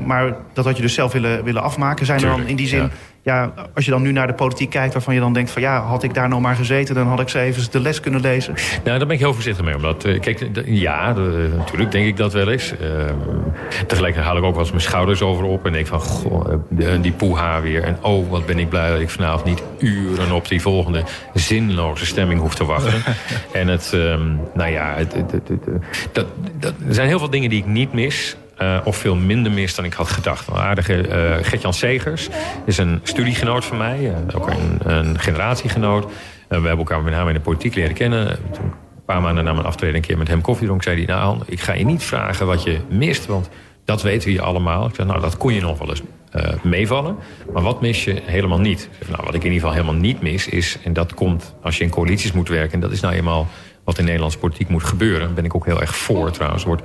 maar 0.04 0.36
dat 0.52 0.64
had 0.64 0.76
je 0.76 0.82
dus 0.82 0.94
zelf 0.94 1.12
willen, 1.12 1.44
willen 1.44 1.62
afmaken. 1.62 2.06
Zijn 2.06 2.18
Tuurlijk, 2.18 2.40
er 2.40 2.46
dan 2.46 2.56
in 2.56 2.62
die 2.62 2.68
zin, 2.68 2.82
ja. 2.82 2.90
Ja. 3.22 3.52
als 3.74 3.84
je 3.84 3.90
dan 3.90 4.02
nu 4.02 4.12
naar 4.12 4.26
de 4.26 4.34
politiek 4.34 4.70
kijkt... 4.70 4.92
waarvan 4.92 5.14
je 5.14 5.20
dan 5.20 5.32
denkt 5.32 5.50
van 5.50 5.62
ja, 5.62 5.80
had 5.80 6.02
ik 6.02 6.14
daar 6.14 6.28
nou 6.28 6.40
maar 6.40 6.56
gezeten... 6.56 6.94
dan 6.94 7.06
had 7.06 7.20
ik 7.20 7.28
ze 7.28 7.38
even 7.38 7.70
de 7.70 7.80
les 7.80 8.00
kunnen 8.00 8.20
lezen? 8.20 8.54
Nou, 8.84 8.98
daar 8.98 9.06
ben 9.06 9.10
ik 9.10 9.18
heel 9.18 9.34
voorzichtig 9.34 9.64
mee. 9.64 9.76
Omdat, 9.76 10.04
uh, 10.04 10.20
kijk, 10.20 10.48
ja, 10.64 11.12
natuurlijk 11.56 11.90
denk 11.90 12.06
ik 12.06 12.16
dat 12.16 12.32
wel 12.32 12.50
eens. 12.50 12.72
Uh, 12.72 12.78
tegelijkertijd 13.86 14.26
haal 14.26 14.36
ik 14.36 14.44
ook 14.44 14.52
wel 14.52 14.60
eens 14.60 14.70
mijn 14.70 14.82
schouders 14.82 15.22
over 15.22 15.44
op... 15.44 15.66
en 15.66 15.72
denk 15.72 15.86
van, 15.86 16.00
goh, 16.00 16.54
de, 16.68 17.00
die 17.00 17.12
poeha 17.12 17.60
weer. 17.60 17.82
En 17.82 17.98
oh, 18.00 18.30
wat 18.30 18.46
ben 18.46 18.58
ik 18.58 18.68
blij 18.68 18.90
dat 18.90 19.00
ik 19.00 19.10
vanavond 19.10 19.44
niet 19.44 19.62
uren... 19.78 20.32
op 20.32 20.48
die 20.48 20.60
volgende 20.60 21.02
zinloze 21.34 22.06
stemming 22.06 22.40
hoef 22.40 22.54
te 22.54 22.64
wachten. 22.64 23.02
en 23.52 23.68
het, 23.68 23.92
um, 23.94 24.40
nou 24.54 24.70
ja, 24.70 24.94
het, 24.96 25.14
het, 25.14 25.32
het, 25.32 25.48
dat, 26.12 26.26
dat, 26.58 26.74
er 26.88 26.94
zijn 26.94 27.08
heel 27.08 27.18
veel 27.18 27.30
dingen 27.30 27.50
die 27.50 27.58
ik 27.58 27.66
niet 27.66 27.92
mis... 27.92 28.36
Uh, 28.58 28.78
of 28.84 28.96
veel 28.96 29.14
minder 29.14 29.52
mis 29.52 29.74
dan 29.74 29.84
ik 29.84 29.92
had 29.92 30.08
gedacht. 30.08 30.48
Een 30.48 30.54
aardige 30.54 31.08
uh, 31.08 31.44
Gertjan 31.44 31.74
Segers 31.74 32.28
is 32.66 32.78
een 32.78 33.00
studiegenoot 33.02 33.64
van 33.64 33.76
mij. 33.76 34.00
Uh, 34.00 34.36
ook 34.36 34.50
een, 34.50 34.78
een 34.82 35.18
generatiegenoot. 35.18 36.04
we 36.48 36.54
hebben 36.54 36.78
elkaar 36.78 37.02
met 37.02 37.12
name 37.12 37.28
in 37.28 37.34
de 37.34 37.40
politiek 37.40 37.74
leren 37.74 37.94
kennen. 37.94 38.38
Toen 38.52 38.64
een 38.64 39.04
paar 39.04 39.20
maanden 39.20 39.44
na 39.44 39.52
mijn 39.52 39.66
aftreden 39.66 39.96
een 39.96 40.02
keer 40.02 40.18
met 40.18 40.28
hem 40.28 40.40
koffie 40.40 40.66
dronk... 40.66 40.82
zei 40.82 40.96
hij, 40.96 41.14
nou 41.14 41.38
ik 41.46 41.60
ga 41.60 41.72
je 41.72 41.84
niet 41.84 42.02
vragen 42.02 42.46
wat 42.46 42.62
je 42.62 42.80
mist... 42.88 43.26
want 43.26 43.48
dat 43.84 44.02
weten 44.02 44.32
we 44.32 44.40
allemaal. 44.40 44.86
Ik 44.86 44.94
zei, 44.94 45.08
nou, 45.08 45.20
dat 45.20 45.36
kon 45.36 45.54
je 45.54 45.60
nog 45.60 45.78
wel 45.78 45.88
eens 45.88 46.02
meevallen. 46.62 47.16
Maar 47.52 47.62
wat 47.62 47.80
mis 47.80 48.04
je 48.04 48.22
helemaal 48.24 48.60
niet? 48.60 48.88
Zei, 48.98 49.10
nou, 49.10 49.24
wat 49.24 49.34
ik 49.34 49.44
in 49.44 49.52
ieder 49.52 49.68
geval 49.68 49.72
helemaal 49.72 50.00
niet 50.02 50.22
mis 50.22 50.48
is... 50.48 50.78
en 50.84 50.92
dat 50.92 51.14
komt 51.14 51.54
als 51.62 51.78
je 51.78 51.84
in 51.84 51.90
coalities 51.90 52.32
moet 52.32 52.48
werken... 52.48 52.72
en 52.72 52.80
dat 52.80 52.92
is 52.92 53.00
nou 53.00 53.14
eenmaal 53.14 53.48
wat 53.84 53.98
in 53.98 54.04
Nederlandse 54.04 54.38
politiek 54.38 54.68
moet 54.68 54.84
gebeuren. 54.84 55.20
Daar 55.20 55.34
ben 55.34 55.44
ik 55.44 55.54
ook 55.54 55.66
heel 55.66 55.80
erg 55.80 55.96
voor 55.96 56.30
trouwens. 56.30 56.64
wordt 56.64 56.82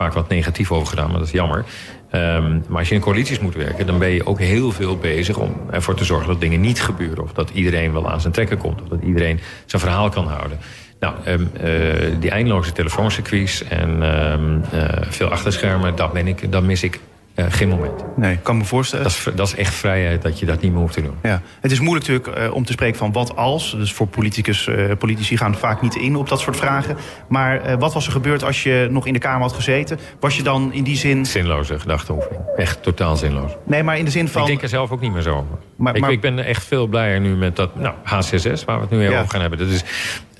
vaak 0.00 0.12
wat 0.12 0.28
negatief 0.28 0.72
over 0.72 0.88
gedaan, 0.88 1.10
maar 1.10 1.18
dat 1.18 1.26
is 1.26 1.32
jammer. 1.32 1.64
Um, 2.12 2.64
maar 2.68 2.78
als 2.78 2.88
je 2.88 2.94
in 2.94 3.00
coalities 3.00 3.38
moet 3.38 3.54
werken, 3.54 3.86
dan 3.86 3.98
ben 3.98 4.08
je 4.08 4.26
ook 4.26 4.38
heel 4.38 4.72
veel 4.72 4.96
bezig 4.96 5.36
om 5.36 5.56
ervoor 5.70 5.94
te 5.94 6.04
zorgen 6.04 6.28
dat 6.28 6.40
dingen 6.40 6.60
niet 6.60 6.82
gebeuren. 6.82 7.24
Of 7.24 7.32
dat 7.32 7.50
iedereen 7.50 7.92
wel 7.92 8.10
aan 8.10 8.20
zijn 8.20 8.32
trekken 8.32 8.58
komt. 8.58 8.82
Of 8.82 8.88
dat 8.88 9.02
iedereen 9.02 9.40
zijn 9.66 9.82
verhaal 9.82 10.08
kan 10.08 10.26
houden. 10.26 10.58
Nou, 11.00 11.14
um, 11.26 11.50
uh, 11.64 12.20
die 12.20 12.30
eindeloze 12.30 12.72
telefooncircuits 12.72 13.64
en 13.64 13.90
um, 14.02 14.62
uh, 14.74 14.84
veel 15.08 15.28
achterschermen, 15.28 15.96
dat, 15.96 16.12
ben 16.12 16.26
ik, 16.26 16.52
dat 16.52 16.62
mis 16.62 16.82
ik 16.82 17.00
uh, 17.44 17.46
geen 17.48 17.68
moment. 17.68 18.16
Nee, 18.16 18.32
ik 18.32 18.42
kan 18.42 18.56
me 18.56 18.64
voorstellen. 18.64 19.04
Dat 19.04 19.12
is, 19.12 19.28
dat 19.34 19.46
is 19.46 19.54
echt 19.54 19.74
vrijheid 19.74 20.22
dat 20.22 20.38
je 20.38 20.46
dat 20.46 20.60
niet 20.60 20.72
meer 20.72 20.80
hoeft 20.80 20.94
te 20.94 21.02
doen. 21.02 21.14
Ja. 21.22 21.42
Het 21.60 21.70
is 21.70 21.80
moeilijk 21.80 22.06
natuurlijk 22.08 22.38
uh, 22.38 22.54
om 22.54 22.64
te 22.64 22.72
spreken 22.72 22.98
van 22.98 23.12
wat 23.12 23.36
als. 23.36 23.70
Dus 23.70 23.92
voor 23.92 24.06
politicus, 24.06 24.66
uh, 24.66 24.92
politici 24.98 25.36
gaan 25.36 25.54
vaak 25.54 25.82
niet 25.82 25.94
in 25.94 26.16
op 26.16 26.28
dat 26.28 26.40
soort 26.40 26.56
vragen. 26.56 26.96
Maar 27.28 27.78
wat 27.78 27.94
was 27.94 28.06
er 28.06 28.12
gebeurd 28.12 28.44
als 28.44 28.62
je 28.62 28.88
nog 28.90 29.06
in 29.06 29.12
de 29.12 29.18
Kamer 29.18 29.40
had 29.40 29.52
gezeten? 29.52 29.98
Was 30.20 30.36
je 30.36 30.42
dan 30.42 30.72
in 30.72 30.84
die 30.84 30.96
zin... 30.96 31.26
Zinloze 31.26 31.78
gedachteoefening. 31.78 32.42
Echt 32.56 32.82
totaal 32.82 33.16
zinloos. 33.16 33.52
Nee, 33.64 33.82
maar 33.82 33.98
in 33.98 34.04
de 34.04 34.10
zin 34.10 34.28
van... 34.28 34.42
Ik 34.42 34.48
denk 34.48 34.62
er 34.62 34.68
zelf 34.68 34.90
ook 34.90 35.00
niet 35.00 35.12
meer 35.12 35.22
zo 35.22 35.30
over. 35.30 35.58
Maar, 35.76 35.94
ik, 35.94 36.00
maar... 36.00 36.12
ik 36.12 36.20
ben 36.20 36.38
echt 36.38 36.64
veel 36.64 36.86
blijer 36.86 37.20
nu 37.20 37.36
met 37.36 37.56
dat 37.56 37.76
nou, 37.76 37.94
HCSS, 38.02 38.64
waar 38.64 38.76
we 38.76 38.82
het 38.82 38.90
nu 38.90 39.02
ja. 39.02 39.18
over 39.18 39.30
gaan 39.30 39.40
hebben. 39.40 39.58
Dat 39.58 39.68
is... 39.68 39.84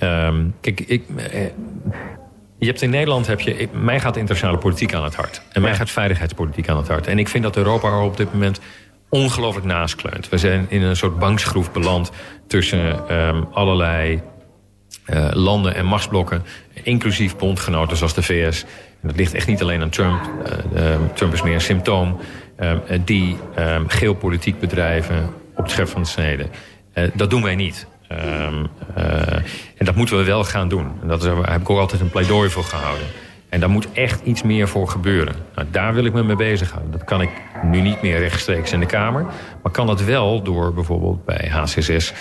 Um, 0.02 0.54
kijk, 0.60 0.80
ik... 0.80 1.02
Je 2.60 2.66
hebt 2.66 2.82
in 2.82 2.90
Nederland, 2.90 3.26
heb 3.26 3.40
je, 3.40 3.68
mij 3.72 4.00
gaat 4.00 4.16
internationale 4.16 4.58
politiek 4.58 4.94
aan 4.94 5.04
het 5.04 5.14
hart. 5.14 5.42
En 5.52 5.60
mij 5.60 5.70
ja. 5.70 5.76
gaat 5.76 5.90
veiligheidspolitiek 5.90 6.68
aan 6.68 6.76
het 6.76 6.88
hart. 6.88 7.06
En 7.06 7.18
ik 7.18 7.28
vind 7.28 7.44
dat 7.44 7.56
Europa 7.56 7.88
er 7.88 8.00
op 8.00 8.16
dit 8.16 8.32
moment 8.32 8.60
ongelooflijk 9.08 9.66
naast 9.66 9.94
kleunt. 9.94 10.28
We 10.28 10.38
zijn 10.38 10.66
in 10.68 10.82
een 10.82 10.96
soort 10.96 11.18
bankschroef 11.18 11.72
beland 11.72 12.10
tussen 12.46 13.16
um, 13.16 13.46
allerlei 13.52 14.20
uh, 15.06 15.28
landen 15.32 15.74
en 15.74 15.86
machtsblokken. 15.86 16.42
Inclusief 16.82 17.36
bondgenoten 17.36 17.96
zoals 17.96 18.14
de 18.14 18.22
VS. 18.22 18.62
En 19.02 19.08
dat 19.08 19.16
ligt 19.16 19.34
echt 19.34 19.46
niet 19.46 19.62
alleen 19.62 19.82
aan 19.82 19.90
Trump. 19.90 20.30
Uh, 20.74 20.92
um, 20.92 21.14
Trump 21.14 21.32
is 21.32 21.42
meer 21.42 21.54
een 21.54 21.60
symptoom. 21.60 22.20
Uh, 22.60 22.76
die 23.04 23.36
geopolitiek 23.86 24.60
bedrijven 24.60 25.34
op 25.56 25.62
het 25.62 25.70
scherp 25.70 25.88
van 25.88 26.02
de 26.02 26.08
snede. 26.08 26.46
dat 27.14 27.30
doen 27.30 27.42
wij 27.42 27.54
niet. 27.54 27.86
Um, 28.12 28.68
uh, 28.98 29.32
en 29.76 29.84
dat 29.84 29.94
moeten 29.94 30.16
we 30.16 30.24
wel 30.24 30.44
gaan 30.44 30.68
doen. 30.68 30.92
En 31.02 31.08
dat 31.08 31.22
daar 31.22 31.36
heb 31.36 31.60
ik 31.60 31.70
ook 31.70 31.78
altijd 31.78 32.00
een 32.00 32.10
pleidooi 32.10 32.48
voor 32.48 32.64
gehouden. 32.64 33.06
En 33.48 33.60
daar 33.60 33.70
moet 33.70 33.92
echt 33.92 34.20
iets 34.24 34.42
meer 34.42 34.68
voor 34.68 34.88
gebeuren. 34.88 35.34
Nou, 35.54 35.68
daar 35.70 35.94
wil 35.94 36.04
ik 36.04 36.12
me 36.12 36.22
mee 36.22 36.36
bezighouden. 36.36 36.92
Dat 36.92 37.04
kan 37.04 37.20
ik 37.20 37.30
nu 37.62 37.80
niet 37.80 38.02
meer 38.02 38.18
rechtstreeks 38.18 38.72
in 38.72 38.80
de 38.80 38.86
Kamer. 38.86 39.26
Maar 39.62 39.72
kan 39.72 39.86
dat 39.86 40.02
wel 40.02 40.42
door 40.42 40.74
bijvoorbeeld 40.74 41.24
bij 41.24 41.48
HCSS 41.50 42.12
uh, 42.12 42.16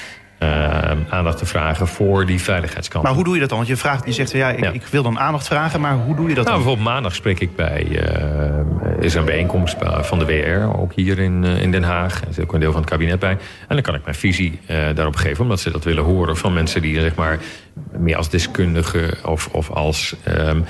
aandacht 1.10 1.38
te 1.38 1.46
vragen 1.46 1.88
voor 1.88 2.26
die 2.26 2.42
veiligheidskant. 2.42 3.04
Maar 3.04 3.14
hoe 3.14 3.24
doe 3.24 3.34
je 3.34 3.40
dat 3.40 3.50
dan? 3.50 3.58
Want 3.58 3.70
je, 3.70 3.78
vraagt, 3.78 4.06
je 4.06 4.12
zegt, 4.12 4.32
ja 4.32 4.50
ik, 4.50 4.60
ja. 4.60 4.72
ik 4.72 4.86
wil 4.86 5.04
dan 5.04 5.20
aandacht 5.20 5.48
vragen, 5.48 5.82
maar 5.82 5.94
hoe 5.94 6.16
doe 6.16 6.30
je 6.30 6.36
dat 6.36 6.46
nou, 6.46 6.56
dan? 6.56 6.56
Bijvoorbeeld 6.56 6.88
maandag 6.88 7.16
spreek 7.16 7.40
ik 7.40 7.56
bij, 7.56 7.86
uh, 7.88 9.04
is 9.04 9.14
een 9.14 9.26
bijeenkomst 9.26 9.78
van 10.00 10.20
de 10.20 10.26
WR, 10.26 10.80
ook 10.80 10.94
hier 10.94 11.20
in, 11.20 11.44
uh, 11.44 11.62
in 11.62 11.72
Den 11.72 11.84
Haag. 11.84 12.22
Er 12.22 12.34
zit 12.34 12.44
ook 12.44 12.54
een 12.54 12.60
deel 12.60 12.72
van 12.72 12.82
het 12.82 12.90
kabinet 12.90 13.20
bij. 13.20 13.32
En 13.32 13.40
dan 13.68 13.82
kan 13.82 13.96
ik 13.96 14.04
mijn 14.04 14.16
visie 14.16 14.60
daarop 14.94 15.16
geven, 15.16 15.44
omdat 15.44 15.60
ze 15.60 15.72
dat 15.72 15.84
willen 15.84 16.04
horen 16.04 16.38
van 16.38 16.54
mensen 16.54 16.82
die 16.82 17.00
zeg 17.00 17.16
maar 17.16 17.40
meer 17.98 18.16
als 18.16 18.30
deskundige 18.30 19.18
of, 19.26 19.50
of 19.52 19.70
als... 19.72 20.16
Um, 20.28 20.66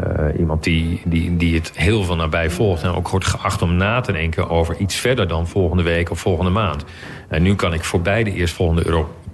uh, 0.00 0.38
iemand 0.38 0.64
die, 0.64 1.00
die, 1.04 1.36
die 1.36 1.54
het 1.54 1.72
heel 1.74 2.04
van 2.04 2.16
nabij 2.16 2.50
volgt 2.50 2.82
en 2.82 2.90
ook 2.90 3.08
wordt 3.08 3.26
geacht 3.26 3.62
om 3.62 3.76
na 3.76 4.00
te 4.00 4.12
denken 4.12 4.48
over 4.48 4.76
iets 4.76 4.94
verder 4.94 5.28
dan 5.28 5.48
volgende 5.48 5.82
week 5.82 6.10
of 6.10 6.18
volgende 6.18 6.50
maand. 6.50 6.84
En 7.28 7.42
nu 7.42 7.54
kan 7.54 7.74
ik 7.74 7.84
voorbij 7.84 8.24
de 8.24 8.32
eerstvolgende 8.32 8.82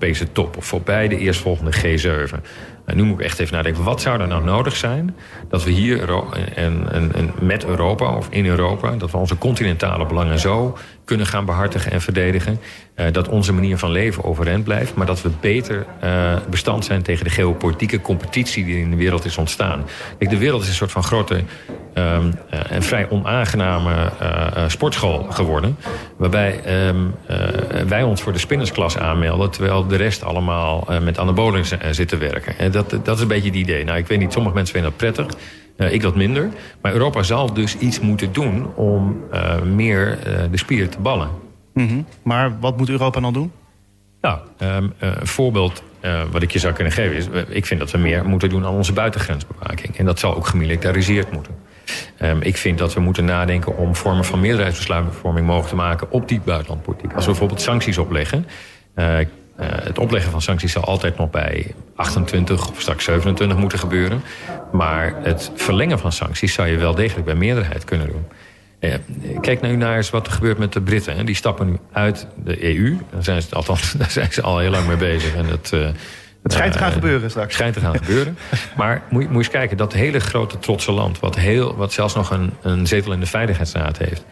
Europese 0.01 0.33
top 0.33 0.57
of 0.57 0.65
voorbij 0.65 1.09
de 1.09 1.19
eerstvolgende 1.19 1.73
G7. 1.75 2.41
En 2.85 2.97
nu 2.97 3.03
moet 3.03 3.19
ik 3.19 3.25
echt 3.25 3.39
even 3.39 3.55
nadenken, 3.55 3.83
wat 3.83 4.01
zou 4.01 4.21
er 4.21 4.29
nou 4.29 4.45
nodig 4.45 4.77
zijn 4.77 5.17
dat 5.49 5.65
we 5.65 5.71
hier 5.71 6.15
en, 6.55 6.93
en, 6.93 7.13
en 7.15 7.33
met 7.41 7.65
Europa 7.65 8.17
of 8.17 8.27
in 8.31 8.47
Europa, 8.47 8.91
dat 8.91 9.11
we 9.11 9.17
onze 9.17 9.37
continentale 9.37 10.07
belangen 10.07 10.39
zo 10.39 10.79
kunnen 11.05 11.27
gaan 11.27 11.45
behartigen 11.45 11.93
en 11.93 12.01
verdedigen. 12.01 12.61
Uh, 12.97 13.07
dat 13.13 13.29
onze 13.29 13.53
manier 13.53 13.79
van 13.79 13.91
leven 13.91 14.25
overeind 14.25 14.65
blijft. 14.65 14.95
Maar 14.95 15.07
dat 15.07 15.23
we 15.23 15.31
beter 15.41 15.87
uh, 16.05 16.37
bestand 16.51 16.85
zijn 16.85 17.03
tegen 17.03 17.25
de 17.25 17.31
geopolitieke 17.31 18.01
competitie 18.01 18.65
die 18.65 18.79
in 18.79 18.91
de 18.91 18.97
wereld 18.97 19.25
is 19.25 19.37
ontstaan. 19.37 19.85
Kijk, 20.19 20.31
de 20.31 20.39
wereld 20.39 20.63
is 20.63 20.69
een 20.69 20.75
soort 20.75 20.93
van 20.93 21.03
grote 21.03 21.43
um, 21.95 22.33
uh, 22.55 22.61
en 22.71 22.83
vrij 22.83 23.11
onaangename 23.11 24.13
sportschool 24.67 25.23
geworden. 25.23 25.77
Waarbij 26.17 26.61
um, 26.89 27.15
wij 27.89 28.03
ons 28.03 28.23
voor 28.23 28.33
de 28.33 28.39
spinnersklas 28.39 28.99
aanmelden. 28.99 29.51
Terwijl 29.51 29.87
de 29.87 29.97
rest 29.97 30.25
allemaal 30.25 30.89
met 31.03 31.19
anabolen 31.19 31.65
zit 31.91 32.09
te 32.09 32.17
werken. 32.17 32.59
En 32.59 32.71
dat, 32.71 32.91
dat 33.03 33.17
is 33.17 33.23
een 33.23 33.29
beetje 33.29 33.49
het 33.49 33.59
idee. 33.59 33.85
Nou, 33.85 33.99
ik 33.99 34.07
weet 34.07 34.19
niet, 34.19 34.33
sommige 34.33 34.55
mensen 34.55 34.75
vinden 34.75 34.93
dat 34.99 35.01
prettig. 35.01 35.37
Ik 35.93 36.03
dat 36.03 36.17
minder. 36.17 36.49
Maar 36.81 36.93
Europa 36.93 37.23
zal 37.23 37.53
dus 37.53 37.79
iets 37.79 38.01
moeten 38.01 38.33
doen 38.33 38.75
om 38.75 39.25
meer 39.65 40.19
de 40.51 40.59
spieren 40.59 40.91
te 40.91 40.99
ballen. 40.99 41.29
Mm 41.75 41.89
-hmm. 41.89 42.07
Maar 42.23 42.61
wat 42.61 42.77
moet 42.77 42.89
Europa 42.89 43.21
dan 43.21 43.33
doen? 43.33 43.53
Nou, 44.21 44.39
um, 44.59 44.93
een 44.99 45.27
voorbeeld 45.27 45.83
uh, 46.05 46.23
wat 46.31 46.43
ik 46.43 46.51
je 46.51 46.59
zou 46.59 46.75
kunnen 46.75 46.93
geven 46.93 47.17
is... 47.17 47.27
ik 47.49 47.67
vind 47.67 47.81
dat 47.81 47.91
we 47.91 47.99
meer 47.99 48.25
moeten 48.25 48.49
doen 48.49 48.65
aan 48.65 48.75
onze 48.75 48.93
buitengrensbewaking. 48.93 49.97
En 49.97 50.05
dat 50.05 50.19
zal 50.19 50.37
ook 50.37 50.47
gemilitariseerd 50.47 51.33
moeten. 51.33 51.55
Um, 52.23 52.43
ik 52.43 52.57
vind 52.57 52.79
dat 52.79 52.95
we 52.95 53.01
moeten 53.01 53.25
nadenken 53.25 53.77
om 53.77 53.97
vormen 53.97 54.25
van 54.25 54.41
meerderheidsbesluitvorming 54.41 55.47
mogelijk 55.47 55.69
te 55.69 55.77
maken 55.77 56.11
op 56.11 56.29
die 56.29 56.41
buitenlandpolitiek. 56.45 57.13
Als 57.13 57.25
we 57.25 57.31
bijvoorbeeld 57.31 57.61
sancties 57.61 57.99
opleggen. 57.99 58.47
Uh, 58.97 59.19
uh, 59.19 59.27
het 59.59 59.99
opleggen 59.99 60.31
van 60.31 60.43
sancties 60.43 60.73
zal 60.73 60.85
altijd 60.85 61.17
nog 61.17 61.31
bij 61.31 61.75
28 61.95 62.69
of 62.71 62.81
straks 62.81 63.05
27 63.05 63.59
moeten 63.59 63.79
gebeuren. 63.79 64.23
Maar 64.73 65.15
het 65.23 65.51
verlengen 65.55 65.99
van 65.99 66.13
sancties 66.13 66.53
zou 66.53 66.69
je 66.69 66.77
wel 66.77 66.95
degelijk 66.95 67.27
bij 67.27 67.35
meerderheid 67.35 67.85
kunnen 67.85 68.07
doen. 68.07 68.27
Uh, 68.81 68.95
kijk 69.41 69.61
nu 69.61 69.77
naar 69.77 69.97
eens 69.97 70.11
wat 70.11 70.27
er 70.27 70.33
gebeurt 70.33 70.59
met 70.59 70.73
de 70.73 70.81
Britten. 70.81 71.27
Die 71.27 71.35
stappen 71.35 71.67
nu 71.67 71.79
uit 71.93 72.27
de 72.45 72.75
EU. 72.77 72.99
Daar 73.11 73.25
zijn 73.25 73.43
ze, 73.43 73.55
althans, 73.55 73.93
daar 73.99 74.11
zijn 74.11 74.33
ze 74.33 74.43
al 74.43 74.59
heel 74.59 74.71
lang 74.71 74.87
mee 74.87 74.97
bezig. 74.97 75.35
En 75.35 75.47
uh, 75.75 75.89
het 76.43 76.53
schijnt 76.53 76.73
te 76.73 76.79
gaan 76.79 76.93
gebeuren 76.93 77.31
straks. 77.31 77.55
schijnt 77.55 77.75
te 77.75 77.81
gaan 77.81 77.97
gebeuren. 77.97 78.39
Maar 78.77 79.03
moet, 79.11 79.23
moet 79.23 79.31
je 79.31 79.39
eens 79.39 79.49
kijken, 79.49 79.77
dat 79.77 79.93
hele 79.93 80.21
grote 80.21 80.59
trotse 80.59 80.93
land... 80.93 81.21
wat, 81.21 81.37
heel, 81.37 81.77
wat 81.77 81.93
zelfs 81.93 82.15
nog 82.15 82.31
een, 82.31 82.53
een 82.63 82.87
zetel 82.87 83.13
in 83.13 83.21
de 83.21 83.27
Veiligheidsraad 83.27 83.99
heeft... 83.99 84.25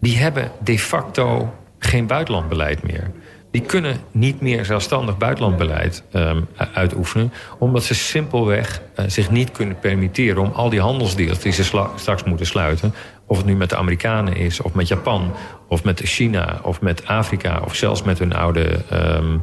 die 0.00 0.16
hebben 0.16 0.50
de 0.62 0.78
facto 0.78 1.54
geen 1.78 2.06
buitenlandbeleid 2.06 2.82
meer 2.82 3.10
die 3.50 3.60
kunnen 3.60 3.96
niet 4.10 4.40
meer 4.40 4.64
zelfstandig 4.64 5.18
buitenlandbeleid 5.18 6.02
um, 6.12 6.48
uitoefenen... 6.74 7.32
omdat 7.58 7.84
ze 7.84 7.94
simpelweg 7.94 8.82
uh, 8.96 9.04
zich 9.08 9.30
niet 9.30 9.52
kunnen 9.52 9.78
permitteren... 9.78 10.42
om 10.42 10.52
al 10.52 10.70
die 10.70 10.80
handelsdeals 10.80 11.38
die 11.38 11.52
ze 11.52 11.88
straks 11.96 12.24
moeten 12.24 12.46
sluiten... 12.46 12.94
of 13.26 13.36
het 13.36 13.46
nu 13.46 13.56
met 13.56 13.70
de 13.70 13.76
Amerikanen 13.76 14.36
is, 14.36 14.60
of 14.60 14.74
met 14.74 14.88
Japan... 14.88 15.32
of 15.68 15.84
met 15.84 16.00
China, 16.04 16.60
of 16.62 16.80
met 16.80 17.06
Afrika... 17.06 17.60
of 17.64 17.74
zelfs 17.74 18.02
met 18.02 18.18
hun 18.18 18.34
oude, 18.34 18.80
um, 18.92 19.32
uh, 19.34 19.40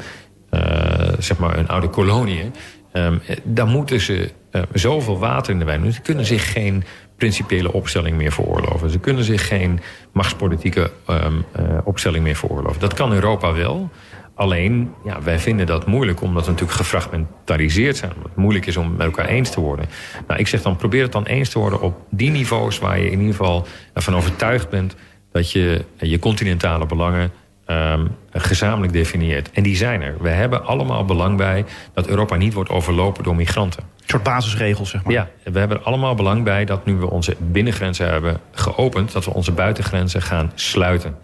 zeg 1.20 1.38
maar 1.38 1.56
hun 1.56 1.68
oude 1.68 1.90
koloniën... 1.90 2.54
Um, 2.94 3.22
daar 3.44 3.68
moeten 3.68 4.00
ze 4.00 4.32
uh, 4.52 4.62
zoveel 4.74 5.20
water 5.20 5.54
in 5.54 5.60
de 5.60 5.66
wijn 5.66 5.82
doen. 5.82 5.92
Ze 5.92 6.02
kunnen 6.02 6.26
zich 6.26 6.52
geen 6.52 6.84
principiële 7.18 7.74
opstelling 7.74 8.18
meer 8.18 8.32
veroorloven. 8.32 8.90
Ze 8.90 9.00
kunnen 9.00 9.24
zich 9.24 9.48
geen 9.48 9.80
machtspolitieke 10.12 10.92
um, 11.10 11.46
uh, 11.60 11.78
opstelling 11.84 12.24
meer 12.24 12.36
veroorloven. 12.36 12.80
Dat 12.80 12.94
kan 12.94 13.14
Europa 13.14 13.54
wel. 13.54 13.90
Alleen, 14.36 14.94
ja, 15.04 15.22
wij 15.22 15.40
vinden 15.40 15.66
dat 15.66 15.86
moeilijk 15.86 16.22
omdat 16.22 16.46
we 16.46 16.52
natuurlijk 16.52 16.78
gefragmentariseerd 16.78 17.98
zijn. 17.98 18.12
Omdat 18.12 18.28
het 18.28 18.38
moeilijk 18.38 18.66
is 18.66 18.78
om 18.78 18.92
met 18.92 19.06
elkaar 19.06 19.28
eens 19.28 19.50
te 19.50 19.60
worden. 19.60 19.86
Nou, 20.28 20.40
ik 20.40 20.48
zeg 20.48 20.62
dan, 20.62 20.76
probeer 20.76 21.04
het 21.04 21.12
dan 21.12 21.26
eens 21.26 21.50
te 21.50 21.60
worden 21.60 21.82
op 21.82 22.02
die 22.10 22.32
niveaus... 22.32 22.80
waar 22.80 23.00
je 23.00 23.12
in 23.12 23.20
ieder 23.20 23.36
geval 23.36 23.68
ervan 23.94 24.16
overtuigd 24.16 24.70
bent 24.70 24.96
dat 25.32 25.52
je 25.52 25.86
je 25.98 26.20
continentale 26.20 26.86
belangen 26.86 27.32
um, 27.68 28.16
gezamenlijk 28.32 28.94
definieert. 28.94 29.52
En 29.52 29.64
die 29.64 29.76
zijn 29.76 30.02
er. 30.02 30.16
We 30.20 30.30
hebben 30.30 30.66
allemaal 30.66 31.06
belang 31.06 31.38
bij 31.38 31.66
dat 31.94 32.08
Europa 32.08 32.36
niet 32.36 32.54
wordt 32.54 32.70
overlopen 32.70 33.24
door 33.24 33.36
migranten. 33.36 33.84
Een 33.84 34.04
soort 34.06 34.24
basisregels, 34.24 34.90
zeg 34.90 35.04
maar. 35.04 35.14
Ja, 35.14 35.30
we 35.44 35.60
hebben 35.60 35.78
er 35.78 35.84
allemaal 35.84 36.16
belang 36.16 36.44
bij 36.44 36.66
dat 36.66 36.86
nu 36.86 36.96
we 36.96 37.10
onze 37.10 37.36
binnengrenzen 37.40 38.10
hebben 38.10 38.40
geopend... 38.52 39.12
dat 39.12 39.26
we 39.26 39.34
onze 39.34 39.52
buitengrenzen 39.52 40.22
gaan 40.22 40.52
sluiten. 40.56 41.18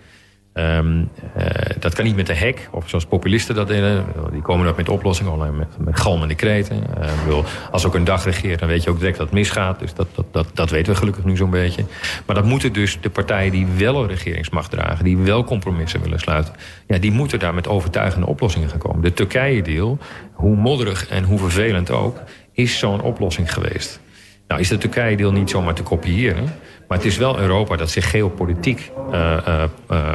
Um, 0.54 1.10
uh, 1.38 1.46
dat 1.80 1.94
kan 1.94 2.06
niet 2.06 2.16
met 2.16 2.28
de 2.28 2.34
hek, 2.34 2.68
of 2.72 2.90
zoals 2.90 3.06
populisten 3.06 3.56
dat 3.56 3.68
deden. 3.68 4.06
Die 4.32 4.42
komen 4.42 4.68
ook 4.68 4.78
met 4.78 4.90
oplossingen, 4.90 5.32
alleen 5.32 5.56
met, 5.56 5.68
met 5.78 6.00
galmende 6.00 6.36
kreten. 6.36 6.84
Bedoel, 7.24 7.44
als 7.72 7.86
ook 7.86 7.96
een 7.96 8.04
dag 8.04 8.24
regeert, 8.24 8.60
dan 8.60 8.68
weet 8.68 8.84
je 8.84 8.90
ook 8.90 9.00
direct 9.00 9.18
dat 9.18 9.26
het 9.26 9.36
misgaat. 9.36 9.80
Dus 9.80 9.94
dat, 9.94 10.08
dat, 10.16 10.26
dat, 10.32 10.48
dat 10.54 10.70
weten 10.70 10.92
we 10.94 11.00
gelukkig 11.00 11.24
nu 11.24 11.36
zo'n 11.36 11.50
beetje. 11.50 11.86
Maar 12.26 12.36
dat 12.36 12.46
moeten 12.46 12.74
dus 12.74 12.98
de 13.02 13.10
partijen 13.10 13.52
die 13.52 13.68
wel 13.78 14.02
een 14.02 14.08
regeringsmacht 14.08 14.72
dragen... 14.72 15.04
die 15.04 15.18
wel 15.18 15.44
compromissen 15.44 16.02
willen 16.02 16.20
sluiten... 16.20 16.54
Ja, 16.88 16.98
die 16.98 17.12
moeten 17.12 17.40
daar 17.40 17.54
met 17.54 17.68
overtuigende 17.68 18.28
oplossingen 18.28 18.70
gaan 18.70 18.80
komen. 18.80 19.02
De 19.02 19.14
Turkije-deal, 19.14 19.98
hoe 20.34 20.56
modderig 20.56 21.08
en 21.08 21.24
hoe 21.24 21.40
vervelend 21.40 21.92
ook... 21.92 22.18
is 22.52 22.80
zo'n 22.80 23.02
oplossing 23.02 23.54
geweest. 23.54 24.00
Nou 24.48 24.62
is 24.62 24.68
de 24.68 24.78
Turkije-deal 24.78 25.32
niet 25.32 25.50
zomaar 25.50 25.74
te 25.74 25.84
kopiëren... 25.84 26.54
Maar 26.88 26.98
het 26.98 27.08
is 27.08 27.18
wel 27.18 27.40
Europa 27.40 27.76
dat 27.76 27.90
zich 27.90 28.10
geopolitiek 28.10 28.92
uh, 29.12 29.64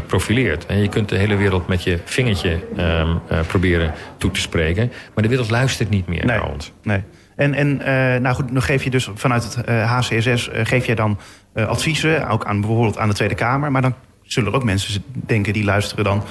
profileert. 0.06 0.66
En 0.66 0.82
je 0.82 0.88
kunt 0.88 1.08
de 1.08 1.16
hele 1.16 1.36
wereld 1.36 1.66
met 1.66 1.82
je 1.82 1.98
vingertje 2.04 2.60
um, 2.78 3.20
proberen 3.46 3.94
toe 4.16 4.30
te 4.30 4.40
spreken. 4.40 4.92
Maar 5.14 5.22
de 5.22 5.28
wereld 5.28 5.50
luistert 5.50 5.90
niet 5.90 6.06
meer 6.06 6.24
nee, 6.24 6.36
naar 6.36 6.50
ons. 6.52 6.72
Nee. 6.82 7.02
En, 7.36 7.54
en 7.54 7.76
nou 8.22 8.34
goed, 8.34 8.52
dan 8.52 8.62
geef 8.62 8.84
je 8.84 8.90
dus 8.90 9.10
vanuit 9.14 9.54
het 9.54 9.66
HCSS 9.66 10.50
geef 10.52 10.86
je 10.86 10.94
dan 10.94 11.18
adviezen, 11.54 12.28
ook 12.28 12.44
aan 12.44 12.60
bijvoorbeeld 12.60 12.98
aan 12.98 13.08
de 13.08 13.14
Tweede 13.14 13.34
Kamer. 13.34 13.70
Maar 13.72 13.82
dan 13.82 13.94
zullen 14.22 14.50
er 14.50 14.56
ook 14.56 14.64
mensen 14.64 15.02
denken 15.12 15.52
die 15.52 15.64
luisteren 15.64 16.04
dan. 16.04 16.22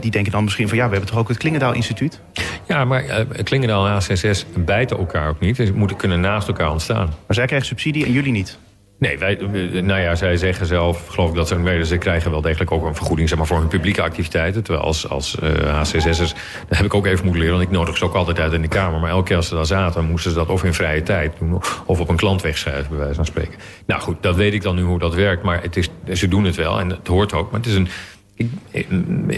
die 0.00 0.10
denken 0.10 0.32
dan 0.32 0.44
misschien 0.44 0.68
van 0.68 0.76
ja, 0.76 0.84
we 0.84 0.90
hebben 0.90 1.10
toch 1.10 1.18
ook 1.18 1.28
het 1.28 1.38
Klingendaal 1.38 1.72
Instituut? 1.72 2.20
Ja, 2.68 2.84
maar 2.84 3.04
uh, 3.04 3.42
Klingendaal 3.42 3.86
en 3.86 3.92
HCSS 3.92 4.46
bijten 4.56 4.98
elkaar 4.98 5.28
ook 5.28 5.40
niet. 5.40 5.56
Ze 5.56 5.72
moeten 5.74 5.96
kunnen 5.96 6.20
naast 6.20 6.48
elkaar 6.48 6.70
ontstaan. 6.70 7.06
Maar 7.06 7.36
zij 7.36 7.46
krijgen 7.46 7.68
subsidie 7.68 8.04
en 8.04 8.12
jullie 8.12 8.32
niet? 8.32 8.58
Nee, 9.04 9.18
wij, 9.18 9.38
nou 9.80 10.00
ja, 10.00 10.14
zij 10.14 10.36
zeggen 10.36 10.66
zelf, 10.66 11.06
geloof 11.06 11.28
ik 11.28 11.34
dat 11.34 11.48
ze 11.48 11.80
ze 11.84 11.98
krijgen 11.98 12.30
wel 12.30 12.40
degelijk 12.40 12.70
ook 12.70 12.84
een 12.84 12.94
vergoeding 12.94 13.28
zeg 13.28 13.38
maar, 13.38 13.46
voor 13.46 13.58
hun 13.58 13.68
publieke 13.68 14.02
activiteiten. 14.02 14.62
Terwijl 14.62 14.84
als, 14.84 15.08
als 15.08 15.36
uh, 15.42 15.78
HCSS'ers, 15.78 16.34
dat 16.68 16.76
heb 16.76 16.86
ik 16.86 16.94
ook 16.94 17.06
even 17.06 17.24
moeten 17.24 17.42
leren, 17.42 17.56
want 17.56 17.68
ik 17.68 17.76
nodig 17.76 17.96
ze 17.96 18.04
ook 18.04 18.14
altijd 18.14 18.38
uit 18.38 18.52
in 18.52 18.62
de 18.62 18.68
Kamer. 18.68 19.00
Maar 19.00 19.10
elke 19.10 19.24
keer 19.24 19.36
als 19.36 19.48
ze 19.48 19.54
daar 19.54 19.66
zaten, 19.66 20.04
moesten 20.04 20.30
ze 20.30 20.36
dat 20.36 20.48
of 20.48 20.64
in 20.64 20.74
vrije 20.74 21.02
tijd 21.02 21.32
doen 21.38 21.62
of 21.86 22.00
op 22.00 22.08
een 22.08 22.16
klant 22.16 22.42
wegschrijven, 22.42 22.88
bij 22.88 22.98
wijze 22.98 23.14
van 23.14 23.26
spreken. 23.26 23.54
Nou 23.86 24.00
goed, 24.00 24.16
dat 24.22 24.36
weet 24.36 24.52
ik 24.52 24.62
dan 24.62 24.76
nu 24.76 24.82
hoe 24.82 24.98
dat 24.98 25.14
werkt, 25.14 25.42
maar 25.42 25.62
het 25.62 25.76
is, 25.76 25.88
ze 26.12 26.28
doen 26.28 26.44
het 26.44 26.56
wel 26.56 26.80
en 26.80 26.90
het 26.90 27.06
hoort 27.06 27.32
ook. 27.32 27.50
Maar 27.50 27.60
het 27.60 27.68
is 27.68 27.74
een, 27.74 27.88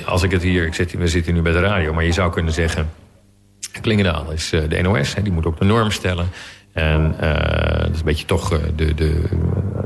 als 0.05 0.23
ik 0.23 0.31
het 0.31 0.43
hier, 0.43 0.67
ik 0.67 0.75
zit, 0.75 0.93
we 0.93 1.09
zitten 1.09 1.35
nu 1.35 1.43
bij 1.43 1.53
de 1.53 1.61
radio, 1.61 1.95
maar 1.95 2.05
je 2.05 2.13
zou 2.13 2.33
kunnen 2.33 2.53
zeggen, 2.53 2.91
Klingendaal 3.81 4.31
is 4.31 4.51
de 4.51 4.83
NOS, 4.83 5.15
die 5.23 5.33
moet 5.33 5.47
ook 5.47 5.59
de 5.59 5.65
norm 5.65 5.91
stellen. 5.91 6.29
En 6.77 7.15
uh, 7.21 7.81
dat 7.81 7.91
is 7.93 7.99
een 7.99 8.05
beetje 8.05 8.27
toch 8.27 8.53
uh, 8.53 8.59
de, 8.77 8.95
de, 8.95 9.23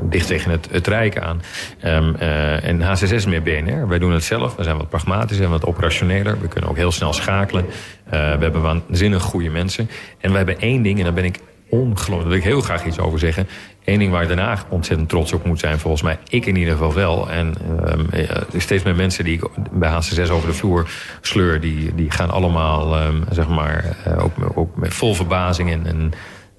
dicht 0.03 0.26
tegen 0.26 0.51
het, 0.51 0.68
het 0.70 0.86
Rijk 0.86 1.18
aan. 1.18 1.43
Um, 1.84 2.14
en 2.14 2.80
HCSS 2.82 3.26
meer 3.26 3.43
BNR. 3.43 3.88
Wij 3.88 3.99
doen 3.99 4.12
het 4.12 4.24
zelf. 4.24 4.57
We 4.57 4.62
zijn 4.62 4.76
wat 4.76 4.88
pragmatischer 4.88 5.45
en 5.45 5.51
wat 5.51 5.64
operationeler. 5.64 6.41
We 6.41 6.49
kunnen 6.49 6.70
ook 6.70 6.76
heel 6.76 6.93
snel 6.93 7.12
schakelen. 7.12 7.66
we 8.09 8.16
hebben 8.16 8.62
waanzinnig 8.62 9.22
goede 9.22 9.51
mensen. 9.51 9.91
En 10.20 10.30
we 10.30 10.36
hebben 10.36 10.61
één 10.61 10.82
ding, 10.82 10.99
en 10.99 11.05
daar 11.05 11.12
ben 11.12 11.24
ik 11.24 11.38
ongelooflijk... 11.68 12.20
daar 12.20 12.28
wil 12.28 12.38
ik 12.38 12.45
heel 12.45 12.61
graag 12.61 12.84
iets 12.84 12.99
over 12.99 13.18
zeggen. 13.18 13.49
Eén 13.84 13.99
ding 13.99 14.12
waar 14.12 14.28
Den 14.28 14.38
Haag 14.38 14.66
ontzettend 14.68 15.09
trots 15.09 15.32
op 15.32 15.45
moet 15.45 15.61
zijn, 15.61 15.78
volgens 15.78 16.03
mij. 16.03 16.18
Ik 16.28 16.47
in 16.47 16.57
ieder 16.57 16.72
geval 16.72 16.95
wel. 16.95 17.30
En 17.30 17.55
um, 17.93 18.09
steeds 18.57 18.82
meer 18.82 18.97
mensen 18.97 19.24
die 19.24 19.34
ik 19.34 19.49
bij 19.70 19.91
HC6 19.91 20.30
over 20.30 20.49
de 20.49 20.55
vloer 20.55 20.88
sleur... 21.20 21.61
die, 21.61 21.95
die 21.95 22.11
gaan 22.11 22.30
allemaal, 22.30 23.03
um, 23.03 23.24
zeg 23.30 23.49
maar, 23.49 23.97
ook, 24.18 24.32
ook 24.55 24.76
met 24.76 24.95
vol 24.95 25.14
verbazing 25.14 25.70
en... 25.70 25.86
en 25.86 26.12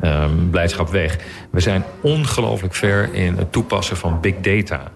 um, 0.03 0.49
blijdschap 0.49 0.89
weg. 0.89 1.17
We 1.51 1.59
zijn 1.59 1.83
ongelooflijk 2.01 2.75
ver 2.75 3.13
in 3.13 3.37
het 3.37 3.51
toepassen 3.51 3.97
van 3.97 4.21
big 4.21 4.35
data. 4.41 4.91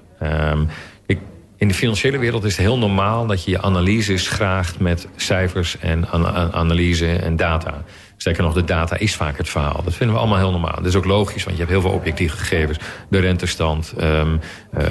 Um, 0.52 0.68
ik, 1.06 1.20
in 1.58 1.68
de 1.68 1.74
financiële 1.74 2.18
wereld 2.18 2.44
is 2.44 2.58
het 2.58 2.66
heel 2.66 2.78
normaal 2.78 3.26
dat 3.26 3.44
je 3.44 3.52
je 3.52 3.62
analyses 3.62 4.28
graagt 4.28 4.80
met 4.80 5.08
cijfers 5.16 5.80
en 5.80 6.10
an 6.10 6.54
analyse 6.54 7.16
en 7.16 7.36
data. 7.36 7.84
Sterker 8.18 8.44
nog, 8.44 8.54
de 8.54 8.64
data 8.64 8.98
is 8.98 9.16
vaak 9.16 9.38
het 9.38 9.50
verhaal. 9.50 9.82
Dat 9.84 9.94
vinden 9.94 10.16
we 10.16 10.22
allemaal 10.22 10.40
heel 10.40 10.52
normaal. 10.52 10.76
Dat 10.76 10.86
is 10.86 10.96
ook 10.96 11.06
logisch, 11.06 11.44
want 11.44 11.58
je 11.58 11.64
hebt 11.64 11.74
heel 11.74 11.82
veel 11.82 11.98
objectieve 11.98 12.38
gegevens. 12.38 12.78
De 13.10 13.20
rentestand, 13.20 13.94
um, 14.02 14.40
uh, 14.78 14.82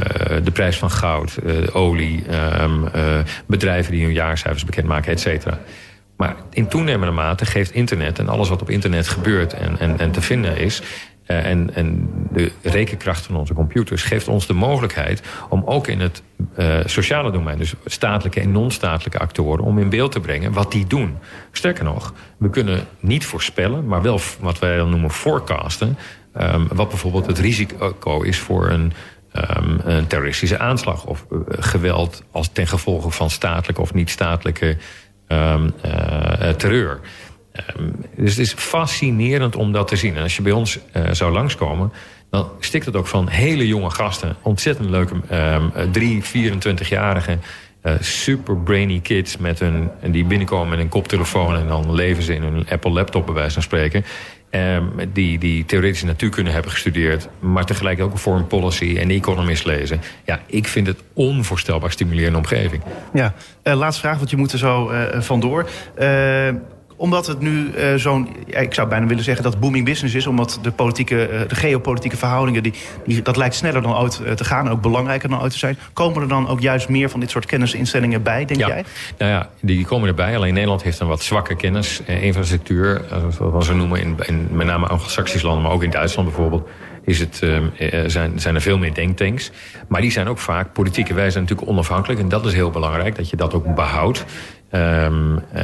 de 0.45 0.51
prijs 0.53 0.79
van 0.79 0.91
goud, 0.91 1.37
uh, 1.45 1.77
olie, 1.77 2.25
uh, 2.31 3.21
bedrijven 3.47 3.93
die 3.93 4.05
hun 4.05 4.13
jaarcijfers 4.13 4.65
bekendmaken, 4.65 5.13
et 5.13 5.21
cetera. 5.21 5.59
Maar 6.17 6.37
in 6.51 6.69
toenemende 6.69 7.15
mate 7.15 7.47
geeft 7.47 7.71
internet 7.71 8.19
en 8.19 8.29
alles 8.29 8.49
wat 8.49 8.63
op 8.63 8.71
internet 8.71 9.09
gebeurt 9.09 9.53
en, 9.53 9.79
en, 9.79 9.99
en 9.99 10.11
te 10.11 10.21
vinden 10.21 10.57
is... 10.57 10.83
Uh, 11.27 11.47
en, 11.47 11.75
en 11.75 12.11
de 12.33 12.53
rekenkracht 12.63 13.27
van 13.27 13.37
onze 13.37 13.55
computers 13.55 14.03
geeft 14.03 14.29
ons 14.29 14.47
de 14.47 14.53
mogelijkheid 14.53 15.23
om 15.49 15.63
ook 15.65 15.87
in 15.87 16.01
het 16.01 16.23
uh, 16.59 16.77
sociale 16.85 17.31
domein, 17.31 17.59
dus 17.59 17.75
statelijke 17.85 18.41
en 18.41 18.53
non-statelijke 18.53 19.19
actoren, 19.19 19.65
om 19.65 19.79
in 19.79 19.89
beeld 19.89 20.13
te 20.13 20.21
brengen 20.21 20.53
wat 20.53 20.73
die 20.73 20.87
doen. 20.87 21.19
Sterker 21.53 21.85
nog, 21.85 22.15
we 22.37 22.51
kunnen 22.51 22.87
niet 23.01 23.27
voorspellen, 23.27 23.87
maar 23.87 24.03
wel 24.03 24.21
wat 24.41 24.59
wij 24.59 24.77
dan 24.77 24.91
noemen 24.91 25.11
forecasten, 25.11 25.99
um, 26.41 26.69
wat 26.73 26.89
bijvoorbeeld 26.89 27.27
het 27.27 27.39
risico 27.39 28.23
is 28.23 28.39
voor 28.39 28.71
een, 28.71 28.93
um, 29.57 29.81
een 29.85 30.07
terroristische 30.07 30.59
aanslag 30.59 31.05
of 31.05 31.27
uh, 31.31 31.39
geweld 31.49 32.23
als 32.31 32.49
ten 32.53 32.67
gevolge 32.67 33.11
van 33.11 33.31
statelijke 33.31 33.81
of 33.81 33.95
niet-statelijke 33.95 34.77
um, 35.29 35.73
uh, 35.87 36.49
terreur. 36.49 37.01
Um, 37.79 37.95
dus 38.17 38.31
het 38.31 38.47
is 38.47 38.53
fascinerend 38.53 39.57
om 39.57 39.73
dat 39.73 39.89
te 39.89 39.97
zien. 39.97 40.17
En 40.17 40.23
als 40.23 40.37
je 40.37 40.43
bij 40.43 40.53
ons 40.53 40.79
uh, 40.97 41.03
zou 41.11 41.33
langskomen, 41.33 41.93
dan 42.31 42.49
stikt 42.61 42.87
het 42.87 42.97
ook 42.97 43.07
van 43.07 43.29
hele 43.29 43.67
jonge 43.67 43.91
gasten. 43.91 44.37
Ontzettend 44.43 44.91
leuke 44.91 45.15
um, 45.33 45.93
drie, 45.93 46.23
24-jarige 46.23 47.39
uh, 47.85 47.93
super 48.01 48.57
brainy 48.57 49.01
kids 49.01 49.37
met 49.37 49.59
hun, 49.59 49.91
die 50.03 50.25
binnenkomen 50.25 50.69
met 50.69 50.79
een 50.79 50.89
koptelefoon 50.89 51.57
en 51.57 51.67
dan 51.67 51.95
leven 51.95 52.23
ze 52.23 52.35
in 52.35 52.43
hun 52.43 52.67
Apple 52.71 52.91
laptop 52.91 53.27
bij 53.27 53.35
wijze 53.35 53.53
van 53.53 53.63
spreken. 53.63 54.05
Um, 54.55 54.91
die, 55.13 55.39
die 55.39 55.65
theoretische 55.65 56.07
natuurkunde 56.07 56.51
hebben 56.51 56.71
gestudeerd, 56.71 57.29
maar 57.39 57.65
tegelijk 57.65 58.01
ook 58.01 58.13
een 58.13 58.19
foreign 58.19 58.47
policy 58.47 58.97
en 58.99 59.11
economist 59.11 59.65
lezen. 59.65 60.01
Ja, 60.25 60.41
ik 60.47 60.69
vind 60.69 60.87
het 60.87 60.99
onvoorstelbaar 61.13 61.91
stimulerende 61.91 62.39
omgeving. 62.39 62.83
Ja, 63.13 63.35
uh, 63.65 63.75
laatste 63.75 64.01
vraag, 64.01 64.19
want 64.19 64.31
je 64.31 64.37
moet 64.37 64.53
er 64.53 64.59
zo 64.59 64.91
uh, 64.91 65.21
vandoor. 65.21 65.69
Omdat 66.97 67.27
het 67.27 67.41
nu 67.41 67.71
uh, 67.77 67.95
zo'n, 67.95 68.29
ja, 68.47 68.59
ik 68.59 68.75
zou 68.75 68.89
bijna 68.89 69.07
willen 69.07 69.25
zeggen 69.25 69.45
dat 69.45 69.61
booming 69.61 69.85
business 69.85 70.15
is, 70.15 70.27
omdat 70.27 70.59
de, 70.63 70.71
politieke, 70.71 71.31
uh, 71.33 71.49
de 71.49 71.55
geopolitieke 71.55 72.17
verhoudingen, 72.17 72.63
die, 72.63 72.73
die, 73.07 73.23
dat 73.23 73.37
lijkt 73.37 73.55
sneller 73.55 73.83
dan 73.83 73.97
ooit 73.97 74.21
uh, 74.25 74.33
te 74.33 74.45
gaan 74.45 74.67
en 74.67 74.73
ook 74.73 74.81
belangrijker 74.81 75.29
dan 75.29 75.43
ooit 75.43 75.53
te 75.53 75.59
zijn. 75.59 75.79
Komen 75.93 76.23
er 76.23 76.29
dan 76.29 76.49
ook 76.49 76.61
juist 76.61 76.89
meer 76.89 77.11
van 77.11 77.21
dit 77.21 77.31
soort 77.31 77.47
kennisinstellingen 77.47 78.23
bij, 78.23 78.45
denk 78.45 78.61
ja. 78.61 78.69
jij? 78.69 78.85
Nou 79.19 79.31
ja, 79.31 79.51
die 79.61 79.85
komen 79.85 80.09
erbij. 80.09 80.37
Alleen 80.37 80.55
Nederland 80.55 80.83
heeft 80.83 81.01
een 81.01 81.07
wat 81.07 81.23
zwakke 81.23 81.57
kennis, 81.57 82.03
infrastructuur, 82.07 83.03
zoals 83.37 83.69
we 83.69 83.75
noemen 83.75 84.01
in, 84.01 84.17
in 84.27 84.49
met 84.51 84.67
name 84.67 84.87
Anglo-Saxische 84.87 85.47
landen, 85.47 85.65
maar 85.65 85.73
ook 85.73 85.83
in 85.83 85.91
Duitsland 85.91 86.29
bijvoorbeeld 86.29 86.69
is 87.05 87.21
het, 87.21 87.41
uh, 87.45 87.59
zijn, 88.07 88.41
zijn 88.41 88.55
er 88.55 88.61
veel 88.61 88.79
meer 88.79 88.95
denktanks. 88.95 89.51
Maar 89.89 90.01
die 90.01 90.11
zijn 90.11 90.29
ook 90.29 90.39
vaak 90.39 90.73
politieke 90.73 91.15
wijze 91.15 91.41
natuurlijk 91.41 91.69
onafhankelijk. 91.69 92.21
En 92.21 92.29
dat 92.29 92.47
is 92.47 92.53
heel 92.53 92.71
belangrijk, 92.71 93.17
dat 93.17 93.31
je 93.31 93.37
dat 93.37 93.55
ook 93.55 93.75
behoudt. 93.75 94.25
Um, 94.73 95.35
uh, 95.35 95.63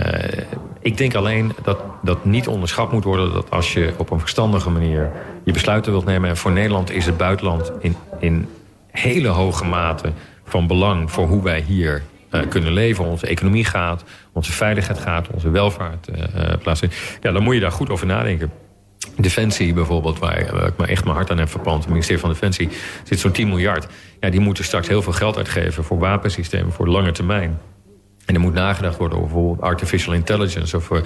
ik 0.81 0.97
denk 0.97 1.15
alleen 1.15 1.53
dat 1.63 1.81
dat 2.03 2.25
niet 2.25 2.49
onderschat 2.49 2.93
moet 2.93 3.05
worden... 3.05 3.33
dat 3.33 3.51
als 3.51 3.73
je 3.73 3.93
op 3.97 4.11
een 4.11 4.21
verstandige 4.21 4.71
manier 4.71 5.11
je 5.45 5.53
besluiten 5.53 5.93
wilt 5.93 6.05
nemen... 6.05 6.29
en 6.29 6.37
voor 6.37 6.53
Nederland 6.53 6.91
is 6.91 7.07
het 7.07 7.17
buitenland 7.17 7.73
in, 7.81 7.97
in 8.19 8.49
hele 8.91 9.29
hoge 9.29 9.65
mate 9.65 10.13
van 10.45 10.67
belang... 10.67 11.11
voor 11.11 11.27
hoe 11.27 11.43
wij 11.43 11.61
hier 11.61 12.03
uh, 12.31 12.41
kunnen 12.49 12.73
leven, 12.73 13.05
onze 13.05 13.27
economie 13.27 13.65
gaat... 13.65 14.05
onze 14.33 14.53
veiligheid 14.53 14.99
gaat, 14.99 15.29
onze 15.31 15.51
welvaart 15.51 16.09
plaatsen. 16.63 16.91
Ja, 17.21 17.33
dan 17.33 17.43
moet 17.43 17.55
je 17.55 17.61
daar 17.61 17.73
goed 17.73 17.91
over 17.91 18.07
nadenken. 18.07 18.51
Defensie 19.17 19.73
bijvoorbeeld, 19.73 20.19
waar, 20.19 20.39
ik 20.67 20.77
me 20.77 20.87
echt 20.87 21.05
mijn 21.05 21.17
hart 21.17 21.31
aan 21.31 21.39
heb 21.39 21.49
verpand. 21.49 21.83
Het 21.83 21.89
ministerie 21.89 22.21
van 22.21 22.31
Defensie 22.31 22.69
zit 23.05 23.21
zo'n 23.21 23.33
10 23.33 23.49
miljard. 23.49 23.87
Ja, 24.21 24.31
die 24.31 24.41
moeten 24.41 24.65
straks 24.65 24.89
heel 24.89 25.03
veel 25.03 25.13
geld 25.13 25.37
uitgeven 25.37 25.85
voor 25.85 25.99
wapensystemen 25.99 26.73
voor 26.73 26.89
lange 26.89 27.13
termijn. 27.13 27.59
En 28.31 28.37
er 28.37 28.43
moet 28.43 28.55
nagedacht 28.55 28.97
worden 28.97 29.19
over 29.19 29.31
bijvoorbeeld 29.31 29.61
artificial 29.61 30.15
intelligence... 30.15 30.77
of 30.77 30.91
uh, 30.91 31.01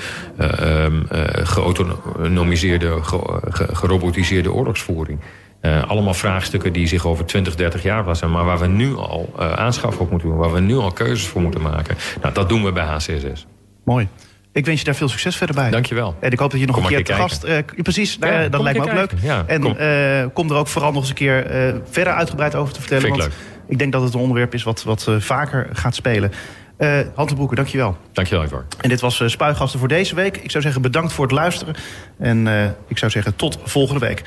um, 0.85 1.07
uh, 1.13 1.25
geautonomiseerde, 1.33 3.03
ge, 3.03 3.41
ge, 3.49 3.75
gerobotiseerde 3.75 4.53
oorlogsvoering. 4.53 5.21
Uh, 5.61 5.89
allemaal 5.89 6.15
vraagstukken 6.15 6.73
die 6.73 6.87
zich 6.87 7.07
over 7.07 7.25
20, 7.25 7.55
30 7.55 7.83
jaar 7.83 8.05
passen... 8.05 8.31
maar 8.31 8.45
waar 8.45 8.59
we 8.59 8.67
nu 8.67 8.95
al 8.97 9.33
aanschaf 9.39 9.99
op 9.99 10.11
moeten 10.11 10.29
doen... 10.29 10.39
waar 10.39 10.53
we 10.53 10.61
nu 10.61 10.77
al 10.77 10.93
keuzes 10.93 11.27
voor 11.27 11.41
moeten 11.41 11.61
maken. 11.61 11.97
Nou, 12.23 12.35
dat 12.35 12.49
doen 12.49 12.65
we 12.65 12.73
bij 12.73 12.85
HCSS. 12.85 13.47
Mooi. 13.85 14.09
Ik 14.53 14.67
wens 14.67 14.79
je 14.79 14.85
daar 14.85 14.95
veel 14.95 15.09
succes 15.09 15.37
verder 15.37 15.57
bij. 15.57 15.71
Dankjewel. 15.71 16.17
En 16.21 16.31
ik 16.31 16.39
hoop 16.39 16.51
dat 16.51 16.61
je 16.61 16.67
nog 16.67 16.75
kom 16.75 16.85
een 16.85 16.91
keer 16.91 17.05
te 17.05 17.13
gast... 17.13 17.45
Uh, 17.45 17.59
precies, 17.83 18.17
ja, 18.21 18.45
uh, 18.45 18.51
dat 18.51 18.61
lijkt 18.61 18.79
me 18.79 18.85
ook 18.85 18.91
kijken. 18.91 19.17
leuk. 19.17 19.27
Ja, 19.27 19.45
en 19.47 19.61
kom. 19.61 19.77
Uh, 19.81 20.25
kom 20.33 20.51
er 20.51 20.57
ook 20.57 20.69
vooral 20.69 20.93
nog 20.93 21.01
eens 21.01 21.09
een 21.09 21.15
keer 21.15 21.47
verder 21.91 22.13
uitgebreid 22.13 22.55
over 22.55 22.75
te 22.75 22.81
vertellen. 22.81 23.05
Vind 23.05 23.15
ik 23.17 23.21
want 23.21 23.35
leuk. 23.35 23.69
ik 23.69 23.79
denk 23.79 23.93
dat 23.93 24.03
het 24.03 24.15
een 24.15 24.21
onderwerp 24.21 24.55
is 24.55 24.63
wat, 24.63 24.83
wat 24.83 25.09
vaker 25.19 25.69
gaat 25.73 25.95
spelen. 25.95 26.33
Uh, 26.79 27.01
Hans 27.15 27.35
dankjewel. 27.35 27.97
Dankjewel, 28.13 28.45
Edward. 28.45 28.77
En 28.81 28.89
dit 28.89 29.01
was 29.01 29.21
uh, 29.21 29.29
Spuigasten 29.29 29.79
voor 29.79 29.89
deze 29.89 30.15
week. 30.15 30.37
Ik 30.37 30.51
zou 30.51 30.63
zeggen 30.63 30.83
bedankt 30.83 31.13
voor 31.13 31.25
het 31.25 31.35
luisteren. 31.35 31.75
En 32.19 32.47
uh, 32.47 32.65
ik 32.87 32.99
zou 32.99 33.11
zeggen 33.11 33.37
tot 33.37 33.59
volgende 33.65 34.01
week. 34.01 34.23